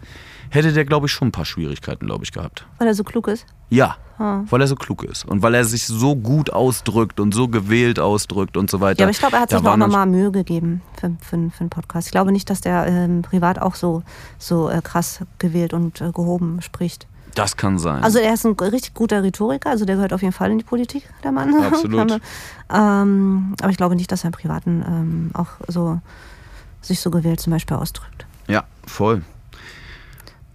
hätte 0.50 0.72
der, 0.72 0.84
glaube 0.84 1.06
ich, 1.06 1.12
schon 1.12 1.28
ein 1.28 1.32
paar 1.32 1.44
Schwierigkeiten, 1.44 2.06
glaube 2.06 2.24
ich, 2.24 2.32
gehabt. 2.32 2.66
Weil 2.78 2.88
er 2.88 2.94
so 2.94 3.04
klug 3.04 3.28
ist? 3.28 3.46
Ja, 3.70 3.96
hm. 4.16 4.46
weil 4.50 4.60
er 4.60 4.66
so 4.66 4.74
klug 4.74 5.04
ist 5.04 5.24
und 5.24 5.42
weil 5.42 5.54
er 5.54 5.64
sich 5.64 5.86
so 5.86 6.16
gut 6.16 6.50
ausdrückt 6.52 7.20
und 7.20 7.32
so 7.32 7.48
gewählt 7.48 7.98
ausdrückt 8.00 8.56
und 8.56 8.68
so 8.68 8.80
weiter. 8.80 9.00
Ja, 9.00 9.04
aber 9.06 9.12
ich 9.12 9.18
glaube, 9.18 9.36
er 9.36 9.42
hat 9.42 9.50
sich 9.50 9.60
da 9.60 9.72
auch 9.72 9.76
nochmal 9.76 10.06
Mühe 10.06 10.32
gegeben 10.32 10.82
für, 10.98 11.16
für, 11.20 11.50
für 11.50 11.60
einen 11.60 11.70
Podcast. 11.70 12.08
Ich 12.08 12.12
glaube 12.12 12.32
nicht, 12.32 12.50
dass 12.50 12.60
der 12.60 12.86
ähm, 12.86 13.22
privat 13.22 13.60
auch 13.60 13.76
so, 13.76 14.02
so 14.38 14.68
äh, 14.68 14.82
krass 14.82 15.20
gewählt 15.38 15.72
und 15.72 16.00
äh, 16.00 16.10
gehoben 16.12 16.60
spricht. 16.62 17.06
Das 17.34 17.56
kann 17.56 17.78
sein. 17.78 18.02
Also 18.02 18.18
er 18.18 18.34
ist 18.34 18.44
ein 18.44 18.52
richtig 18.54 18.94
guter 18.94 19.22
Rhetoriker, 19.22 19.70
also 19.70 19.84
der 19.84 19.94
gehört 19.94 20.12
auf 20.12 20.22
jeden 20.22 20.32
Fall 20.32 20.50
in 20.50 20.58
die 20.58 20.64
Politik, 20.64 21.08
der 21.22 21.32
Mann. 21.32 21.54
Absolut. 21.62 22.20
ähm, 22.74 23.54
aber 23.60 23.70
ich 23.70 23.76
glaube 23.76 23.94
nicht, 23.94 24.10
dass 24.10 24.24
er 24.24 24.28
im 24.28 24.32
Privaten 24.32 24.84
ähm, 24.86 25.30
auch 25.34 25.48
so 25.68 26.00
sich 26.82 27.00
so 27.00 27.10
gewählt 27.10 27.40
zum 27.40 27.52
Beispiel 27.52 27.76
ausdrückt. 27.76 28.26
Ja, 28.48 28.64
voll. 28.86 29.22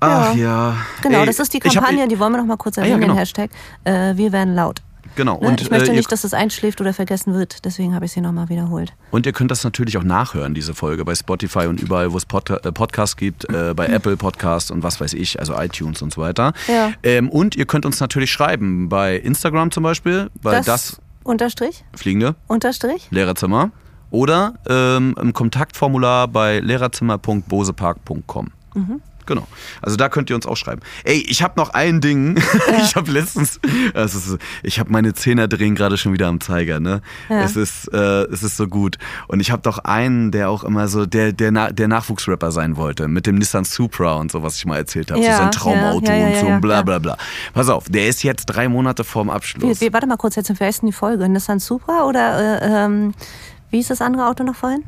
Ach 0.07 0.35
ja. 0.35 0.75
Genau, 1.01 1.19
Ey, 1.19 1.25
das 1.25 1.39
ist 1.39 1.53
die 1.53 1.59
Kampagne, 1.59 2.01
hab, 2.01 2.09
die 2.09 2.19
wollen 2.19 2.33
wir 2.33 2.37
noch 2.39 2.45
mal 2.45 2.57
kurz 2.57 2.77
erwähnen, 2.77 2.93
ah, 2.93 2.97
ja, 2.97 3.01
genau. 3.01 3.13
den 3.13 3.19
Hashtag. 3.19 3.49
Äh, 3.83 4.15
wir 4.15 4.31
werden 4.31 4.55
laut. 4.55 4.81
Genau. 5.15 5.39
Ne? 5.39 5.47
Und, 5.47 5.61
ich 5.61 5.71
möchte 5.71 5.91
äh, 5.91 5.95
nicht, 5.95 6.11
dass 6.11 6.23
es 6.23 6.33
einschläft 6.33 6.81
oder 6.81 6.93
vergessen 6.93 7.33
wird, 7.33 7.65
deswegen 7.65 7.95
habe 7.95 8.05
ich 8.05 8.11
sie 8.11 8.21
nochmal 8.21 8.49
wiederholt. 8.49 8.93
Und 9.11 9.25
ihr 9.25 9.33
könnt 9.33 9.51
das 9.51 9.63
natürlich 9.63 9.97
auch 9.97 10.03
nachhören, 10.03 10.53
diese 10.53 10.73
Folge, 10.73 11.05
bei 11.05 11.15
Spotify 11.15 11.67
und 11.67 11.81
überall, 11.81 12.11
wo 12.11 12.17
es 12.17 12.25
Pod 12.25 12.49
äh, 12.49 12.71
Podcasts 12.71 13.15
gibt, 13.15 13.49
äh, 13.49 13.73
bei 13.75 13.85
Apple 13.87 14.17
Podcasts 14.17 14.71
und 14.71 14.83
was 14.83 14.99
weiß 14.99 15.13
ich, 15.13 15.39
also 15.39 15.57
iTunes 15.57 16.01
und 16.01 16.13
so 16.13 16.21
weiter. 16.21 16.53
Ja. 16.67 16.91
Ähm, 17.03 17.29
und 17.29 17.55
ihr 17.55 17.65
könnt 17.65 17.85
uns 17.85 17.99
natürlich 17.99 18.31
schreiben, 18.31 18.89
bei 18.89 19.15
Instagram 19.15 19.71
zum 19.71 19.83
Beispiel, 19.83 20.29
bei 20.41 20.51
das, 20.51 20.65
das 20.65 21.01
Unterstrich. 21.23 21.83
Fliegende. 21.95 22.35
Unterstrich. 22.47 23.07
Lehrerzimmer. 23.09 23.71
Oder 24.11 24.53
ähm, 24.69 25.15
im 25.19 25.33
Kontaktformular 25.33 26.27
bei 26.27 26.59
lehrerzimmer.bosepark.com. 26.59 28.51
Mhm. 28.75 29.01
Genau. 29.25 29.47
Also 29.81 29.97
da 29.97 30.09
könnt 30.09 30.29
ihr 30.29 30.35
uns 30.35 30.45
auch 30.45 30.57
schreiben. 30.57 30.81
Ey, 31.03 31.25
ich 31.27 31.41
habe 31.41 31.53
noch 31.57 31.69
ein 31.69 32.01
Ding. 32.01 32.35
Ja. 32.65 32.83
Ich 32.83 32.95
habe 32.95 33.11
letztens, 33.11 33.59
ist, 33.93 34.38
ich 34.63 34.79
habe 34.79 34.91
meine 34.91 35.13
Zehner 35.13 35.47
drehen 35.47 35.75
gerade 35.75 35.97
schon 35.97 36.13
wieder 36.13 36.27
am 36.27 36.39
Zeiger. 36.41 36.79
Ne? 36.79 37.01
Ja. 37.29 37.43
Es 37.43 37.55
ist, 37.55 37.93
äh, 37.93 38.23
es 38.23 38.43
ist 38.43 38.57
so 38.57 38.67
gut. 38.67 38.97
Und 39.27 39.39
ich 39.39 39.51
habe 39.51 39.61
doch 39.61 39.79
einen, 39.79 40.31
der 40.31 40.49
auch 40.49 40.63
immer 40.63 40.88
so 40.88 41.05
der 41.05 41.33
der, 41.33 41.71
der 41.71 41.88
Nachwuchsrapper 41.88 42.51
sein 42.51 42.77
wollte 42.77 43.07
mit 43.07 43.27
dem 43.27 43.35
Nissan 43.35 43.65
Supra 43.65 44.15
und 44.15 44.31
so, 44.31 44.41
was 44.41 44.57
ich 44.57 44.65
mal 44.65 44.77
erzählt 44.77 45.11
habe, 45.11 45.21
ja. 45.21 45.33
so 45.33 45.43
sein 45.43 45.51
Traumauto 45.51 46.11
und 46.11 46.35
so 46.39 46.45
und 46.47 46.61
bla 46.61 46.81
bla 46.81 46.99
bla. 46.99 47.17
Pass 47.53 47.69
auf, 47.69 47.85
der 47.89 48.07
ist 48.07 48.23
jetzt 48.23 48.45
drei 48.45 48.67
Monate 48.67 49.03
vorm 49.03 49.29
Abschluss. 49.29 49.81
Wie, 49.81 49.88
wie, 49.88 49.93
warte 49.93 50.07
mal 50.07 50.17
kurz, 50.17 50.35
jetzt 50.35 50.51
wer 50.59 50.69
ist 50.69 50.81
denn 50.81 50.88
die 50.88 50.93
Folge? 50.93 51.27
Nissan 51.29 51.59
Supra 51.59 52.05
oder 52.05 52.61
äh, 52.61 52.85
ähm, 52.85 53.13
wie 53.69 53.79
ist 53.79 53.89
das 53.89 54.01
andere 54.01 54.27
Auto 54.27 54.43
noch 54.43 54.55
vorhin? 54.55 54.83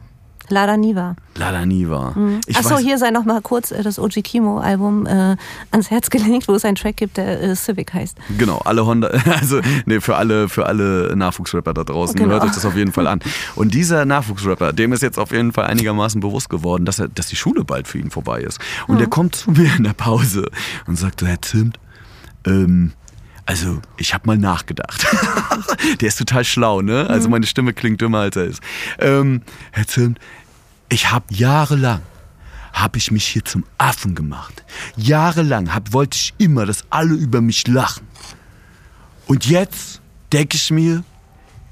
Lada 0.49 0.77
Niva. 0.77 1.15
Lada 1.35 1.65
Niva. 1.65 2.13
Mhm. 2.15 2.39
Achso, 2.55 2.77
hier 2.77 2.97
sei 2.97 3.11
noch 3.11 3.25
mal 3.25 3.41
kurz 3.41 3.71
äh, 3.71 3.83
das 3.83 3.99
OG 3.99 4.23
Kimo 4.23 4.59
Album 4.59 5.05
äh, 5.05 5.35
ans 5.71 5.91
Herz 5.91 6.09
gelegt, 6.11 6.47
wo 6.47 6.53
es 6.53 6.65
einen 6.65 6.75
Track 6.75 6.97
gibt, 6.97 7.17
der 7.17 7.41
äh, 7.41 7.55
Civic 7.55 7.93
heißt. 7.93 8.17
Genau, 8.37 8.59
alle 8.59 8.85
Honda, 8.85 9.07
also 9.39 9.59
nee, 9.85 9.99
für 9.99 10.15
alle, 10.15 10.49
für 10.49 10.65
alle 10.65 11.15
Nachwuchsrapper 11.15 11.73
da 11.73 11.83
draußen, 11.83 12.15
genau. 12.15 12.31
hört 12.31 12.43
euch 12.43 12.51
das 12.51 12.65
auf 12.65 12.75
jeden 12.75 12.91
Fall 12.91 13.07
an. 13.07 13.19
Und 13.55 13.73
dieser 13.73 14.05
Nachwuchsrapper, 14.05 14.73
dem 14.73 14.93
ist 14.93 15.03
jetzt 15.03 15.19
auf 15.19 15.31
jeden 15.31 15.51
Fall 15.51 15.65
einigermaßen 15.65 16.21
bewusst 16.21 16.49
geworden, 16.49 16.85
dass 16.85 16.99
er, 16.99 17.09
dass 17.09 17.27
die 17.27 17.35
Schule 17.35 17.63
bald 17.63 17.87
für 17.87 17.97
ihn 17.99 18.11
vorbei 18.11 18.41
ist. 18.41 18.59
Und 18.87 18.95
mhm. 18.95 18.99
der 18.99 19.07
kommt 19.07 19.35
zu 19.35 19.51
mir 19.51 19.75
in 19.75 19.83
der 19.83 19.93
Pause 19.93 20.49
und 20.87 20.97
sagt 20.97 21.19
so, 21.19 21.27
Herr 21.27 21.41
Zimt, 21.41 21.79
ähm, 22.45 22.93
also, 23.47 23.81
ich 23.95 24.13
habe 24.13 24.27
mal 24.27 24.37
nachgedacht. 24.37 25.07
der 26.01 26.07
ist 26.09 26.17
total 26.17 26.43
schlau, 26.43 26.81
ne? 26.81 27.09
Also, 27.09 27.29
mhm. 27.29 27.31
meine 27.31 27.47
Stimme 27.47 27.73
klingt 27.73 28.01
dümmer, 28.01 28.19
als 28.19 28.35
er 28.35 28.43
ist. 28.43 28.61
Ähm, 28.99 29.41
Herr 29.71 29.87
Zimt, 29.87 30.19
ich 30.89 31.11
habe 31.11 31.25
jahrelang 31.29 32.01
habe 32.73 32.97
ich 32.97 33.09
mich 33.09 33.25
hier 33.25 33.43
zum 33.43 33.63
Affen 33.77 34.13
gemacht. 34.15 34.63
Jahrelang 34.97 35.73
hab, 35.73 35.93
wollte 35.93 36.15
ich 36.15 36.33
immer, 36.37 36.65
dass 36.65 36.83
alle 36.89 37.15
über 37.15 37.41
mich 37.41 37.65
lachen. 37.67 38.05
Und 39.25 39.47
jetzt 39.47 40.01
denke 40.31 40.57
ich 40.57 40.69
mir, 40.69 41.03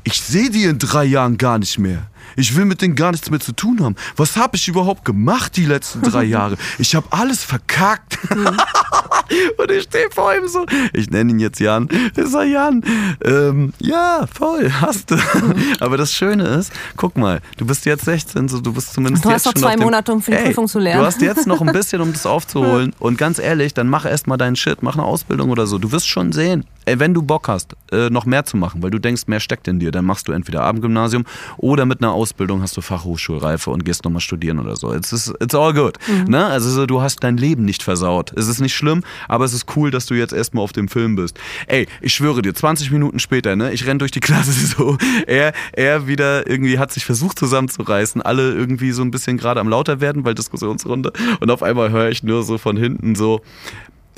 ich 0.03 0.21
sehe 0.21 0.49
die 0.49 0.63
in 0.63 0.79
drei 0.79 1.03
Jahren 1.03 1.37
gar 1.37 1.59
nicht 1.59 1.77
mehr. 1.77 2.07
Ich 2.35 2.55
will 2.55 2.65
mit 2.65 2.81
denen 2.81 2.95
gar 2.95 3.11
nichts 3.11 3.29
mehr 3.29 3.39
zu 3.39 3.51
tun 3.53 3.83
haben. 3.83 3.95
Was 4.15 4.35
habe 4.37 4.57
ich 4.57 4.67
überhaupt 4.67 5.05
gemacht 5.05 5.55
die 5.57 5.65
letzten 5.65 6.01
drei 6.01 6.23
Jahre? 6.35 6.57
Ich 6.77 6.95
habe 6.95 7.07
alles 7.11 7.43
verkackt. 7.43 8.17
Mhm. 8.33 8.45
Und 9.57 9.71
ich 9.71 9.83
stehe 9.83 10.09
vor 10.11 10.35
ihm 10.35 10.47
so. 10.47 10.65
Ich 10.93 11.09
nenne 11.09 11.31
ihn 11.31 11.39
jetzt 11.39 11.59
Jan. 11.59 11.89
Ich 12.15 12.27
sage 12.27 12.51
Jan. 12.51 12.83
Ähm, 13.23 13.73
ja, 13.79 14.25
voll, 14.31 14.71
hast 14.71 15.11
du. 15.11 15.15
Aber 15.79 15.97
das 15.97 16.13
Schöne 16.13 16.43
ist, 16.43 16.71
guck 16.95 17.17
mal, 17.17 17.41
du 17.57 17.65
bist 17.65 17.85
jetzt 17.85 18.05
16, 18.05 18.47
so 18.49 18.61
du 18.61 18.73
bist 18.73 18.93
zumindest 18.93 19.25
du 19.25 19.29
jetzt 19.29 19.45
hast 19.45 19.55
noch 19.55 19.61
zwei 19.61 19.77
Monate, 19.77 20.13
um 20.13 20.21
für 20.21 20.31
die 20.31 20.37
Prüfung 20.37 20.67
zu 20.67 20.79
lernen. 20.79 21.01
Du 21.01 21.05
hast 21.07 21.21
jetzt 21.21 21.47
noch 21.47 21.61
ein 21.61 21.71
bisschen, 21.71 22.01
um 22.01 22.13
das 22.13 22.25
aufzuholen. 22.25 22.93
Und 22.99 23.17
ganz 23.17 23.39
ehrlich, 23.39 23.73
dann 23.73 23.87
mach 23.87 24.05
erst 24.05 24.27
mal 24.27 24.37
deinen 24.37 24.55
Shit, 24.55 24.83
mach 24.83 24.93
eine 24.93 25.03
Ausbildung 25.03 25.49
oder 25.49 25.65
so. 25.65 25.79
Du 25.79 25.91
wirst 25.91 26.07
schon 26.07 26.31
sehen. 26.31 26.65
Ey, 26.85 26.99
wenn 26.99 27.15
du 27.15 27.23
Bock 27.23 27.47
hast, 27.47 27.75
äh, 27.91 28.11
noch 28.11 28.25
mehr 28.25 28.45
zu 28.45 28.57
machen, 28.57 28.83
weil 28.83 28.91
du 28.91 28.99
denkst, 28.99 29.23
mehr 29.25 29.39
steckt 29.39 29.67
in 29.67 29.79
dir, 29.79 29.91
dann 29.91 30.05
machst 30.05 30.27
du 30.27 30.33
entweder 30.33 30.61
Abendgymnasium 30.61 31.25
oder 31.57 31.85
mit 31.87 32.01
einer 32.01 32.11
Ausbildung 32.11 32.24
hast 32.61 32.77
du 32.77 32.81
Fachhochschulreife 32.81 33.69
und 33.69 33.85
gehst 33.85 34.03
nochmal 34.05 34.21
studieren 34.21 34.59
oder 34.59 34.75
so. 34.75 34.93
It's, 34.93 35.11
it's 35.39 35.55
all 35.55 35.73
good. 35.73 35.97
Mhm. 36.07 36.31
Ne? 36.31 36.45
Also 36.45 36.85
du 36.85 37.01
hast 37.01 37.23
dein 37.23 37.37
Leben 37.37 37.65
nicht 37.65 37.83
versaut. 37.83 38.33
Es 38.35 38.47
ist 38.47 38.59
nicht 38.59 38.75
schlimm, 38.75 39.03
aber 39.27 39.45
es 39.45 39.53
ist 39.53 39.75
cool, 39.75 39.91
dass 39.91 40.05
du 40.05 40.13
jetzt 40.13 40.33
erstmal 40.33 40.63
auf 40.63 40.73
dem 40.73 40.87
Film 40.87 41.15
bist. 41.15 41.39
Ey, 41.67 41.87
ich 42.01 42.13
schwöre 42.13 42.41
dir, 42.41 42.53
20 42.53 42.91
Minuten 42.91 43.19
später, 43.19 43.55
ne, 43.55 43.71
ich 43.73 43.85
renn 43.85 43.99
durch 43.99 44.11
die 44.11 44.19
Klasse 44.19 44.51
so, 44.77 44.97
er, 45.27 45.53
er 45.73 46.07
wieder 46.07 46.47
irgendwie 46.49 46.79
hat 46.79 46.91
sich 46.91 47.05
versucht 47.05 47.39
zusammenzureißen, 47.39 48.21
alle 48.21 48.53
irgendwie 48.53 48.91
so 48.91 49.01
ein 49.01 49.11
bisschen 49.11 49.37
gerade 49.37 49.59
am 49.59 49.69
lauter 49.69 50.01
werden, 50.01 50.25
weil 50.25 50.35
Diskussionsrunde 50.35 51.11
und 51.39 51.51
auf 51.51 51.63
einmal 51.63 51.91
höre 51.91 52.09
ich 52.09 52.23
nur 52.23 52.43
so 52.43 52.57
von 52.57 52.77
hinten 52.77 53.15
so, 53.15 53.41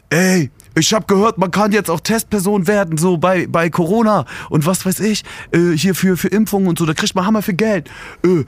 ey, 0.09 0.51
ich 0.75 0.93
habe 0.93 1.05
gehört, 1.07 1.37
man 1.37 1.49
kann 1.49 1.71
jetzt 1.71 1.89
auch 1.89 1.99
Testperson 1.99 2.67
werden, 2.67 2.97
so 2.97 3.17
bei, 3.17 3.47
bei 3.47 3.69
Corona 3.69 4.25
und 4.49 4.65
was 4.65 4.85
weiß 4.85 4.99
ich, 4.99 5.23
äh, 5.51 5.71
hier 5.75 5.95
für, 5.95 6.17
für 6.17 6.27
Impfungen 6.27 6.67
und 6.67 6.77
so, 6.77 6.85
da 6.85 6.93
kriegt 6.93 7.15
man 7.15 7.25
Hammer 7.25 7.41
viel 7.41 7.55
Geld. 7.55 7.89
Äh, 8.23 8.43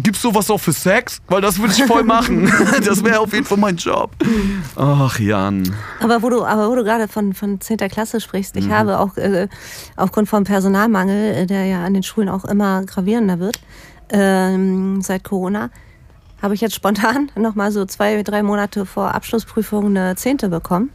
gibt's 0.00 0.22
sowas 0.22 0.50
auch 0.50 0.58
für 0.58 0.72
Sex? 0.72 1.20
Weil 1.28 1.40
das 1.40 1.58
würde 1.58 1.74
ich 1.76 1.84
voll 1.84 2.04
machen. 2.04 2.50
das 2.84 3.02
wäre 3.02 3.18
auf 3.20 3.32
jeden 3.32 3.44
Fall 3.44 3.58
mein 3.58 3.76
Job. 3.76 4.12
Ach, 4.76 5.18
Jan. 5.18 5.74
Aber 6.00 6.22
wo 6.22 6.30
du, 6.30 6.44
aber 6.44 6.70
wo 6.70 6.74
du 6.76 6.84
gerade 6.84 7.08
von, 7.08 7.34
von 7.34 7.60
10. 7.60 7.78
Klasse 7.88 8.20
sprichst, 8.20 8.56
ich 8.56 8.66
mhm. 8.66 8.72
habe 8.72 8.98
auch 9.00 9.16
äh, 9.16 9.48
aufgrund 9.96 10.28
vom 10.28 10.44
Personalmangel, 10.44 11.34
äh, 11.34 11.46
der 11.46 11.64
ja 11.64 11.84
an 11.84 11.94
den 11.94 12.02
Schulen 12.02 12.28
auch 12.28 12.44
immer 12.44 12.84
gravierender 12.84 13.40
wird, 13.40 13.60
ähm, 14.10 15.00
seit 15.02 15.24
Corona, 15.24 15.70
habe 16.44 16.54
ich 16.54 16.60
jetzt 16.60 16.74
spontan 16.74 17.30
nochmal 17.36 17.72
so 17.72 17.86
zwei, 17.86 18.22
drei 18.22 18.42
Monate 18.42 18.84
vor 18.84 19.14
Abschlussprüfung 19.14 19.86
eine 19.86 20.14
Zehnte 20.14 20.50
bekommen. 20.50 20.90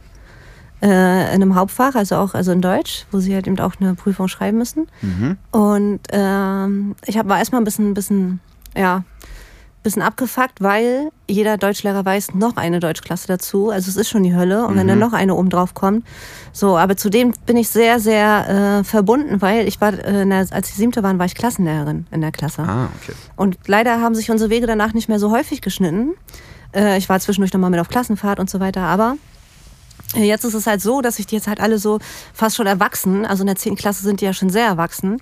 Äh, 0.80 1.34
in 1.34 1.42
einem 1.42 1.56
Hauptfach, 1.56 1.94
also 1.94 2.16
auch 2.16 2.32
also 2.32 2.52
in 2.52 2.62
Deutsch, 2.62 3.04
wo 3.10 3.18
sie 3.18 3.34
halt 3.34 3.46
eben 3.46 3.58
auch 3.58 3.74
eine 3.78 3.94
Prüfung 3.94 4.28
schreiben 4.28 4.56
müssen. 4.56 4.86
Mhm. 5.02 5.36
Und 5.50 6.00
ähm, 6.10 6.94
ich 7.04 7.18
hab, 7.18 7.28
war 7.28 7.38
erstmal 7.38 7.60
ein 7.60 7.64
bisschen, 7.64 7.92
bisschen, 7.92 8.40
ja, 8.74 9.04
bisschen 9.82 10.02
abgefuckt, 10.02 10.60
weil 10.60 11.10
jeder 11.28 11.56
Deutschlehrer 11.56 12.04
weiß 12.04 12.34
noch 12.34 12.56
eine 12.56 12.80
Deutschklasse 12.80 13.26
dazu. 13.26 13.70
Also 13.70 13.90
es 13.90 13.96
ist 13.96 14.08
schon 14.08 14.22
die 14.22 14.34
Hölle. 14.34 14.66
Und 14.66 14.76
wenn 14.76 14.86
dann 14.86 14.98
noch 14.98 15.12
eine 15.12 15.34
oben 15.34 15.48
drauf 15.48 15.74
kommt, 15.74 16.04
so. 16.52 16.76
Aber 16.76 16.96
zudem 16.96 17.32
bin 17.46 17.56
ich 17.56 17.68
sehr, 17.68 17.98
sehr 17.98 18.80
äh, 18.80 18.84
verbunden, 18.84 19.40
weil 19.40 19.66
ich 19.66 19.80
war, 19.80 19.94
äh, 19.94 20.26
der, 20.26 20.46
als 20.50 20.68
ich 20.68 20.74
siebte 20.74 21.02
war, 21.02 21.18
war 21.18 21.26
ich 21.26 21.34
Klassenlehrerin 21.34 22.06
in 22.10 22.20
der 22.20 22.32
Klasse. 22.32 22.62
Ah, 22.62 22.88
okay. 23.00 23.12
Und 23.36 23.58
leider 23.66 24.00
haben 24.00 24.14
sich 24.14 24.30
unsere 24.30 24.50
Wege 24.50 24.66
danach 24.66 24.92
nicht 24.92 25.08
mehr 25.08 25.18
so 25.18 25.30
häufig 25.30 25.62
geschnitten. 25.62 26.12
Äh, 26.74 26.98
ich 26.98 27.08
war 27.08 27.18
zwischendurch 27.20 27.52
nochmal 27.52 27.70
mit 27.70 27.80
auf 27.80 27.88
Klassenfahrt 27.88 28.38
und 28.38 28.50
so 28.50 28.60
weiter, 28.60 28.82
aber 28.82 29.16
äh, 30.14 30.24
Jetzt 30.24 30.44
ist 30.44 30.54
es 30.54 30.66
halt 30.66 30.80
so, 30.80 31.00
dass 31.00 31.18
ich 31.18 31.26
die 31.26 31.36
jetzt 31.36 31.48
halt 31.48 31.60
alle 31.60 31.78
so 31.78 31.98
fast 32.32 32.56
schon 32.56 32.66
erwachsen, 32.66 33.24
also 33.24 33.42
in 33.42 33.46
der 33.46 33.56
10. 33.56 33.76
Klasse 33.76 34.02
sind 34.02 34.20
die 34.20 34.24
ja 34.24 34.32
schon 34.32 34.50
sehr 34.50 34.66
erwachsen, 34.66 35.20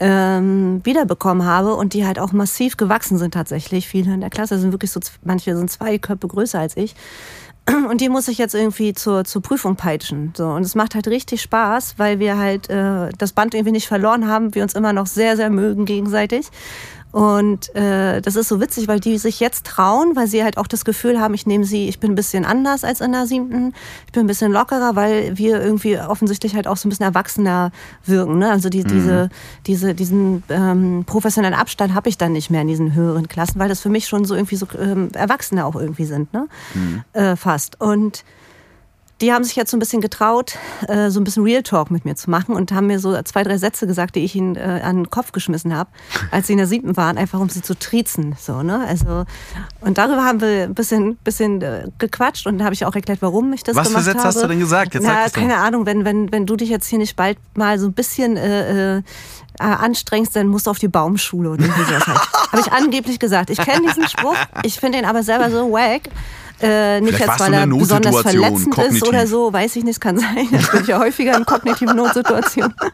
ähm, 0.00 0.80
wiederbekommen 0.84 1.46
habe 1.46 1.74
und 1.74 1.92
die 1.92 2.06
halt 2.06 2.18
auch 2.18 2.32
massiv 2.32 2.76
gewachsen 2.76 3.18
sind 3.18 3.34
tatsächlich. 3.34 3.86
Viele 3.86 4.12
in 4.14 4.20
der 4.20 4.30
Klasse 4.30 4.58
sind 4.58 4.72
wirklich 4.72 4.90
so, 4.90 5.00
manche 5.22 5.56
sind 5.56 5.70
zwei 5.70 5.98
Köpfe 5.98 6.26
größer 6.26 6.58
als 6.58 6.76
ich. 6.76 6.94
Und 7.90 8.00
die 8.00 8.08
muss 8.08 8.28
ich 8.28 8.38
jetzt 8.38 8.54
irgendwie 8.54 8.94
zur, 8.94 9.24
zur 9.24 9.42
Prüfung 9.42 9.76
peitschen. 9.76 10.32
So. 10.36 10.46
Und 10.46 10.62
es 10.62 10.74
macht 10.74 10.94
halt 10.94 11.08
richtig 11.08 11.42
Spaß, 11.42 11.94
weil 11.98 12.18
wir 12.18 12.38
halt 12.38 12.70
äh, 12.70 13.10
das 13.18 13.32
Band 13.32 13.54
irgendwie 13.54 13.72
nicht 13.72 13.86
verloren 13.86 14.26
haben, 14.26 14.54
wir 14.54 14.62
uns 14.62 14.74
immer 14.74 14.92
noch 14.92 15.06
sehr, 15.06 15.36
sehr 15.36 15.50
mögen 15.50 15.84
gegenseitig. 15.84 16.48
Und 17.12 17.74
äh, 17.74 18.20
das 18.20 18.36
ist 18.36 18.48
so 18.48 18.60
witzig, 18.60 18.86
weil 18.86 19.00
die 19.00 19.18
sich 19.18 19.40
jetzt 19.40 19.66
trauen, 19.66 20.14
weil 20.14 20.28
sie 20.28 20.44
halt 20.44 20.58
auch 20.58 20.68
das 20.68 20.84
Gefühl 20.84 21.20
haben, 21.20 21.34
ich 21.34 21.46
nehme 21.46 21.64
sie, 21.64 21.88
ich 21.88 21.98
bin 21.98 22.12
ein 22.12 22.14
bisschen 22.14 22.44
anders 22.44 22.84
als 22.84 23.00
in 23.00 23.12
der 23.12 23.26
siebten, 23.26 23.72
ich 24.06 24.12
bin 24.12 24.24
ein 24.24 24.26
bisschen 24.28 24.52
lockerer, 24.52 24.94
weil 24.94 25.36
wir 25.36 25.60
irgendwie 25.60 25.98
offensichtlich 25.98 26.54
halt 26.54 26.68
auch 26.68 26.76
so 26.76 26.86
ein 26.86 26.90
bisschen 26.90 27.06
erwachsener 27.06 27.72
wirken. 28.06 28.38
Ne? 28.38 28.50
Also 28.50 28.68
die, 28.68 28.84
diese, 28.84 29.28
diese, 29.66 29.94
diesen 29.94 30.44
ähm, 30.48 31.04
professionellen 31.04 31.58
Abstand 31.58 31.94
habe 31.94 32.08
ich 32.08 32.16
dann 32.16 32.32
nicht 32.32 32.50
mehr 32.50 32.62
in 32.62 32.68
diesen 32.68 32.94
höheren 32.94 33.26
Klassen, 33.26 33.58
weil 33.58 33.68
das 33.68 33.80
für 33.80 33.88
mich 33.88 34.06
schon 34.06 34.24
so 34.24 34.34
irgendwie 34.34 34.56
so 34.56 34.66
ähm, 34.78 35.10
Erwachsene 35.12 35.64
auch 35.66 35.76
irgendwie 35.76 36.04
sind, 36.04 36.32
ne? 36.32 36.46
Äh, 37.12 37.36
fast. 37.36 37.80
Und 37.80 38.24
die 39.20 39.32
haben 39.32 39.44
sich 39.44 39.56
jetzt 39.56 39.70
so 39.70 39.76
ein 39.76 39.80
bisschen 39.80 40.00
getraut, 40.00 40.56
äh, 40.88 41.10
so 41.10 41.20
ein 41.20 41.24
bisschen 41.24 41.42
Real 41.42 41.62
Talk 41.62 41.90
mit 41.90 42.04
mir 42.04 42.16
zu 42.16 42.30
machen 42.30 42.54
und 42.54 42.72
haben 42.72 42.86
mir 42.86 42.98
so 42.98 43.20
zwei, 43.22 43.42
drei 43.42 43.58
Sätze 43.58 43.86
gesagt, 43.86 44.16
die 44.16 44.24
ich 44.24 44.34
ihnen 44.34 44.56
äh, 44.56 44.80
an 44.82 44.96
den 44.96 45.10
Kopf 45.10 45.32
geschmissen 45.32 45.76
habe, 45.76 45.90
als 46.30 46.46
sie 46.46 46.54
in 46.54 46.58
der 46.58 46.66
siebten 46.66 46.96
waren, 46.96 47.18
einfach 47.18 47.38
um 47.38 47.48
sie 47.48 47.60
zu 47.62 47.78
triezen. 47.78 48.34
So, 48.38 48.62
ne? 48.62 48.84
also, 48.86 49.24
und 49.80 49.98
darüber 49.98 50.24
haben 50.24 50.40
wir 50.40 50.64
ein 50.64 50.74
bisschen, 50.74 51.16
bisschen 51.16 51.60
äh, 51.60 51.88
gequatscht 51.98 52.46
und 52.46 52.62
habe 52.62 52.74
ich 52.74 52.84
auch 52.86 52.94
erklärt, 52.94 53.20
warum 53.20 53.52
ich 53.52 53.62
das 53.62 53.76
Was 53.76 53.88
für 53.88 53.94
gemacht 53.94 54.04
Sätze 54.04 54.18
habe. 54.18 54.28
hast 54.28 54.42
du 54.42 54.48
denn 54.48 54.60
gesagt? 54.60 54.94
Jetzt 54.94 55.04
Na, 55.04 55.28
keine 55.28 55.56
Ahnung, 55.56 55.84
wenn, 55.84 56.04
wenn, 56.04 56.32
wenn 56.32 56.46
du 56.46 56.56
dich 56.56 56.70
jetzt 56.70 56.86
hier 56.86 56.98
nicht 56.98 57.16
bald 57.16 57.38
mal 57.54 57.78
so 57.78 57.86
ein 57.86 57.92
bisschen 57.92 58.36
äh, 58.36 58.98
äh, 58.98 59.02
anstrengst, 59.58 60.34
dann 60.34 60.46
musst 60.46 60.66
du 60.66 60.70
auf 60.70 60.78
die 60.78 60.88
Baumschule 60.88 61.50
oder 61.50 61.64
halt. 61.76 62.06
Habe 62.06 62.60
ich 62.60 62.72
angeblich 62.72 63.18
gesagt. 63.18 63.50
Ich 63.50 63.58
kenne 63.58 63.86
diesen 63.86 64.08
Spruch, 64.08 64.36
ich 64.62 64.80
finde 64.80 64.98
ihn 64.98 65.04
aber 65.04 65.22
selber 65.22 65.50
so 65.50 65.70
wack. 65.70 66.02
Äh, 66.62 67.00
nicht 67.00 67.14
Vielleicht 67.14 67.30
jetzt, 67.30 67.40
weil 67.40 67.54
er 67.54 67.66
besonders 67.66 68.20
verletzend 68.20 68.68
ist 68.68 68.70
kognitiv. 68.76 69.08
oder 69.08 69.26
so, 69.26 69.52
weiß 69.52 69.76
ich 69.76 69.84
nicht, 69.84 70.00
kann 70.00 70.18
sein. 70.18 70.48
Ich 70.52 70.70
bin 70.70 70.84
ja 70.86 70.98
häufiger 70.98 71.36
in 71.36 71.44
kognitiven 71.46 71.96
Notsituationen. 71.96 72.74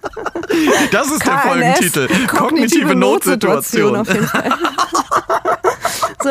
Das 0.91 1.09
ist 1.11 1.25
der 1.27 1.33
KNS, 1.35 1.43
Folgentitel. 1.43 2.09
Kognitive 2.29 2.95
Notsituation. 2.95 3.97
auf 3.97 4.09
jeden 4.09 4.27
Fall. 4.27 4.49
so. 6.23 6.31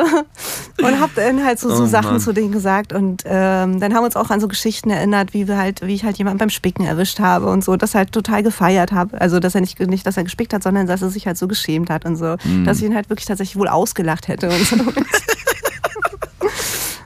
Und 0.86 1.00
hab 1.00 1.14
dann 1.16 1.44
halt 1.46 1.60
so, 1.60 1.74
so 1.74 1.84
Oh 1.84 1.86
Sachen 1.86 2.12
Mann. 2.14 2.20
zu 2.20 2.34
denen 2.34 2.52
gesagt 2.52 2.92
und 2.94 3.24
ähm, 3.26 3.80
dann 3.80 3.94
haben 3.94 4.02
wir 4.02 4.06
uns 4.06 4.16
auch 4.16 4.30
an 4.30 4.40
so 4.42 4.48
Geschichten 4.48 4.90
erinnert, 4.90 5.34
wie 5.34 5.48
wir 5.48 5.58
halt, 5.58 5.82
wie 5.86 5.94
ich 5.94 6.04
halt 6.04 6.18
jemanden 6.18 6.40
beim 6.40 6.50
Spicken 6.50 6.86
erwischt 6.86 7.20
habe 7.20 7.48
und 7.48 7.64
so, 7.64 7.76
das 7.78 7.96
halt 7.96 8.12
total 8.12 8.42
gefeiert 8.44 8.92
habe. 8.92 9.20
Also 9.22 9.40
dass 9.40 9.56
er 9.56 9.62
nicht, 9.62 9.80
nicht, 9.80 10.06
dass 10.08 10.18
er 10.18 10.24
gespickt 10.24 10.54
hat, 10.54 10.64
sondern 10.64 10.88
dass 10.88 11.02
er 11.02 11.10
sich 11.10 11.28
halt 11.28 11.38
so 11.38 11.48
geschämt 11.48 11.90
hat 11.90 12.06
und 12.06 12.16
so, 12.16 12.36
Mhm. 12.44 12.66
dass 12.66 12.80
ich 12.80 12.84
ihn 12.86 12.96
halt 12.96 13.10
wirklich 13.10 13.26
tatsächlich 13.28 13.58
wohl 13.58 13.68
ausgelacht 13.68 14.28
hätte 14.28 14.50
und 14.50 14.66
so. 14.66 14.76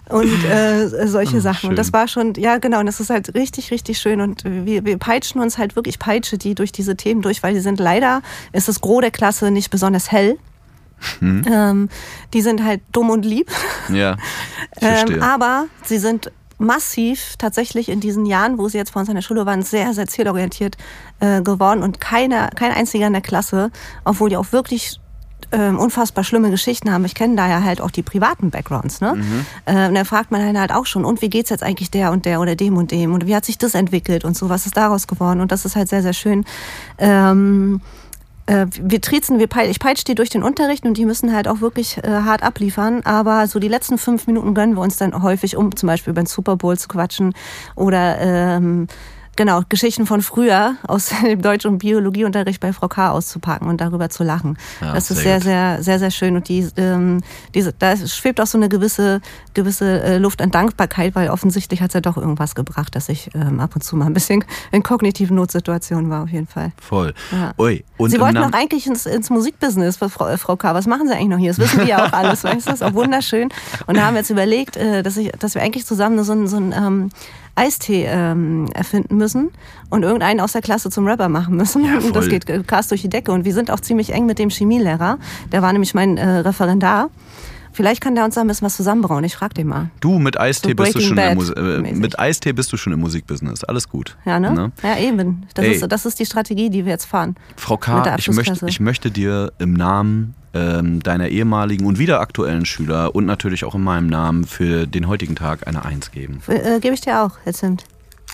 Und 0.09 0.43
äh, 0.49 0.87
solche 1.07 1.37
Oh, 1.37 1.39
Sachen. 1.39 1.59
schön. 1.59 1.69
Und 1.71 1.75
das 1.77 1.93
war 1.93 2.07
schon, 2.07 2.33
ja 2.35 2.57
genau, 2.57 2.79
und 2.79 2.85
das 2.85 2.99
ist 2.99 3.09
halt 3.09 3.33
richtig, 3.35 3.71
richtig 3.71 3.99
schön. 3.99 4.21
Und 4.21 4.43
wir, 4.43 4.85
wir 4.85 4.97
peitschen 4.97 5.39
uns 5.41 5.57
halt 5.57 5.75
wirklich, 5.75 5.95
ich 5.95 5.99
peitsche 5.99 6.37
die 6.37 6.55
durch 6.55 6.71
diese 6.71 6.95
Themen 6.97 7.21
durch, 7.21 7.43
weil 7.43 7.53
die 7.53 7.59
sind 7.59 7.79
leider, 7.79 8.21
ist 8.51 8.67
das 8.67 8.81
Gros 8.81 9.01
der 9.01 9.11
Klasse 9.11 9.51
nicht 9.51 9.69
besonders 9.69 10.11
hell. 10.11 10.37
Hm. 11.19 11.45
Ähm, 11.49 11.89
die 12.33 12.41
sind 12.41 12.63
halt 12.63 12.81
dumm 12.91 13.09
und 13.09 13.23
lieb. 13.25 13.49
Ja. 13.91 14.17
Ähm, 14.81 15.21
aber 15.21 15.65
sie 15.83 15.97
sind 15.97 16.31
massiv 16.57 17.35
tatsächlich 17.37 17.89
in 17.89 17.99
diesen 17.99 18.25
Jahren, 18.25 18.57
wo 18.57 18.69
sie 18.69 18.77
jetzt 18.77 18.93
bei 18.93 18.99
uns 18.99 19.09
an 19.09 19.15
der 19.15 19.21
Schule 19.21 19.45
waren, 19.45 19.61
sehr, 19.61 19.93
sehr 19.93 20.07
zielorientiert 20.07 20.77
äh, 21.19 21.41
geworden 21.41 21.83
und 21.83 21.99
keine, 21.99 22.49
kein 22.55 22.71
einziger 22.71 23.07
in 23.07 23.13
der 23.13 23.21
Klasse, 23.21 23.71
obwohl 24.05 24.29
die 24.29 24.37
auch 24.37 24.51
wirklich 24.51 24.99
ähm, 25.51 25.79
unfassbar 25.79 26.23
schlimme 26.23 26.51
Geschichten 26.51 26.91
haben. 26.91 27.05
Ich 27.05 27.15
kenne 27.15 27.35
da 27.35 27.47
ja 27.47 27.63
halt 27.63 27.81
auch 27.81 27.91
die 27.91 28.03
privaten 28.03 28.51
Backgrounds. 28.51 29.01
Ne? 29.01 29.17
Äh, 29.65 29.87
und 29.87 29.95
da 29.95 30.03
fragt 30.03 30.31
man 30.31 30.57
halt 30.57 30.71
auch 30.71 30.85
schon, 30.85 31.05
und 31.05 31.21
wie 31.21 31.29
geht's 31.29 31.49
jetzt 31.49 31.63
eigentlich 31.63 31.91
der 31.91 32.11
und 32.11 32.25
der 32.25 32.39
oder 32.41 32.55
dem 32.55 32.77
und 32.77 32.91
dem 32.91 33.13
und 33.13 33.25
wie 33.25 33.35
hat 33.35 33.45
sich 33.45 33.57
das 33.57 33.73
entwickelt 33.73 34.25
und 34.25 34.37
so, 34.37 34.49
was 34.49 34.65
ist 34.65 34.77
daraus 34.77 35.07
geworden? 35.07 35.41
Und 35.41 35.51
das 35.51 35.65
ist 35.65 35.75
halt 35.75 35.89
sehr, 35.89 36.01
sehr 36.01 36.13
schön. 36.13 36.45
Ähm, 36.97 37.81
äh, 38.49 38.65
wir 38.81 38.99
triezen, 39.01 39.39
wir 39.39 39.47
peil, 39.47 39.69
ich 39.69 39.79
peitsche 39.79 40.05
die 40.05 40.15
durch 40.15 40.29
den 40.29 40.43
Unterricht 40.43 40.85
und 40.85 40.97
die 40.97 41.05
müssen 41.05 41.33
halt 41.33 41.47
auch 41.47 41.61
wirklich 41.61 41.97
äh, 41.97 42.07
hart 42.07 42.43
abliefern. 42.43 43.01
Aber 43.03 43.47
so 43.47 43.59
die 43.59 43.67
letzten 43.67 43.97
fünf 43.97 44.27
Minuten 44.27 44.53
gönnen 44.53 44.75
wir 44.75 44.81
uns 44.81 44.97
dann 44.97 45.21
häufig, 45.21 45.55
um 45.55 45.75
zum 45.75 45.87
Beispiel 45.87 46.11
über 46.11 46.21
den 46.21 46.27
Super 46.27 46.55
Bowl 46.55 46.77
zu 46.77 46.87
quatschen 46.87 47.33
oder 47.75 48.19
ähm, 48.19 48.87
genau 49.39 49.61
Geschichten 49.69 50.05
von 50.05 50.21
früher 50.21 50.75
aus 50.85 51.11
dem 51.23 51.41
Deutsch- 51.41 51.65
und 51.65 51.77
Biologieunterricht 51.77 52.59
bei 52.59 52.73
Frau 52.73 52.89
K. 52.89 53.11
auszupacken 53.11 53.69
und 53.69 53.79
darüber 53.79 54.09
zu 54.09 54.25
lachen. 54.25 54.57
Ja, 54.81 54.93
das 54.93 55.09
ist 55.09 55.19
sehr 55.19 55.39
sehr, 55.39 55.77
sehr, 55.77 55.83
sehr, 55.83 55.99
sehr 55.99 56.11
schön 56.11 56.35
und 56.35 56.49
die, 56.49 56.67
ähm, 56.75 57.21
diese, 57.53 57.71
da 57.71 57.95
schwebt 57.95 58.41
auch 58.41 58.47
so 58.47 58.57
eine 58.57 58.67
gewisse, 58.67 59.21
gewisse 59.53 60.03
äh, 60.03 60.17
Luft 60.17 60.41
an 60.41 60.51
Dankbarkeit, 60.51 61.15
weil 61.15 61.29
offensichtlich 61.29 61.81
hat 61.81 61.91
es 61.91 61.93
ja 61.93 62.01
doch 62.01 62.17
irgendwas 62.17 62.53
gebracht, 62.53 62.95
dass 62.95 63.07
ich 63.07 63.29
ähm, 63.33 63.61
ab 63.61 63.75
und 63.75 63.81
zu 63.81 63.95
mal 63.95 64.07
ein 64.07 64.13
bisschen 64.13 64.43
in 64.71 64.83
kognitiven 64.83 65.37
Notsituationen 65.37 66.09
war 66.09 66.23
auf 66.23 66.29
jeden 66.29 66.47
Fall. 66.47 66.73
Voll. 66.81 67.13
Ja. 67.31 67.53
Ui. 67.57 67.85
Sie 68.07 68.19
wollten 68.19 68.35
doch 68.35 68.51
eigentlich 68.51 68.87
ins, 68.87 69.05
ins 69.05 69.29
Musikbusiness, 69.29 69.97
Frau, 69.97 70.35
Frau 70.37 70.55
K. 70.57 70.73
Was 70.73 70.85
machen 70.85 71.07
Sie 71.07 71.13
eigentlich 71.13 71.29
noch 71.29 71.37
hier? 71.37 71.51
Das 71.51 71.59
wissen 71.59 71.79
wir 71.79 71.87
ja 71.87 72.05
auch 72.05 72.13
alles, 72.13 72.43
weißt 72.43 72.67
du? 72.67 72.71
Das 72.71 72.81
ist 72.81 72.83
auch 72.83 72.93
wunderschön. 72.93 73.49
Und 73.87 73.95
da 73.95 74.05
haben 74.05 74.15
wir 74.15 74.19
jetzt 74.19 74.29
überlegt, 74.31 74.75
äh, 74.75 75.01
dass, 75.01 75.15
ich, 75.15 75.31
dass 75.31 75.55
wir 75.55 75.61
eigentlich 75.61 75.85
zusammen 75.85 76.21
so 76.23 76.33
einen, 76.33 76.47
so 76.47 76.57
einen 76.57 76.73
ähm, 76.73 77.09
Eistee 77.59 78.05
ähm, 78.07 78.67
erfinden 78.73 79.17
müssen 79.17 79.49
und 79.89 80.03
irgendeinen 80.03 80.39
aus 80.39 80.53
der 80.53 80.61
Klasse 80.61 80.89
zum 80.89 81.05
Rapper 81.05 81.29
machen 81.29 81.55
müssen. 81.55 81.85
Ja, 81.85 81.97
und 82.03 82.15
das 82.15 82.29
geht 82.29 82.45
krass 82.67 82.87
durch 82.87 83.01
die 83.01 83.09
Decke. 83.09 83.31
Und 83.31 83.45
wir 83.45 83.53
sind 83.53 83.71
auch 83.71 83.79
ziemlich 83.79 84.13
eng 84.13 84.25
mit 84.25 84.39
dem 84.39 84.49
Chemielehrer. 84.49 85.19
Der 85.51 85.61
war 85.61 85.71
nämlich 85.73 85.93
mein 85.93 86.17
äh, 86.17 86.39
Referendar. 86.39 87.09
Vielleicht 87.71 88.01
kann 88.01 88.15
der 88.15 88.25
uns 88.25 88.35
da 88.35 88.41
ein 88.41 88.47
bisschen 88.47 88.65
was 88.65 88.75
zusammenbrauen. 88.75 89.23
Ich 89.23 89.35
frag 89.35 89.53
den 89.53 89.67
mal. 89.67 89.89
Du 89.99 90.19
mit 90.19 90.39
Eistee 90.39 90.69
So 90.69 90.75
bist 90.75 90.95
du 90.95 90.99
schon 91.01 91.17
im 91.17 91.85
äh, 91.85 91.93
mit 91.93 92.19
Eistee 92.19 92.51
bist 92.51 92.73
du 92.73 92.77
schon 92.77 92.93
im 92.93 92.99
Musikbusiness. 92.99 93.63
Alles 93.63 93.87
gut. 93.87 94.17
Ja, 94.25 94.39
ne? 94.39 94.71
Ja, 94.83 94.97
eben. 94.97 95.45
Das 95.53 95.65
Ey. 95.65 95.73
ist, 95.73 95.87
das 95.87 96.05
ist 96.05 96.19
die 96.19 96.25
Strategie, 96.25 96.69
die 96.69 96.85
wir 96.85 96.91
jetzt 96.91 97.05
fahren. 97.05 97.35
Frau 97.55 97.77
K., 97.77 98.15
ich 98.17 98.29
möchte, 98.31 98.65
ich 98.67 98.79
möchte 98.79 99.11
dir 99.11 99.53
im 99.59 99.73
Namen 99.73 100.33
ähm, 100.53 101.01
deiner 101.01 101.29
ehemaligen 101.29 101.85
und 101.85 101.99
wieder 101.99 102.19
aktuellen 102.19 102.65
Schüler 102.65 103.15
und 103.15 103.25
natürlich 103.25 103.63
auch 103.65 103.75
in 103.75 103.83
meinem 103.83 104.07
Namen 104.07 104.45
für 104.45 104.87
den 104.87 105.07
heutigen 105.07 105.35
Tag 105.35 105.67
eine 105.67 105.85
Eins 105.85 106.11
geben. 106.11 106.41
Äh, 106.47 106.79
Gebe 106.79 106.93
ich 106.93 107.01
dir 107.01 107.23
auch, 107.23 107.31
Zimt. 107.51 107.83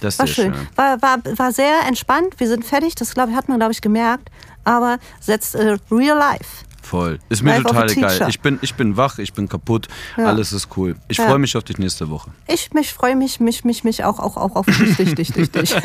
Das 0.01 0.19
War 0.19 0.27
schön. 0.27 0.53
schön. 0.53 0.67
War, 0.75 1.01
war, 1.01 1.17
war 1.37 1.51
sehr 1.51 1.81
entspannt. 1.87 2.35
Wir 2.37 2.47
sind 2.47 2.65
fertig. 2.65 2.95
Das 2.95 3.13
glaub, 3.13 3.29
ich, 3.29 3.35
hat 3.35 3.47
man, 3.47 3.59
glaube 3.59 3.71
ich, 3.71 3.81
gemerkt. 3.81 4.29
Aber 4.63 4.97
setzt 5.21 5.55
äh, 5.55 5.77
real 5.91 6.17
life. 6.17 6.65
Voll. 6.81 7.19
Ist 7.29 7.41
mir 7.41 7.51
Life 7.51 7.63
total 7.63 7.89
egal. 7.89 8.29
Ich 8.29 8.41
bin, 8.41 8.59
ich 8.61 8.75
bin 8.75 8.95
wach, 8.95 9.17
ich 9.17 9.33
bin 9.33 9.49
kaputt. 9.49 9.87
Ja. 10.17 10.25
Alles 10.25 10.53
ist 10.53 10.67
cool. 10.77 10.95
Ich 11.07 11.17
Ja. 11.17 11.25
freue 11.25 11.39
mich 11.39 11.57
auf 11.57 11.63
dich 11.63 11.79
nächste 11.79 12.09
Woche. 12.09 12.29
Ich 12.47 12.73
mich 12.73 12.93
freue 12.93 13.15
mich, 13.15 13.39
mich, 13.39 13.63
mich, 13.63 13.83
mich 13.83 14.03
auch, 14.03 14.19
auch, 14.19 14.37
auch 14.37 14.55
auf 14.55 14.65
dich, 14.67 15.15
dich, 15.15 15.31
dich, 15.31 15.51
dich. 15.51 15.69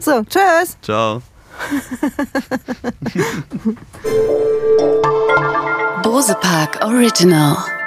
so, 0.00 0.22
tschüss. 0.24 0.76
Ciao. 0.80 1.22
Bosepark 6.02 6.82
Original. 6.82 7.81